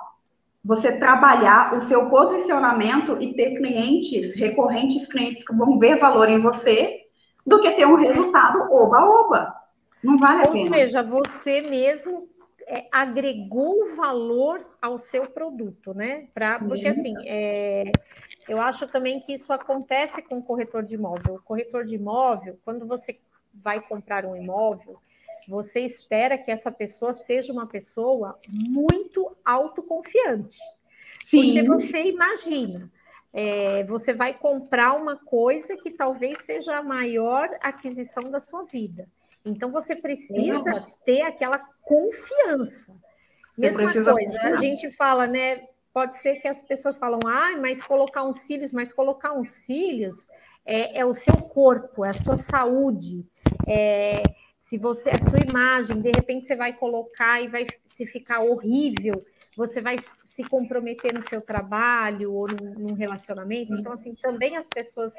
você 0.65 0.97
trabalhar 0.97 1.75
o 1.75 1.81
seu 1.81 2.09
posicionamento 2.09 3.21
e 3.21 3.35
ter 3.35 3.55
clientes, 3.55 4.33
recorrentes 4.33 5.05
clientes 5.05 5.45
que 5.45 5.55
vão 5.55 5.77
ver 5.77 5.99
valor 5.99 6.27
em 6.27 6.41
você, 6.41 7.01
do 7.45 7.59
que 7.59 7.69
ter 7.75 7.85
um 7.85 7.95
resultado 7.95 8.57
oba-oba. 8.73 9.53
Não 10.03 10.17
vale 10.17 10.41
a 10.41 10.47
Ou 10.47 10.53
pena. 10.53 10.63
Ou 10.63 10.73
seja, 10.73 11.03
você 11.03 11.61
mesmo 11.61 12.27
é, 12.67 12.87
agregou 12.91 13.95
valor 13.95 14.65
ao 14.81 14.97
seu 14.97 15.27
produto, 15.27 15.93
né? 15.93 16.27
Pra, 16.33 16.57
porque 16.57 16.87
assim, 16.87 17.13
é, 17.27 17.83
eu 18.49 18.59
acho 18.59 18.87
também 18.87 19.19
que 19.19 19.33
isso 19.33 19.53
acontece 19.53 20.23
com 20.23 20.39
o 20.39 20.43
corretor 20.43 20.81
de 20.81 20.95
imóvel. 20.95 21.35
O 21.35 21.43
corretor 21.43 21.83
de 21.83 21.93
imóvel, 21.93 22.57
quando 22.65 22.87
você 22.87 23.19
vai 23.53 23.79
comprar 23.83 24.25
um 24.25 24.35
imóvel, 24.35 24.99
você 25.47 25.81
espera 25.81 26.37
que 26.37 26.51
essa 26.51 26.71
pessoa 26.71 27.13
seja 27.13 27.53
uma 27.53 27.67
pessoa 27.67 28.35
muito 28.49 29.35
autoconfiante. 29.43 30.57
Sim. 31.23 31.53
Porque 31.53 31.63
você 31.63 32.03
imagina, 32.03 32.91
é, 33.33 33.83
você 33.83 34.13
vai 34.13 34.33
comprar 34.33 34.93
uma 34.93 35.17
coisa 35.17 35.75
que 35.75 35.91
talvez 35.91 36.43
seja 36.43 36.77
a 36.77 36.83
maior 36.83 37.49
aquisição 37.61 38.29
da 38.31 38.39
sua 38.39 38.63
vida. 38.63 39.07
Então 39.43 39.71
você 39.71 39.95
precisa 39.95 40.87
ter 41.05 41.21
aquela 41.21 41.59
confiança. 41.83 42.95
Mesma 43.57 43.91
coisa, 43.93 44.41
a 44.41 44.55
gente 44.55 44.91
fala, 44.91 45.27
né? 45.27 45.67
Pode 45.93 46.17
ser 46.17 46.41
que 46.41 46.47
as 46.47 46.63
pessoas 46.63 46.97
falam, 46.97 47.19
ah, 47.25 47.55
mas 47.59 47.81
colocar 47.81 48.23
uns 48.23 48.39
cílios, 48.39 48.73
mas 48.73 48.91
colocar 48.91 49.33
uns 49.33 49.51
cílios 49.51 50.27
é, 50.65 50.99
é 50.99 51.05
o 51.05 51.13
seu 51.13 51.37
corpo, 51.37 52.03
é 52.03 52.09
a 52.09 52.13
sua 52.13 52.37
saúde. 52.37 53.25
É, 53.67 54.23
se 54.75 54.77
você, 54.77 55.09
a 55.09 55.19
sua 55.19 55.39
imagem, 55.39 56.01
de 56.01 56.11
repente 56.11 56.47
você 56.47 56.55
vai 56.55 56.73
colocar 56.73 57.41
e 57.41 57.47
vai 57.47 57.65
se 57.87 58.05
ficar 58.05 58.41
horrível, 58.41 59.21
você 59.55 59.79
vai 59.79 59.97
se 60.33 60.43
comprometer 60.43 61.13
no 61.13 61.23
seu 61.29 61.39
trabalho 61.39 62.33
ou 62.33 62.45
num, 62.45 62.73
num 62.73 62.93
relacionamento. 62.93 63.73
Então, 63.73 63.93
assim, 63.93 64.13
também 64.15 64.57
as 64.57 64.67
pessoas, 64.67 65.13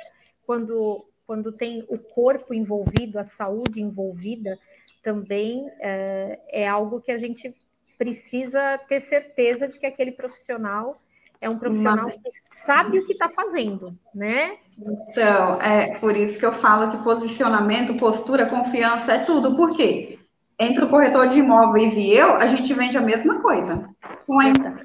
quando, 0.47 1.07
quando 1.27 1.53
tem 1.53 1.87
o 1.89 1.99
corpo 1.99 2.53
envolvido, 2.53 3.19
a 3.19 3.25
saúde 3.25 3.81
envolvida, 3.81 4.59
também 5.03 5.67
é, 5.81 6.39
é 6.51 6.69
algo 6.69 7.01
que 7.01 7.11
a 7.11 7.17
gente 7.17 7.55
precisa 7.97 8.77
ter 8.87 9.01
certeza 9.01 9.67
de 9.67 9.79
que 9.79 9.87
aquele 9.87 10.13
profissional 10.13 10.95
é 11.41 11.49
um 11.49 11.59
profissional 11.59 12.09
que 12.09 12.19
sabe 12.65 12.99
o 12.99 13.07
que 13.07 13.13
está 13.13 13.29
fazendo, 13.29 13.97
né? 14.15 14.57
Então, 14.79 15.61
é 15.61 15.99
por 15.99 16.17
isso 16.17 16.39
que 16.39 16.47
eu 16.47 16.53
falo 16.53 16.91
que 16.91 17.03
posicionamento, 17.03 17.97
postura, 17.97 18.47
confiança 18.47 19.13
é 19.13 19.19
tudo. 19.19 19.57
Por 19.57 19.77
quê? 19.77 20.19
Entre 20.59 20.85
o 20.85 20.89
corretor 20.89 21.27
de 21.27 21.39
imóveis 21.39 21.95
e 21.95 22.11
eu, 22.11 22.37
a 22.37 22.47
gente 22.47 22.73
vende 22.73 22.97
a 22.97 23.03
mesma 23.03 23.41
coisa. 23.41 23.89
Sonhos. 24.21 24.85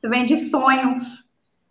Você 0.00 0.08
vende 0.08 0.36
sonhos, 0.48 1.28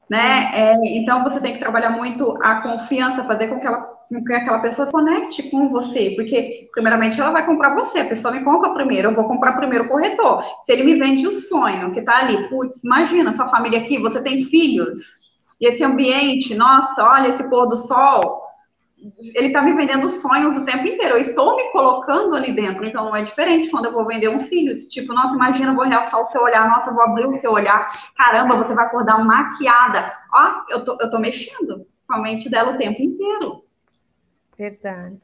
né? 0.10 0.52
É, 0.54 0.98
então, 0.98 1.24
você 1.24 1.40
tem 1.40 1.54
que 1.54 1.60
trabalhar 1.60 1.90
muito 1.90 2.38
a 2.44 2.62
confiança, 2.62 3.24
fazer 3.24 3.48
com 3.48 3.60
que 3.60 3.68
ela 3.68 3.99
com 4.10 4.24
que 4.24 4.34
aquela 4.34 4.60
pessoa 4.60 4.88
se 4.88 4.92
conecte 4.92 5.52
com 5.52 5.70
você, 5.70 6.12
porque, 6.16 6.68
primeiramente, 6.74 7.22
ela 7.22 7.30
vai 7.30 7.46
comprar 7.46 7.76
você, 7.76 8.00
a 8.00 8.10
pessoa 8.10 8.34
me 8.34 8.44
compra 8.44 8.74
primeiro, 8.74 9.10
eu 9.10 9.16
vou 9.16 9.26
comprar 9.26 9.54
primeiro 9.54 9.86
o 9.86 9.88
corretor. 9.88 10.44
Se 10.64 10.74
ele 10.74 10.84
me 10.84 10.96
vende 10.96 11.28
o 11.28 11.32
sonho 11.32 11.94
que 11.94 12.02
tá 12.02 12.18
ali, 12.18 12.50
putz, 12.50 12.84
imagina 12.84 13.36
sua 13.36 13.48
família 13.48 13.80
aqui, 13.80 14.00
você 14.00 14.22
tem 14.22 14.44
filhos, 14.44 15.20
e 15.62 15.68
esse 15.68 15.84
ambiente, 15.84 16.56
nossa, 16.56 17.04
olha 17.04 17.28
esse 17.28 17.48
pôr 17.50 17.68
do 17.68 17.78
sol, 17.78 18.42
ele 19.36 19.52
tá 19.52 19.62
me 19.62 19.74
vendendo 19.74 20.10
sonhos 20.10 20.58
o 20.58 20.66
tempo 20.66 20.88
inteiro, 20.88 21.16
eu 21.16 21.22
estou 21.22 21.56
me 21.56 21.72
colocando 21.72 22.36
ali 22.36 22.52
dentro, 22.52 22.86
então 22.86 23.06
não 23.06 23.16
é 23.16 23.22
diferente 23.22 23.70
quando 23.70 23.86
eu 23.86 23.94
vou 23.94 24.06
vender 24.06 24.28
uns 24.28 24.44
cílios, 24.44 24.88
tipo, 24.88 25.14
nossa, 25.14 25.36
imagina, 25.36 25.72
eu 25.72 25.76
vou 25.76 25.86
realçar 25.86 26.20
o 26.22 26.28
seu 26.28 26.42
olhar, 26.42 26.68
nossa, 26.68 26.90
eu 26.90 26.96
vou 26.96 27.04
abrir 27.04 27.28
o 27.28 27.34
seu 27.34 27.52
olhar, 27.52 28.12
caramba, 28.18 28.58
você 28.58 28.74
vai 28.74 28.86
acordar 28.86 29.24
maquiada, 29.24 30.12
ó, 30.34 30.64
eu 30.70 30.84
tô, 30.84 30.98
eu 31.00 31.10
tô 31.10 31.20
mexendo 31.20 31.86
com 32.08 32.16
a 32.16 32.22
mente 32.22 32.50
dela 32.50 32.74
o 32.74 32.78
tempo 32.78 33.02
inteiro. 33.02 33.69
Verdade. 34.60 35.22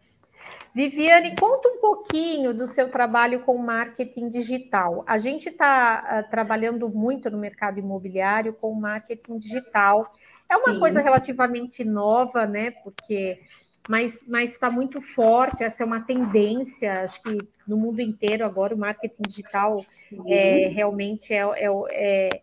Viviane, 0.73 1.35
conta 1.35 1.67
um 1.67 1.81
pouquinho 1.81 2.53
do 2.53 2.67
seu 2.67 2.89
trabalho 2.89 3.41
com 3.41 3.57
marketing 3.57 4.29
digital. 4.29 5.03
A 5.05 5.17
gente 5.17 5.49
está 5.49 6.01
uh, 6.01 6.15
ah, 6.19 6.23
trabalhando 6.23 6.87
muito 6.87 7.29
no 7.29 7.37
mercado 7.37 7.77
imobiliário 7.77 8.53
com 8.53 8.73
marketing 8.73 9.37
digital. 9.37 10.09
É 10.49 10.55
uma 10.55 10.73
Sim. 10.73 10.79
coisa 10.79 11.01
relativamente 11.01 11.83
nova, 11.83 12.45
né? 12.45 12.71
Porque 12.71 13.41
mas 13.87 14.23
está 14.45 14.71
muito 14.71 14.99
forte, 14.99 15.63
essa 15.63 15.83
é 15.83 15.85
uma 15.85 16.01
tendência, 16.01 17.03
acho 17.03 17.21
que 17.21 17.37
no 17.67 17.77
mundo 17.77 17.99
inteiro 17.99 18.43
agora 18.43 18.73
o 18.73 18.79
marketing 18.79 19.21
digital 19.27 19.79
é, 20.25 20.69
realmente 20.69 21.31
é, 21.31 21.41
é, 21.41 22.39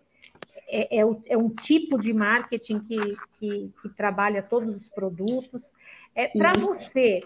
é, 0.73 1.01
é, 1.01 1.05
é, 1.27 1.37
um 1.37 1.51
tipo 1.51 1.99
de 1.99 2.13
marketing 2.13 2.79
que, 2.79 2.97
que, 3.35 3.73
que 3.83 3.89
trabalha 3.97 4.41
todos 4.41 4.75
os 4.75 4.89
produtos. 4.89 5.75
É, 6.15 6.29
Para 6.29 6.53
você, 6.55 7.23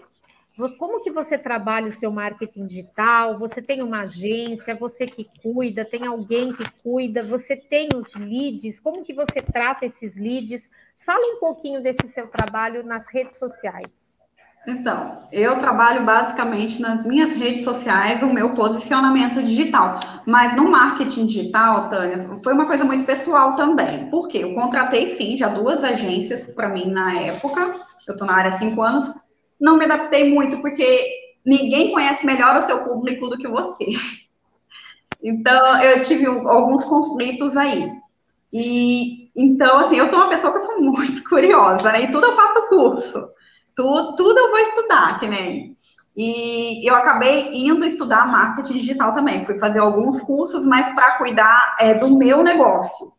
como 0.79 1.03
que 1.03 1.11
você 1.11 1.37
trabalha 1.37 1.87
o 1.87 1.91
seu 1.91 2.11
marketing 2.11 2.65
digital? 2.65 3.37
Você 3.37 3.61
tem 3.61 3.83
uma 3.83 4.01
agência, 4.01 4.73
você 4.73 5.05
que 5.05 5.29
cuida, 5.43 5.85
tem 5.85 6.07
alguém 6.07 6.53
que 6.53 6.63
cuida, 6.81 7.21
você 7.21 7.55
tem 7.55 7.89
os 7.93 8.15
leads, 8.15 8.79
como 8.79 9.05
que 9.05 9.13
você 9.13 9.41
trata 9.41 9.85
esses 9.85 10.15
leads? 10.15 10.69
Fala 11.05 11.23
um 11.35 11.39
pouquinho 11.39 11.81
desse 11.81 12.07
seu 12.07 12.27
trabalho 12.27 12.83
nas 12.83 13.07
redes 13.07 13.37
sociais. 13.37 14.17
Então, 14.65 15.21
eu 15.31 15.57
trabalho 15.59 16.03
basicamente 16.03 16.81
nas 16.81 17.05
minhas 17.05 17.35
redes 17.35 17.63
sociais 17.63 18.21
o 18.21 18.33
meu 18.33 18.53
posicionamento 18.53 19.41
digital. 19.41 19.99
Mas 20.25 20.55
no 20.57 20.69
marketing 20.69 21.25
digital, 21.25 21.87
Tânia, 21.87 22.27
foi 22.43 22.53
uma 22.53 22.65
coisa 22.65 22.83
muito 22.83 23.05
pessoal 23.05 23.55
também. 23.55 24.09
Por 24.09 24.27
quê? 24.27 24.39
Eu 24.39 24.55
contratei 24.55 25.09
sim 25.09 25.37
já 25.37 25.47
duas 25.47 25.83
agências 25.85 26.53
para 26.53 26.67
mim 26.67 26.91
na 26.91 27.13
época 27.13 27.75
eu 28.11 28.13
estou 28.13 28.27
na 28.27 28.35
área 28.35 28.51
há 28.51 28.57
cinco 28.57 28.81
anos, 28.81 29.13
não 29.59 29.77
me 29.77 29.85
adaptei 29.85 30.29
muito, 30.29 30.61
porque 30.61 31.09
ninguém 31.45 31.91
conhece 31.91 32.25
melhor 32.25 32.57
o 32.57 32.61
seu 32.63 32.83
público 32.83 33.29
do 33.29 33.37
que 33.37 33.47
você. 33.47 33.85
Então, 35.19 35.81
eu 35.81 35.99
tive 36.03 36.27
alguns 36.27 36.85
conflitos 36.85 37.57
aí. 37.57 37.91
E, 38.53 39.31
então, 39.35 39.79
assim, 39.79 39.95
eu 39.95 40.07
sou 40.09 40.19
uma 40.19 40.29
pessoa 40.29 40.53
que 40.53 40.59
sou 40.59 40.79
muito 40.79 41.23
curiosa, 41.27 41.91
né? 41.91 42.03
E 42.03 42.11
tudo 42.11 42.27
eu 42.27 42.35
faço 42.35 42.69
curso. 42.69 43.27
Tudo, 43.75 44.15
tudo 44.15 44.37
eu 44.37 44.49
vou 44.51 44.59
estudar, 44.59 45.19
que 45.19 45.27
nem... 45.27 45.75
E 46.15 46.87
eu 46.89 46.95
acabei 46.95 47.51
indo 47.53 47.85
estudar 47.85 48.27
marketing 48.27 48.79
digital 48.79 49.13
também. 49.13 49.45
Fui 49.45 49.59
fazer 49.59 49.79
alguns 49.79 50.21
cursos, 50.21 50.65
mas 50.65 50.93
para 50.95 51.17
cuidar 51.17 51.75
é, 51.79 51.93
do 51.93 52.17
meu 52.17 52.41
negócio. 52.41 53.13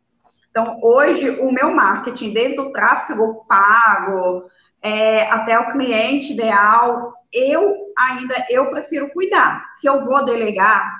Então, 0.50 0.80
hoje, 0.82 1.30
o 1.30 1.52
meu 1.52 1.72
marketing, 1.72 2.32
desde 2.32 2.60
o 2.60 2.72
tráfego 2.72 3.44
pago, 3.48 4.46
é, 4.82 5.22
até 5.30 5.58
o 5.58 5.72
cliente 5.72 6.32
ideal, 6.32 7.14
eu 7.32 7.74
ainda 7.96 8.46
eu 8.50 8.70
prefiro 8.70 9.10
cuidar. 9.10 9.64
Se 9.76 9.88
eu 9.88 10.04
vou 10.04 10.24
delegar 10.24 10.98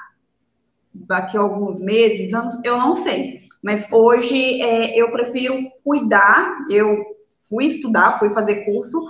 daqui 0.93 1.37
a 1.37 1.41
alguns 1.41 1.81
meses, 1.81 2.35
anos, 2.35 2.55
eu 2.65 2.77
não 2.77 2.97
sei. 2.97 3.37
Mas 3.63 3.87
hoje 3.91 4.61
é, 4.61 4.97
eu 5.01 5.11
prefiro 5.11 5.57
cuidar. 5.85 6.67
Eu 6.71 7.05
fui 7.49 7.67
estudar, 7.67 8.19
fui 8.19 8.33
fazer 8.35 8.65
curso 8.65 9.09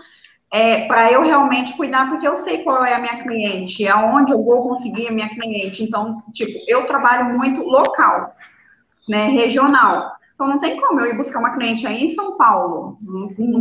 é, 0.51 0.87
para 0.87 1.13
eu 1.13 1.23
realmente 1.23 1.77
cuidar, 1.77 2.09
porque 2.09 2.27
eu 2.27 2.37
sei 2.39 2.63
qual 2.63 2.85
é 2.85 2.95
a 2.95 2.99
minha 2.99 3.23
cliente, 3.23 3.87
aonde 3.87 4.33
eu 4.33 4.43
vou 4.43 4.63
conseguir 4.63 5.09
a 5.09 5.13
minha 5.13 5.29
cliente. 5.29 5.85
Então, 5.85 6.23
tipo, 6.33 6.59
eu 6.67 6.87
trabalho 6.87 7.37
muito 7.37 7.63
local, 7.63 8.35
né, 9.09 9.29
regional. 9.29 10.18
Então, 10.39 10.47
não 10.47 10.59
tem 10.59 10.81
como 10.81 11.01
eu 11.01 11.07
ir 11.07 11.17
buscar 11.17 11.41
uma 11.41 11.51
cliente 11.51 11.85
aí 11.85 12.05
em 12.05 12.15
São 12.15 12.37
Paulo. 12.37 12.97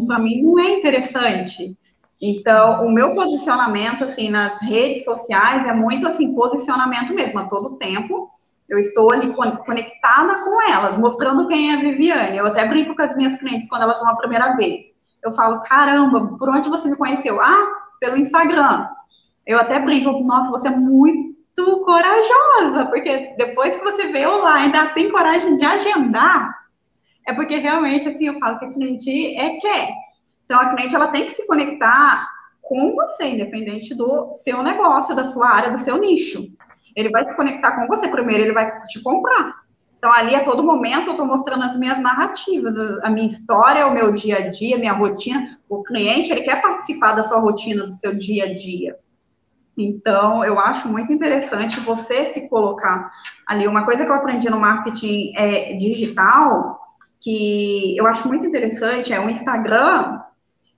Para 0.06 0.20
mim, 0.20 0.44
não 0.44 0.60
é 0.60 0.78
interessante. 0.78 1.76
Então, 2.22 2.86
o 2.86 2.92
meu 2.92 3.16
posicionamento, 3.16 4.04
assim, 4.04 4.30
nas 4.30 4.62
redes 4.62 5.04
sociais 5.04 5.66
é 5.66 5.74
muito, 5.74 6.08
assim, 6.08 6.36
posicionamento 6.36 7.16
mesmo, 7.16 7.40
a 7.40 7.48
todo 7.48 7.78
tempo. 7.78 8.30
Eu 8.70 8.78
estou 8.78 9.12
ali 9.12 9.34
conectada 9.34 10.44
com 10.44 10.62
elas, 10.70 11.00
mostrando 11.00 11.48
quem 11.48 11.72
é 11.72 11.74
a 11.74 11.80
Viviane. 11.80 12.38
Eu 12.38 12.46
até 12.46 12.68
brinco 12.68 12.96
com 12.96 13.02
as 13.02 13.16
minhas 13.16 13.36
clientes 13.38 13.68
quando 13.68 13.82
elas 13.82 14.00
vão 14.00 14.10
a 14.10 14.16
primeira 14.16 14.54
vez. 14.56 14.86
Eu 15.24 15.32
falo, 15.32 15.64
caramba, 15.64 16.38
por 16.38 16.48
onde 16.48 16.70
você 16.70 16.88
me 16.88 16.96
conheceu? 16.96 17.42
Ah, 17.42 17.72
pelo 18.00 18.18
Instagram. 18.18 18.88
Eu 19.48 19.58
até 19.60 19.80
brinco, 19.80 20.12
nossa, 20.24 20.52
você 20.52 20.68
é 20.68 20.78
muito 20.78 21.84
corajosa, 21.86 22.86
porque 22.86 23.34
depois 23.36 23.76
que 23.76 23.84
você 23.84 24.12
vê 24.12 24.28
lá, 24.28 24.58
ainda 24.58 24.90
tem 24.90 25.10
coragem 25.10 25.56
de 25.56 25.66
agendar, 25.66 26.56
é 27.28 27.34
porque 27.34 27.58
realmente, 27.58 28.08
assim, 28.08 28.28
eu 28.28 28.40
falo 28.40 28.58
que 28.58 28.66
a 28.66 28.72
cliente 28.72 29.36
é 29.36 29.60
quer. 29.60 29.90
Então, 30.46 30.58
a 30.58 30.74
cliente, 30.74 30.96
ela 30.96 31.10
tem 31.10 31.26
que 31.26 31.34
se 31.34 31.46
conectar 31.46 32.26
com 32.62 32.96
você, 32.96 33.26
independente 33.26 33.94
do 33.94 34.32
seu 34.34 34.64
negócio, 34.64 35.14
da 35.14 35.26
sua 35.26 35.50
área, 35.50 35.72
do 35.72 35.78
seu 35.78 35.98
nicho. 35.98 36.42
Ele 36.96 37.10
vai 37.10 37.26
se 37.26 37.36
conectar 37.36 37.72
com 37.72 37.86
você 37.86 38.08
primeiro, 38.08 38.44
ele 38.44 38.54
vai 38.54 38.82
te 38.86 39.04
comprar. 39.04 39.56
Então, 39.98 40.14
ali, 40.14 40.36
a 40.36 40.46
todo 40.46 40.64
momento, 40.64 41.08
eu 41.08 41.12
estou 41.12 41.26
mostrando 41.26 41.66
as 41.66 41.78
minhas 41.78 42.00
narrativas, 42.00 42.78
a 43.04 43.10
minha 43.10 43.28
história, 43.30 43.88
o 43.88 43.94
meu 43.94 44.14
dia 44.14 44.38
a 44.38 44.50
dia, 44.50 44.78
a 44.78 44.80
minha 44.80 44.94
rotina. 44.94 45.60
O 45.68 45.84
cliente, 45.84 46.32
ele 46.32 46.44
quer 46.44 46.62
participar 46.62 47.12
da 47.12 47.24
sua 47.24 47.40
rotina, 47.40 47.88
do 47.88 47.94
seu 47.94 48.16
dia 48.16 48.46
a 48.46 48.54
dia. 48.54 48.96
Então, 49.78 50.46
eu 50.46 50.58
acho 50.60 50.88
muito 50.88 51.12
interessante 51.12 51.80
você 51.82 52.28
se 52.28 52.48
colocar 52.48 53.12
ali. 53.46 53.68
Uma 53.68 53.84
coisa 53.84 54.06
que 54.06 54.12
eu 54.12 54.16
aprendi 54.16 54.50
no 54.50 54.60
marketing 54.60 55.34
é, 55.36 55.74
digital 55.74 56.87
que 57.20 57.98
eu 57.98 58.06
acho 58.08 58.28
muito 58.28 58.46
interessante 58.46 59.14
é 59.14 59.20
o 59.20 59.30
Instagram, 59.30 60.22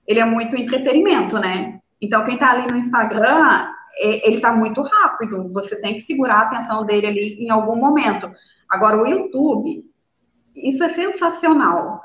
ele 0.06 0.20
é 0.20 0.24
muito 0.24 0.56
entretenimento, 0.56 1.38
né? 1.38 1.80
Então, 2.00 2.24
quem 2.24 2.34
está 2.34 2.50
ali 2.50 2.70
no 2.70 2.78
Instagram, 2.78 3.66
ele 4.00 4.36
está 4.36 4.52
muito 4.52 4.80
rápido, 4.82 5.52
você 5.52 5.80
tem 5.80 5.94
que 5.94 6.00
segurar 6.00 6.36
a 6.36 6.42
atenção 6.42 6.84
dele 6.84 7.06
ali 7.06 7.44
em 7.44 7.50
algum 7.50 7.76
momento. 7.76 8.30
Agora, 8.68 9.02
o 9.02 9.06
YouTube, 9.06 9.84
isso 10.56 10.82
é 10.82 10.88
sensacional, 10.88 12.00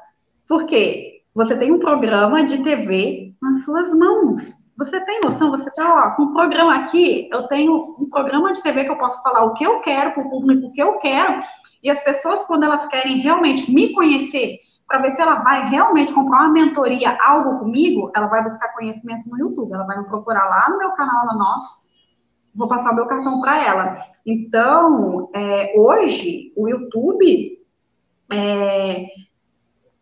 porque 0.48 1.22
você 1.34 1.56
tem 1.56 1.72
um 1.72 1.80
programa 1.80 2.44
de 2.44 2.64
TV 2.64 3.34
nas 3.42 3.64
suas 3.64 3.94
mãos. 3.94 4.65
Você 4.78 5.00
tem 5.06 5.22
noção? 5.22 5.52
Você 5.52 5.70
está 5.70 6.12
com 6.12 6.24
um 6.24 6.34
programa 6.34 6.76
aqui, 6.76 7.30
eu 7.32 7.48
tenho 7.48 7.96
um 7.98 8.10
programa 8.10 8.52
de 8.52 8.62
TV 8.62 8.84
que 8.84 8.92
eu 8.92 8.98
posso 8.98 9.22
falar 9.24 9.46
o 9.46 9.54
que 9.54 9.66
eu 9.66 9.80
quero 9.80 10.12
para 10.12 10.24
o 10.24 10.30
público 10.30 10.72
que 10.74 10.82
eu 10.82 10.98
quero, 11.00 11.42
e 11.82 11.90
as 11.90 12.04
pessoas, 12.04 12.46
quando 12.46 12.64
elas 12.64 12.86
querem 12.88 13.20
realmente 13.20 13.74
me 13.74 13.94
conhecer, 13.94 14.60
para 14.88 15.00
ver 15.00 15.12
se 15.12 15.22
ela 15.22 15.36
vai 15.36 15.70
realmente 15.70 16.14
comprar 16.14 16.42
uma 16.42 16.50
mentoria, 16.50 17.18
algo 17.24 17.60
comigo, 17.60 18.12
ela 18.16 18.28
vai 18.28 18.44
buscar 18.44 18.74
conhecimento 18.74 19.28
no 19.30 19.38
YouTube, 19.38 19.74
ela 19.74 19.86
vai 19.86 19.98
me 19.98 20.06
procurar 20.06 20.46
lá 20.46 20.70
no 20.70 20.78
meu 20.78 20.92
canal, 20.92 21.26
lá, 21.26 21.34
nossa, 21.36 21.88
vou 22.54 22.68
passar 22.68 22.92
o 22.92 22.96
meu 22.96 23.08
cartão 23.08 23.42
para 23.42 23.64
ela. 23.64 23.94
Então, 24.26 25.30
é, 25.34 25.74
hoje, 25.78 26.54
o 26.56 26.68
YouTube, 26.68 27.60
é, 28.32 29.06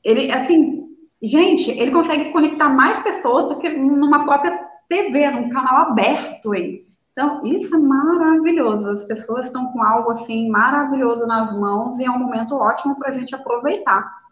ele, 0.04 0.32
assim, 0.32 0.90
gente, 1.22 1.72
ele 1.72 1.92
consegue 1.92 2.32
conectar 2.32 2.70
mais 2.70 2.98
pessoas 3.00 3.50
do 3.50 3.60
que 3.60 3.70
numa 3.70 4.26
própria 4.26 4.63
TV, 4.94 5.32
num 5.32 5.50
canal 5.50 5.90
aberto 5.90 6.52
aí. 6.52 6.86
Então, 7.12 7.44
isso 7.46 7.76
é 7.76 7.80
maravilhoso. 7.80 8.90
As 8.90 9.04
pessoas 9.04 9.48
estão 9.48 9.72
com 9.72 9.82
algo 9.82 10.12
assim 10.12 10.48
maravilhoso 10.50 11.26
nas 11.26 11.52
mãos 11.58 12.00
e 12.00 12.06
é 12.06 12.12
um 12.12 12.20
momento 12.20 12.56
ótimo 12.56 12.96
para 12.98 13.10
a 13.10 13.14
gente 13.14 13.34
aproveitar. 13.34 14.24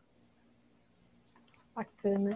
Bacana. 1.75 2.35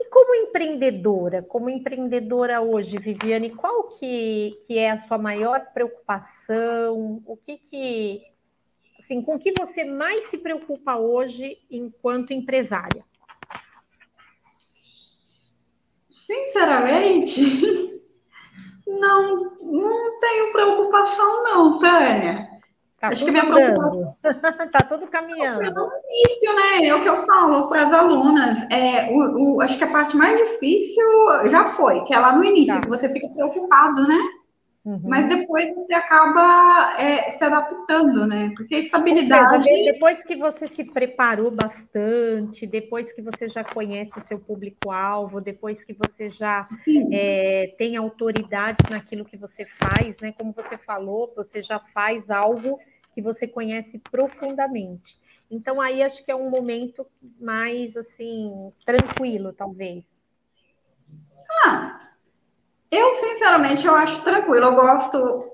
E 0.00 0.04
como 0.08 0.34
empreendedora, 0.34 1.42
como 1.42 1.68
empreendedora 1.68 2.60
hoje, 2.62 2.98
Viviane, 2.98 3.50
qual 3.50 3.84
que, 3.84 4.52
que 4.66 4.78
é 4.78 4.90
a 4.90 4.98
sua 4.98 5.18
maior 5.18 5.72
preocupação? 5.74 7.22
O 7.26 7.36
que 7.36 7.58
que, 7.58 8.18
assim, 8.98 9.20
com 9.22 9.38
que 9.38 9.52
você 9.52 9.84
mais 9.84 10.24
se 10.24 10.38
preocupa 10.38 10.96
hoje 10.96 11.58
enquanto 11.70 12.32
empresária? 12.32 13.04
Sinceramente, 16.28 17.40
não, 18.86 19.50
não 19.62 20.20
tenho 20.20 20.52
preocupação 20.52 21.42
não, 21.42 21.78
Tânia. 21.78 22.46
Tá 23.00 23.08
Acho 23.08 23.24
que 23.24 23.30
minha 23.30 23.46
preocupação 23.46 24.14
tá 24.70 24.80
tudo 24.86 25.06
caminhando. 25.06 25.62
É 25.62 25.70
o 25.70 25.90
início, 26.12 26.54
né? 26.54 26.86
É 26.86 26.94
o 26.94 27.00
que 27.00 27.08
eu 27.08 27.16
falo 27.24 27.66
para 27.70 27.86
as 27.86 27.94
alunas. 27.94 28.58
É, 28.70 29.10
o, 29.10 29.54
o, 29.54 29.60
acho 29.62 29.78
que 29.78 29.84
a 29.84 29.90
parte 29.90 30.18
mais 30.18 30.38
difícil 30.38 31.02
já 31.46 31.64
foi, 31.64 32.04
que 32.04 32.12
é 32.12 32.18
lá 32.18 32.36
no 32.36 32.44
início, 32.44 32.74
tá. 32.74 32.80
que 32.82 32.88
você 32.88 33.08
fica 33.08 33.28
preocupado, 33.28 34.06
né? 34.06 34.18
Uhum. 34.88 35.02
Mas 35.04 35.28
depois 35.28 35.74
você 35.74 35.92
acaba 35.92 36.98
é, 36.98 37.32
se 37.32 37.44
adaptando, 37.44 38.26
né? 38.26 38.50
Porque 38.56 38.74
a 38.74 38.78
estabilidade. 38.78 39.62
Seja, 39.62 39.92
depois 39.92 40.24
que 40.24 40.34
você 40.34 40.66
se 40.66 40.82
preparou 40.82 41.50
bastante, 41.50 42.66
depois 42.66 43.12
que 43.12 43.20
você 43.20 43.50
já 43.50 43.62
conhece 43.62 44.18
o 44.18 44.22
seu 44.22 44.38
público-alvo, 44.38 45.42
depois 45.42 45.84
que 45.84 45.92
você 45.92 46.30
já 46.30 46.64
é, 47.12 47.74
tem 47.76 47.98
autoridade 47.98 48.78
naquilo 48.88 49.26
que 49.26 49.36
você 49.36 49.66
faz, 49.66 50.16
né? 50.22 50.32
Como 50.32 50.52
você 50.52 50.78
falou, 50.78 51.34
você 51.36 51.60
já 51.60 51.78
faz 51.78 52.30
algo 52.30 52.78
que 53.14 53.20
você 53.20 53.46
conhece 53.46 53.98
profundamente. 54.10 55.18
Então, 55.50 55.82
aí 55.82 56.02
acho 56.02 56.24
que 56.24 56.30
é 56.30 56.36
um 56.36 56.48
momento 56.48 57.06
mais 57.38 57.94
assim, 57.94 58.72
tranquilo, 58.86 59.52
talvez. 59.52 60.32
Ah, 61.62 62.07
eu, 62.90 63.12
sinceramente, 63.14 63.86
eu 63.86 63.94
acho 63.94 64.22
tranquilo. 64.22 64.66
Eu 64.66 64.74
gosto. 64.74 65.52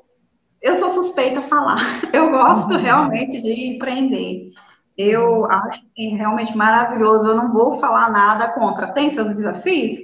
Eu 0.63 0.79
sou 0.79 0.91
suspeita 0.91 1.41
a 1.41 1.43
falar. 1.43 1.79
Eu 2.13 2.31
gosto 2.31 2.73
uhum. 2.73 2.79
realmente 2.79 3.43
de 3.43 3.75
empreender. 3.75 4.51
Eu 4.97 5.45
acho 5.51 5.83
que 5.95 6.15
é 6.15 6.17
realmente 6.17 6.57
maravilhoso. 6.57 7.27
Eu 7.27 7.37
não 7.37 7.53
vou 7.53 7.79
falar 7.79 8.11
nada 8.11 8.49
contra. 8.53 8.93
Tem 8.93 9.13
seus 9.13 9.35
desafios? 9.35 9.99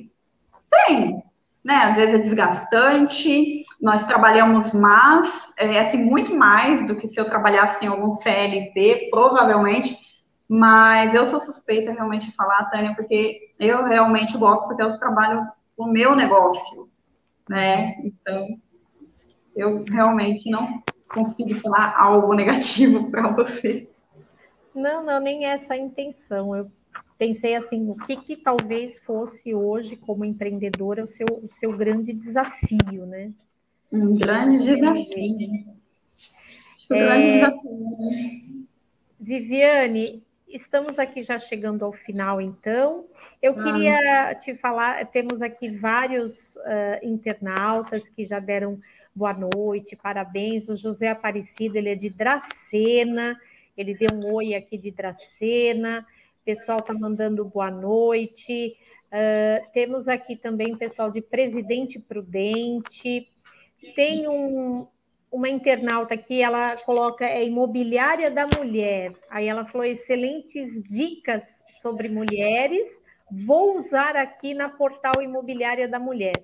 Tem. 0.70 1.22
Né? 1.64 1.74
Às 1.76 1.94
vezes 1.94 2.14
é 2.14 2.18
desgastante. 2.18 3.64
Nós 3.80 4.04
trabalhamos 4.04 4.74
mais, 4.74 5.52
é, 5.56 5.80
assim, 5.80 5.98
muito 5.98 6.36
mais 6.36 6.86
do 6.86 6.96
que 6.96 7.08
se 7.08 7.18
eu 7.18 7.26
trabalhasse 7.26 7.84
em 7.84 7.88
algum 7.88 8.16
CLT, 8.16 9.08
provavelmente. 9.10 9.96
Mas 10.48 11.14
eu 11.14 11.26
sou 11.28 11.40
suspeita 11.40 11.92
realmente 11.92 12.26
de 12.26 12.34
falar, 12.34 12.68
Tânia, 12.70 12.94
porque 12.94 13.52
eu 13.58 13.84
realmente 13.84 14.36
gosto, 14.36 14.66
porque 14.66 14.82
eu 14.82 14.98
trabalho 14.98 15.46
o 15.76 15.86
meu 15.86 16.16
negócio 16.16 16.89
né? 17.50 17.96
Então, 18.04 18.46
eu 19.56 19.84
realmente 19.90 20.48
não 20.48 20.80
consigo 21.08 21.58
falar 21.58 21.96
algo 21.98 22.32
negativo 22.32 23.10
para 23.10 23.32
você. 23.32 23.88
Não, 24.72 25.04
não, 25.04 25.18
nem 25.18 25.46
essa 25.46 25.74
a 25.74 25.76
intenção. 25.76 26.54
Eu 26.54 26.70
pensei 27.18 27.56
assim, 27.56 27.90
o 27.90 27.96
que, 27.96 28.16
que 28.18 28.36
talvez 28.36 29.00
fosse 29.00 29.52
hoje, 29.52 29.96
como 29.96 30.24
empreendedora, 30.24 31.02
o 31.02 31.08
seu, 31.08 31.26
o 31.42 31.48
seu 31.50 31.76
grande 31.76 32.12
desafio, 32.12 33.04
né? 33.04 33.34
Um 33.92 34.16
grande 34.16 34.64
desafio. 34.64 35.48
Um 36.88 36.94
é... 36.94 37.04
grande 37.04 37.32
desafio. 37.32 37.78
Né? 37.80 38.40
Viviane, 39.18 40.22
estamos 40.50 40.98
aqui 40.98 41.22
já 41.22 41.38
chegando 41.38 41.84
ao 41.84 41.92
final, 41.92 42.40
então. 42.40 43.06
Eu 43.40 43.52
ah. 43.52 43.62
queria 43.62 44.34
te 44.34 44.54
falar, 44.54 45.04
temos 45.06 45.42
aqui 45.42 45.68
vários 45.68 46.56
uh, 46.56 46.98
internautas 47.02 48.08
que 48.08 48.24
já 48.24 48.38
deram 48.38 48.78
boa 49.14 49.32
noite, 49.32 49.96
parabéns. 49.96 50.68
O 50.68 50.76
José 50.76 51.08
Aparecido, 51.08 51.76
ele 51.76 51.90
é 51.90 51.94
de 51.94 52.10
Dracena, 52.10 53.38
ele 53.76 53.94
deu 53.94 54.08
um 54.14 54.34
oi 54.34 54.54
aqui 54.54 54.76
de 54.76 54.90
Dracena. 54.90 56.00
O 56.40 56.44
pessoal 56.44 56.78
está 56.78 56.94
mandando 56.94 57.44
boa 57.44 57.70
noite. 57.70 58.76
Uh, 59.06 59.70
temos 59.72 60.08
aqui 60.08 60.36
também 60.36 60.72
o 60.72 60.78
pessoal 60.78 61.10
de 61.10 61.20
Presidente 61.20 61.98
Prudente. 61.98 63.28
Tem 63.94 64.28
um, 64.28 64.86
uma 65.30 65.48
internauta 65.48 66.14
aqui, 66.14 66.42
ela 66.42 66.76
coloca 66.78 67.24
é 67.24 67.44
imobiliária 67.44 68.30
da 68.30 68.46
mulher. 68.46 69.12
Aí 69.30 69.46
ela 69.46 69.64
falou 69.64 69.86
excelentes 69.86 70.82
dicas 70.82 71.46
sobre 71.80 72.08
mulheres. 72.08 72.88
Vou 73.30 73.76
usar 73.76 74.16
aqui 74.16 74.54
na 74.54 74.68
portal 74.68 75.22
imobiliária 75.22 75.86
da 75.86 76.00
mulher. 76.00 76.34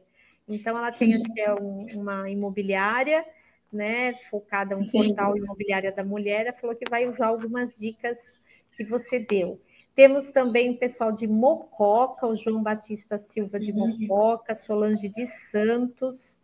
Então 0.48 0.78
ela 0.78 0.92
tem 0.92 1.14
acho 1.14 1.24
que 1.34 1.40
é 1.40 1.52
um, 1.52 1.78
uma 1.94 2.30
imobiliária, 2.30 3.24
né, 3.72 4.14
focada 4.30 4.76
um 4.76 4.86
portal 4.86 5.36
imobiliária 5.36 5.90
da 5.90 6.04
mulher. 6.04 6.46
Ela 6.46 6.52
falou 6.52 6.76
que 6.76 6.88
vai 6.88 7.08
usar 7.08 7.26
algumas 7.26 7.76
dicas 7.76 8.44
que 8.76 8.84
você 8.84 9.18
deu. 9.18 9.58
Temos 9.96 10.30
também 10.30 10.70
o 10.70 10.78
pessoal 10.78 11.10
de 11.10 11.26
Mococa, 11.26 12.26
o 12.26 12.36
João 12.36 12.62
Batista 12.62 13.18
Silva 13.18 13.58
de 13.58 13.72
Mococa, 13.72 14.54
Solange 14.54 15.08
de 15.08 15.26
Santos, 15.26 16.38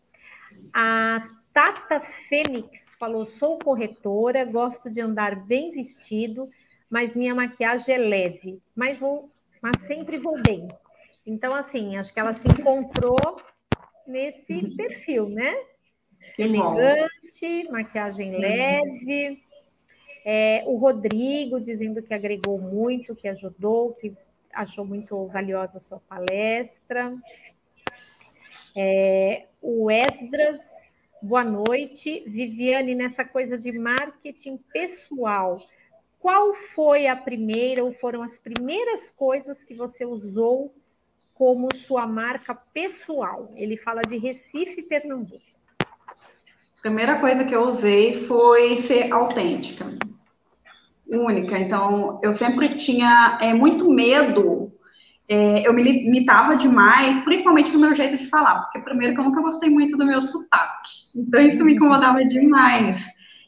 a 0.74 1.22
Tata 1.52 2.00
Fênix 2.00 2.94
falou: 2.98 3.26
sou 3.26 3.58
corretora, 3.58 4.44
gosto 4.44 4.90
de 4.90 5.00
andar 5.00 5.44
bem 5.44 5.70
vestido, 5.70 6.44
mas 6.90 7.14
minha 7.14 7.34
maquiagem 7.34 7.94
é 7.94 7.98
leve, 7.98 8.60
mas 8.74 8.98
vou, 8.98 9.30
mas 9.60 9.86
sempre 9.86 10.18
vou 10.18 10.40
bem. 10.42 10.68
Então, 11.26 11.54
assim, 11.54 11.96
acho 11.96 12.12
que 12.12 12.20
ela 12.20 12.34
se 12.34 12.48
encontrou 12.48 13.16
nesse 14.06 14.74
perfil, 14.76 15.28
né? 15.28 15.54
Que 16.34 16.42
Elegante, 16.42 17.64
bom. 17.64 17.72
maquiagem 17.72 18.30
Sim. 18.30 18.38
leve. 18.38 19.42
É, 20.24 20.62
o 20.66 20.76
Rodrigo 20.76 21.60
dizendo 21.60 22.02
que 22.02 22.14
agregou 22.14 22.58
muito, 22.58 23.14
que 23.14 23.28
ajudou, 23.28 23.92
que 23.94 24.16
achou 24.52 24.84
muito 24.84 25.26
valiosa 25.26 25.78
a 25.78 25.80
sua 25.80 26.00
palestra. 26.00 27.16
É, 28.76 29.46
o 29.60 29.90
Esdras 29.90 30.60
Boa 31.22 31.44
noite, 31.44 32.24
Viviane, 32.26 32.96
nessa 32.96 33.24
coisa 33.24 33.56
de 33.56 33.70
marketing 33.70 34.58
pessoal. 34.72 35.56
Qual 36.18 36.52
foi 36.52 37.06
a 37.06 37.14
primeira 37.14 37.84
ou 37.84 37.92
foram 37.92 38.22
as 38.22 38.40
primeiras 38.40 39.08
coisas 39.08 39.62
que 39.62 39.72
você 39.72 40.04
usou 40.04 40.74
como 41.32 41.72
sua 41.72 42.08
marca 42.08 42.56
pessoal? 42.56 43.52
Ele 43.54 43.76
fala 43.76 44.02
de 44.02 44.18
Recife, 44.18 44.82
Pernambuco. 44.82 45.40
A 45.78 46.80
primeira 46.82 47.20
coisa 47.20 47.44
que 47.44 47.54
eu 47.54 47.68
usei 47.68 48.14
foi 48.14 48.78
ser 48.78 49.12
autêntica, 49.12 49.86
única. 51.06 51.56
Então, 51.56 52.18
eu 52.20 52.32
sempre 52.32 52.70
tinha 52.70 53.38
é, 53.40 53.54
muito 53.54 53.88
medo 53.88 54.61
é, 55.28 55.66
eu 55.66 55.72
me 55.72 55.82
limitava 55.82 56.56
demais, 56.56 57.20
principalmente 57.22 57.72
no 57.72 57.80
meu 57.80 57.94
jeito 57.94 58.16
de 58.16 58.28
falar, 58.28 58.62
porque 58.62 58.80
primeiro 58.80 59.14
que 59.14 59.20
eu 59.20 59.24
nunca 59.24 59.40
gostei 59.40 59.70
muito 59.70 59.96
do 59.96 60.06
meu 60.06 60.20
sotaque, 60.22 60.90
então 61.14 61.40
isso 61.40 61.64
me 61.64 61.74
incomodava 61.74 62.24
demais. 62.24 63.04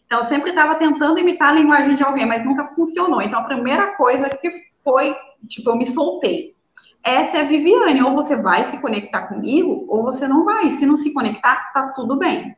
Então, 0.07 0.21
eu 0.21 0.27
sempre 0.27 0.51
estava 0.51 0.77
tentando 0.77 1.19
imitar 1.19 1.51
a 1.51 1.55
linguagem 1.55 1.95
de 1.95 2.05
alguém, 2.05 2.27
mas 2.27 2.45
nunca 2.45 2.69
funcionou. 2.69 3.23
Então, 3.23 3.41
a 3.41 3.45
primeira 3.45 3.97
coisa 3.97 4.29
que 4.29 4.51
foi, 4.83 5.17
tipo, 5.49 5.71
eu 5.71 5.77
me 5.77 5.87
soltei. 5.87 6.55
Essa 7.03 7.39
é 7.39 7.41
a 7.41 7.45
Viviane, 7.45 8.03
ou 8.03 8.15
você 8.15 8.37
vai 8.37 8.65
se 8.65 8.79
conectar 8.81 9.23
comigo, 9.23 9.87
ou 9.89 10.03
você 10.03 10.29
não 10.29 10.45
vai. 10.45 10.73
Se 10.73 10.87
não 10.87 10.97
se 10.97 11.13
conectar, 11.13 11.73
tá 11.73 11.89
tudo 11.97 12.17
bem. 12.17 12.57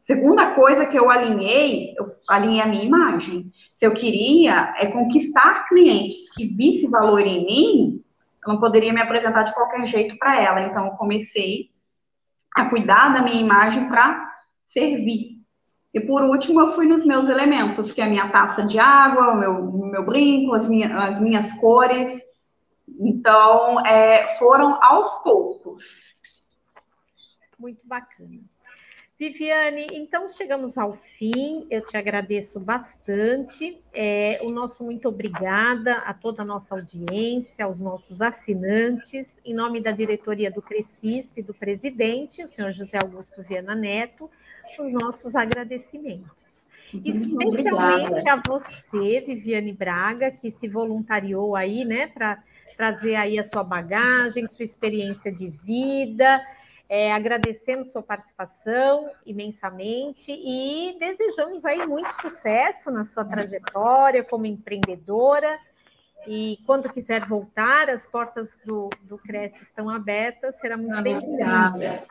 Segunda 0.00 0.54
coisa 0.54 0.86
que 0.86 0.98
eu 0.98 1.10
alinhei, 1.10 1.94
eu 1.98 2.06
alinhei 2.28 2.60
a 2.60 2.66
minha 2.66 2.84
imagem. 2.84 3.52
Se 3.74 3.86
eu 3.86 3.92
queria 3.92 4.74
é 4.78 4.86
conquistar 4.86 5.68
clientes 5.68 6.30
que 6.34 6.46
vissem 6.46 6.88
valor 6.88 7.20
em 7.20 7.44
mim, 7.44 8.04
eu 8.48 8.54
não 8.54 8.60
poderia 8.60 8.92
me 8.94 9.00
apresentar 9.00 9.42
de 9.42 9.52
qualquer 9.52 9.86
jeito 9.86 10.16
para 10.16 10.40
ela. 10.40 10.62
Então, 10.62 10.86
eu 10.86 10.92
comecei 10.92 11.70
a 12.56 12.70
cuidar 12.70 13.12
da 13.12 13.20
minha 13.20 13.40
imagem 13.40 13.86
para 13.88 14.26
servir. 14.70 15.42
E 15.92 16.00
por 16.00 16.22
último, 16.22 16.60
eu 16.60 16.68
fui 16.68 16.86
nos 16.86 17.04
meus 17.04 17.28
elementos, 17.28 17.92
que 17.92 18.00
é 18.00 18.04
a 18.04 18.08
minha 18.08 18.30
taça 18.30 18.64
de 18.64 18.78
água, 18.78 19.34
o 19.34 19.36
meu, 19.36 19.70
meu 19.90 20.04
brinco, 20.04 20.54
as, 20.54 20.66
as 20.66 21.20
minhas 21.20 21.52
cores. 21.54 22.22
Então, 22.98 23.84
é, 23.86 24.30
foram 24.38 24.82
aos 24.82 25.22
poucos. 25.22 26.14
Muito 27.58 27.86
bacana. 27.86 28.40
Viviane, 29.18 29.88
então 29.94 30.28
chegamos 30.28 30.78
ao 30.78 30.92
fim. 30.92 31.66
Eu 31.68 31.84
te 31.84 31.96
agradeço 31.96 32.60
bastante. 32.60 33.82
É, 33.92 34.38
o 34.42 34.50
nosso 34.50 34.84
muito 34.84 35.08
obrigada 35.08 35.94
a 35.98 36.14
toda 36.14 36.42
a 36.42 36.44
nossa 36.44 36.76
audiência, 36.76 37.64
aos 37.64 37.80
nossos 37.80 38.22
assinantes, 38.22 39.40
em 39.44 39.52
nome 39.52 39.80
da 39.80 39.90
diretoria 39.90 40.52
do 40.52 40.62
Crescisp, 40.62 41.42
do 41.42 41.52
presidente, 41.52 42.44
o 42.44 42.48
senhor 42.48 42.70
José 42.70 42.96
Augusto 42.96 43.42
Viana 43.42 43.74
Neto, 43.74 44.30
os 44.78 44.92
nossos 44.92 45.34
agradecimentos. 45.34 46.68
Especialmente 46.94 47.72
obrigada. 47.72 48.32
a 48.32 48.42
você, 48.46 49.20
Viviane 49.20 49.72
Braga, 49.72 50.30
que 50.30 50.52
se 50.52 50.68
voluntariou 50.68 51.56
aí, 51.56 51.84
né, 51.84 52.06
para 52.06 52.40
trazer 52.76 53.16
aí 53.16 53.36
a 53.36 53.42
sua 53.42 53.64
bagagem, 53.64 54.46
sua 54.46 54.64
experiência 54.64 55.32
de 55.32 55.48
vida 55.48 56.40
é, 56.88 57.12
agradecemos 57.12 57.92
sua 57.92 58.02
participação 58.02 59.10
imensamente 59.26 60.32
e 60.32 60.96
desejamos 60.98 61.64
aí 61.64 61.86
muito 61.86 62.10
sucesso 62.12 62.90
na 62.90 63.04
sua 63.04 63.24
trajetória 63.24 64.24
como 64.24 64.46
empreendedora. 64.46 65.58
E 66.26 66.58
quando 66.66 66.90
quiser 66.90 67.26
voltar, 67.26 67.90
as 67.90 68.06
portas 68.06 68.56
do, 68.64 68.88
do 69.02 69.18
Cresce 69.18 69.62
estão 69.62 69.90
abertas, 69.90 70.58
será 70.58 70.76
muito 70.76 71.00
bem-vinda. 71.02 72.04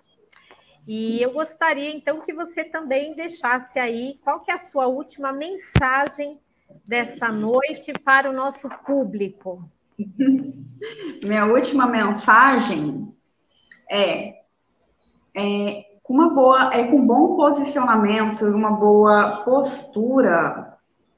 E 0.87 1.21
eu 1.21 1.33
gostaria, 1.33 1.91
então, 1.91 2.21
que 2.21 2.31
você 2.31 2.63
também 2.63 3.15
deixasse 3.15 3.77
aí 3.77 4.17
qual 4.23 4.39
que 4.39 4.51
é 4.51 4.53
a 4.53 4.59
sua 4.59 4.87
última 4.87 5.33
mensagem 5.33 6.39
desta 6.85 7.29
noite 7.29 7.91
para 7.93 8.29
o 8.29 8.33
nosso 8.33 8.69
público. 8.85 9.69
Minha 11.23 11.45
última 11.45 11.87
mensagem 11.87 13.13
é 13.89 14.46
é, 15.37 15.85
com 16.01 16.13
uma 16.13 16.29
boa, 16.33 16.73
é, 16.73 16.87
com 16.87 17.05
bom 17.05 17.35
posicionamento 17.35 18.47
e 18.47 18.49
uma 18.49 18.71
boa 18.71 19.43
postura, 19.45 20.75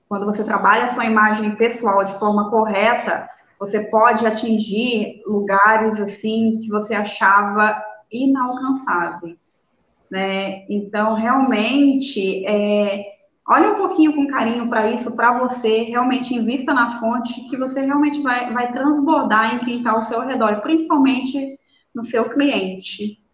quando 0.10 0.26
você 0.26 0.44
trabalha 0.44 0.86
a 0.86 0.90
sua 0.90 1.06
imagem 1.06 1.56
pessoal 1.56 2.04
de 2.04 2.14
forma 2.20 2.50
correta, 2.50 3.30
você 3.58 3.80
pode 3.80 4.28
atingir 4.28 5.22
lugares 5.26 6.00
assim 6.02 6.60
que 6.62 6.70
você 6.70 6.96
achava 6.96 7.82
inalcançáveis, 8.12 9.66
né? 10.12 10.66
Então, 10.70 11.14
realmente, 11.14 12.46
é, 12.46 13.06
olha 13.48 13.74
um 13.74 13.76
pouquinho 13.76 14.16
com 14.16 14.28
carinho 14.28 14.68
para 14.68 14.92
isso, 14.92 15.16
para 15.16 15.38
você, 15.40 15.84
realmente 15.84 16.36
invista 16.36 16.74
na 16.74 17.00
fonte 17.00 17.48
que 17.50 17.56
você 17.56 17.82
realmente 17.82 18.22
vai, 18.22 18.52
vai 18.52 18.72
transbordar 18.72 19.56
em 19.56 19.60
quem 19.60 19.78
está 19.78 19.92
ao 19.92 20.04
seu 20.04 20.22
redor, 20.26 20.62
principalmente 20.62 21.58
no 21.94 22.04
seu 22.04 22.30
cliente. 22.30 23.29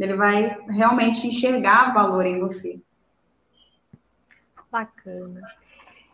Ele 0.00 0.14
vai 0.14 0.58
realmente 0.68 1.26
enxergar 1.26 1.92
valor 1.92 2.24
em 2.24 2.40
você. 2.40 2.80
Bacana. 4.70 5.42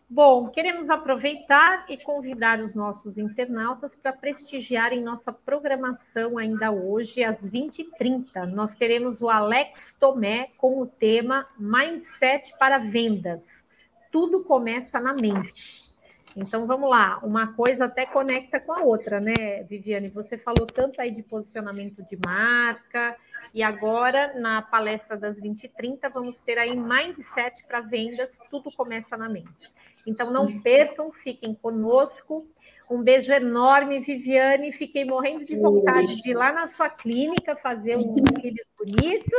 Bom, 0.09 0.49
queremos 0.49 0.89
aproveitar 0.89 1.84
e 1.89 1.99
convidar 1.99 2.61
os 2.61 2.76
nossos 2.76 3.18
internautas 3.18 3.95
para 3.97 4.12
prestigiarem 4.12 5.03
nossa 5.03 5.32
programação 5.32 6.39
ainda 6.39 6.70
hoje, 6.70 7.24
às 7.24 7.41
20h30. 7.51 8.47
Nós 8.47 8.76
teremos 8.76 9.20
o 9.20 9.28
Alex 9.28 9.97
Tomé 9.99 10.47
com 10.59 10.80
o 10.80 10.87
tema 10.87 11.47
Mindset 11.59 12.57
para 12.57 12.78
Vendas. 12.78 13.66
Tudo 14.12 14.45
começa 14.45 15.01
na 15.01 15.12
mente. 15.12 15.93
Então 16.37 16.66
vamos 16.66 16.91
lá, 16.91 17.18
uma 17.22 17.55
coisa 17.55 17.87
até 17.87 18.05
conecta 18.05 18.61
com 18.61 18.70
a 18.70 18.82
outra, 18.82 19.18
né, 19.18 19.62
Viviane? 19.62 20.11
Você 20.11 20.37
falou 20.37 20.66
tanto 20.66 21.01
aí 21.01 21.11
de 21.11 21.22
posicionamento 21.22 22.07
de 22.07 22.18
marca, 22.22 23.16
e 23.55 23.62
agora 23.62 24.39
na 24.39 24.61
palestra 24.61 25.16
das 25.16 25.41
20 25.41 25.64
e 25.64 25.68
30 25.68 26.11
vamos 26.11 26.39
ter 26.41 26.59
aí 26.59 26.76
mindset 26.76 27.64
para 27.64 27.80
vendas, 27.80 28.39
tudo 28.51 28.70
começa 28.70 29.16
na 29.16 29.30
mente. 29.30 29.72
Então 30.07 30.30
não 30.30 30.61
percam, 30.61 31.11
fiquem 31.11 31.55
conosco. 31.55 32.47
Um 32.89 33.03
beijo 33.03 33.32
enorme, 33.32 34.01
Viviane. 34.01 34.72
Fiquei 34.72 35.05
morrendo 35.05 35.45
de 35.45 35.59
vontade 35.59 36.22
de 36.22 36.30
ir 36.30 36.34
lá 36.34 36.53
na 36.53 36.66
sua 36.66 36.89
clínica 36.89 37.57
fazer 37.57 37.97
um 37.97 38.14
cílios 38.41 38.66
bonito. 38.78 39.30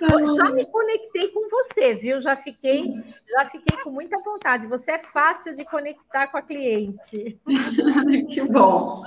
Eu 0.00 0.26
já 0.34 0.50
me 0.50 0.66
conectei 0.66 1.28
com 1.28 1.48
você, 1.48 1.94
viu? 1.94 2.20
Já 2.20 2.36
fiquei, 2.36 2.92
já 3.28 3.44
fiquei 3.46 3.78
com 3.82 3.90
muita 3.90 4.18
vontade. 4.18 4.66
Você 4.66 4.92
é 4.92 4.98
fácil 4.98 5.54
de 5.54 5.64
conectar 5.64 6.26
com 6.28 6.38
a 6.38 6.42
cliente. 6.42 7.38
que 8.30 8.42
bom. 8.42 9.02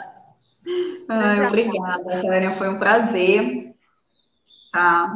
Ai, 1.09 1.45
obrigada, 1.45 2.21
Tânia. 2.21 2.51
Foi 2.51 2.69
um 2.69 2.79
prazer. 2.79 3.73
Tá. 4.71 5.13